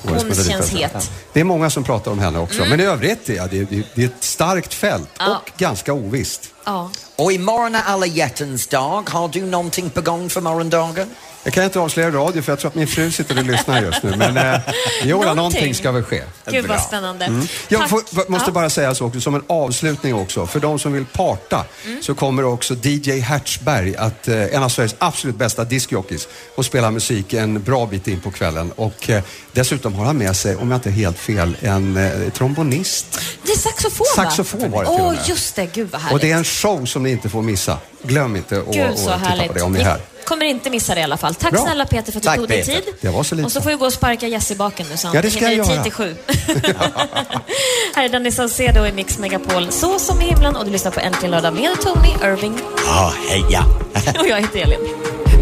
Hon 0.03 0.35
känns 0.35 0.69
het. 0.69 1.11
Det 1.33 1.39
är 1.39 1.43
många 1.43 1.69
som 1.69 1.83
pratar 1.83 2.11
om 2.11 2.19
henne 2.19 2.39
också, 2.39 2.65
men 2.65 2.79
i 2.79 2.83
övrigt, 2.83 3.29
ja, 3.29 3.47
det, 3.51 3.63
det, 3.63 3.83
det 3.95 4.01
är 4.01 4.05
ett 4.05 4.23
starkt 4.23 4.73
fält 4.73 5.09
Ja. 5.19 5.37
och 5.37 5.51
ganska 5.59 5.93
ovisst. 5.93 6.41
Ja. 6.65 6.91
Och 7.15 7.31
imorgon 7.31 7.75
är 7.75 7.83
alla 7.85 8.05
hjärtans 8.05 8.67
dag. 8.67 9.09
Har 9.09 9.27
du 9.27 9.41
någonting 9.45 9.89
på 9.89 10.01
gång 10.01 10.29
för 10.29 10.41
morgondagen? 10.41 11.09
Jag 11.47 11.53
kan 11.53 11.63
inte 11.63 11.79
avslöja 11.79 12.11
radio 12.11 12.41
för 12.41 12.51
jag 12.51 12.59
tror 12.59 12.69
att 12.71 12.75
min 12.75 12.87
fru 12.87 13.11
sitter 13.11 13.37
och 13.37 13.43
lyssnar 13.45 13.81
just 13.81 14.03
nu. 14.03 14.15
Men 14.15 14.37
eh, 14.37 14.59
jo, 15.03 15.17
Någonting. 15.17 15.35
någonting 15.35 15.75
ska 15.75 15.91
väl 15.91 16.03
ske. 16.03 16.23
Gud 16.45 16.65
vad 16.67 16.81
spännande. 16.81 17.25
Mm. 17.25 17.47
Jag 17.67 17.89
får, 17.89 18.29
måste 18.31 18.49
Ja. 18.49 18.53
bara 18.53 18.69
säga 18.69 18.95
så 18.95 19.05
också, 19.05 19.21
som 19.21 19.35
en 19.35 19.43
avslutning 19.47 20.15
också. 20.15 20.47
För 20.47 20.59
de 20.59 20.79
som 20.79 20.93
vill 20.93 21.05
parta 21.05 21.65
Mm. 21.85 22.03
så 22.03 22.15
kommer 22.15 22.43
också 22.45 22.75
DJ 22.83 23.19
Hertzberg, 23.19 23.95
att, 23.95 24.27
eh, 24.27 24.55
en 24.55 24.63
av 24.63 24.69
Sveriges 24.69 24.95
absolut 24.99 25.35
bästa 25.35 25.63
discjockeys, 25.63 26.27
och 26.55 26.65
spela 26.65 26.91
musik 26.91 27.33
en 27.33 27.63
bra 27.63 27.85
bit 27.85 28.07
in 28.07 28.19
på 28.19 28.31
kvällen. 28.31 28.71
Och 28.75 29.09
eh, 29.09 29.23
dessutom 29.51 29.93
har 29.93 30.05
han 30.05 30.17
med 30.17 30.35
sig, 30.35 30.55
om 30.55 30.71
jag 30.71 30.77
inte 30.77 30.89
är 30.89 30.93
helt 30.93 31.19
fel, 31.19 31.57
en 31.61 31.97
eh, 31.97 32.29
trombonist. 32.33 33.19
Det 33.43 33.51
är 33.51 33.57
saxofon 33.57 34.07
va? 34.17 34.23
Saxofon 34.23 34.71
var 34.71 34.83
det 34.83 34.89
Åh, 34.89 35.11
med. 35.11 35.19
just 35.27 35.55
det. 35.55 35.65
Gud 35.73 35.89
vad 35.91 36.01
härligt. 36.01 36.13
Och 36.13 36.19
det 36.19 36.31
är 36.31 36.35
en 36.37 36.43
show 36.43 36.85
som 36.85 37.03
ni 37.03 37.11
inte 37.11 37.29
får 37.29 37.41
missa. 37.41 37.77
Glöm 38.07 38.35
inte 38.35 38.57
att 38.59 38.65
Gud 38.73 38.97
så 38.97 39.03
titta 39.03 39.17
härligt. 39.17 39.47
på 39.47 39.53
det 39.53 39.61
om 39.61 39.73
ni 39.73 39.79
är 39.79 39.83
här. 39.83 40.01
Vi 40.19 40.23
kommer 40.29 40.45
inte 40.45 40.69
missa 40.69 40.93
det 40.95 41.01
i 41.01 41.03
alla 41.03 41.17
fall. 41.17 41.35
Tack 41.35 41.51
Bra. 41.51 41.61
snälla 41.61 41.85
Peter 41.85 42.11
för 42.11 42.19
att 42.19 42.23
du 42.23 42.27
Tack, 42.29 42.37
tog 42.37 42.47
dig 42.47 42.63
tid. 42.63 42.83
Det 43.01 43.09
var 43.09 43.23
så 43.23 43.35
lite. 43.35 43.45
Och 43.45 43.51
så 43.51 43.61
får 43.61 43.69
vi 43.69 43.75
gå 43.75 43.85
och 43.85 43.93
sparka 43.93 44.27
Jesse 44.27 44.53
i 44.53 44.57
baken 44.57 44.85
nu 44.91 44.97
så 44.97 45.07
han 45.07 45.15
Ja, 45.15 45.21
det 45.21 45.31
ska 45.31 45.39
hinner 45.47 45.51
i 45.53 45.57
jag 45.57 45.65
tid 45.65 45.73
göra. 45.75 45.83
till 45.83 45.91
sju. 45.91 46.15
här 47.95 48.05
är 48.05 48.09
Danny 48.09 48.31
Saucedo 48.31 48.85
i 48.85 48.91
Mix 48.91 49.17
Megapol, 49.17 49.71
Så 49.71 49.99
som 49.99 50.21
i 50.21 50.25
himlen 50.25 50.55
och 50.55 50.65
du 50.65 50.71
lyssnar 50.71 50.91
på 50.91 50.99
Äntligen 50.99 51.31
lördag 51.31 51.53
med 51.53 51.81
Tony 51.81 52.09
Irving 52.23 52.59
Ja, 52.85 53.13
heja. 53.29 53.63
och 54.19 54.27
jag 54.27 54.41
heter 54.41 54.59
Elin. 54.59 54.79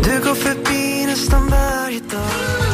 Du 0.03 0.19
går 0.27 0.35
förbi 0.35 1.05
nästan 1.05 1.49
varje 1.49 1.99
dag 1.99 2.64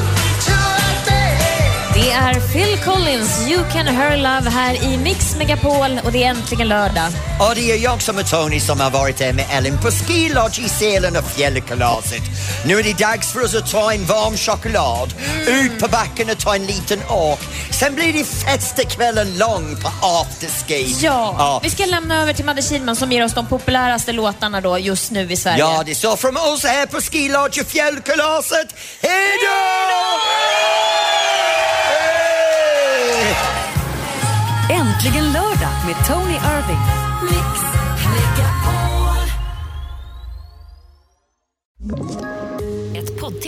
Det 2.12 2.16
är 2.16 2.40
Phil 2.54 2.78
Collins, 2.86 3.48
You 3.50 3.64
Can 3.74 3.88
Her 3.88 4.18
Love 4.18 4.50
här 4.50 4.84
i 4.84 4.98
Mix 4.98 5.36
Megapol 5.36 6.00
och 6.04 6.12
det 6.12 6.24
är 6.24 6.30
äntligen 6.30 6.68
lördag. 6.68 7.12
Och 7.40 7.56
det 7.56 7.72
är 7.72 7.78
jag 7.78 8.02
som 8.02 8.18
är 8.18 8.24
Tony 8.24 8.60
som 8.60 8.80
har 8.80 8.92
varit 8.92 9.18
där 9.18 9.34
med 9.34 9.46
Ellen 9.52 9.78
på 9.78 9.92
Ski 9.92 10.30
Lodge 10.30 10.60
i 10.60 10.70
Sälen 10.70 11.18
och 11.18 11.24
fjällkalaset. 11.24 12.22
Nu 12.66 12.80
är 12.80 12.84
det 12.84 12.98
dags 12.98 13.34
för 13.34 13.44
oss 13.44 13.56
att 13.56 13.72
ta 13.72 13.94
en 13.94 14.06
varm 14.06 14.38
choklad, 14.38 15.14
ut 15.48 15.80
på 15.80 15.88
backen 15.88 16.30
och 16.30 16.38
ta 16.38 16.56
en 16.56 16.66
liten 16.66 17.00
åk. 17.10 17.40
Sen 17.72 17.96
blir 17.96 18.14
det 18.14 18.24
festekvällen 18.24 19.38
lång 19.38 19.76
på 19.82 19.92
afterski. 20.02 20.96
Ja, 21.02 21.60
vi 21.64 21.70
ska 21.70 21.86
lämna 21.86 22.22
över 22.22 22.34
till 22.34 22.46
Madde 22.46 22.62
Kihlman 22.62 22.96
som 22.96 23.12
ger 23.12 23.26
oss 23.26 23.34
de 23.34 23.48
populäraste 23.48 24.12
låtarna 24.12 24.62
då 24.62 24.78
just 24.78 25.12
nu 25.12 25.32
i 25.32 25.38
Sverige. 25.38 25.60
Ja, 25.60 25.84
det 25.86 25.92
är 25.92 25.96
så 25.96 26.18
från 26.18 26.38
oss 26.38 26.64
här 26.64 26.86
på 26.86 27.02
Ski 27.02 27.30
Lodge 27.30 27.62
och 27.62 27.68
fjällkalaset. 27.68 28.68
Hej 29.02 29.38
då! 29.46 29.62
Hej! 30.28 31.11
Äntligen 35.04 35.34
lördag 35.34 35.86
med 35.86 35.96
Tony 36.08 36.34
Irving. 36.34 36.80
Mix 37.24 37.62
Megapol. 38.12 39.28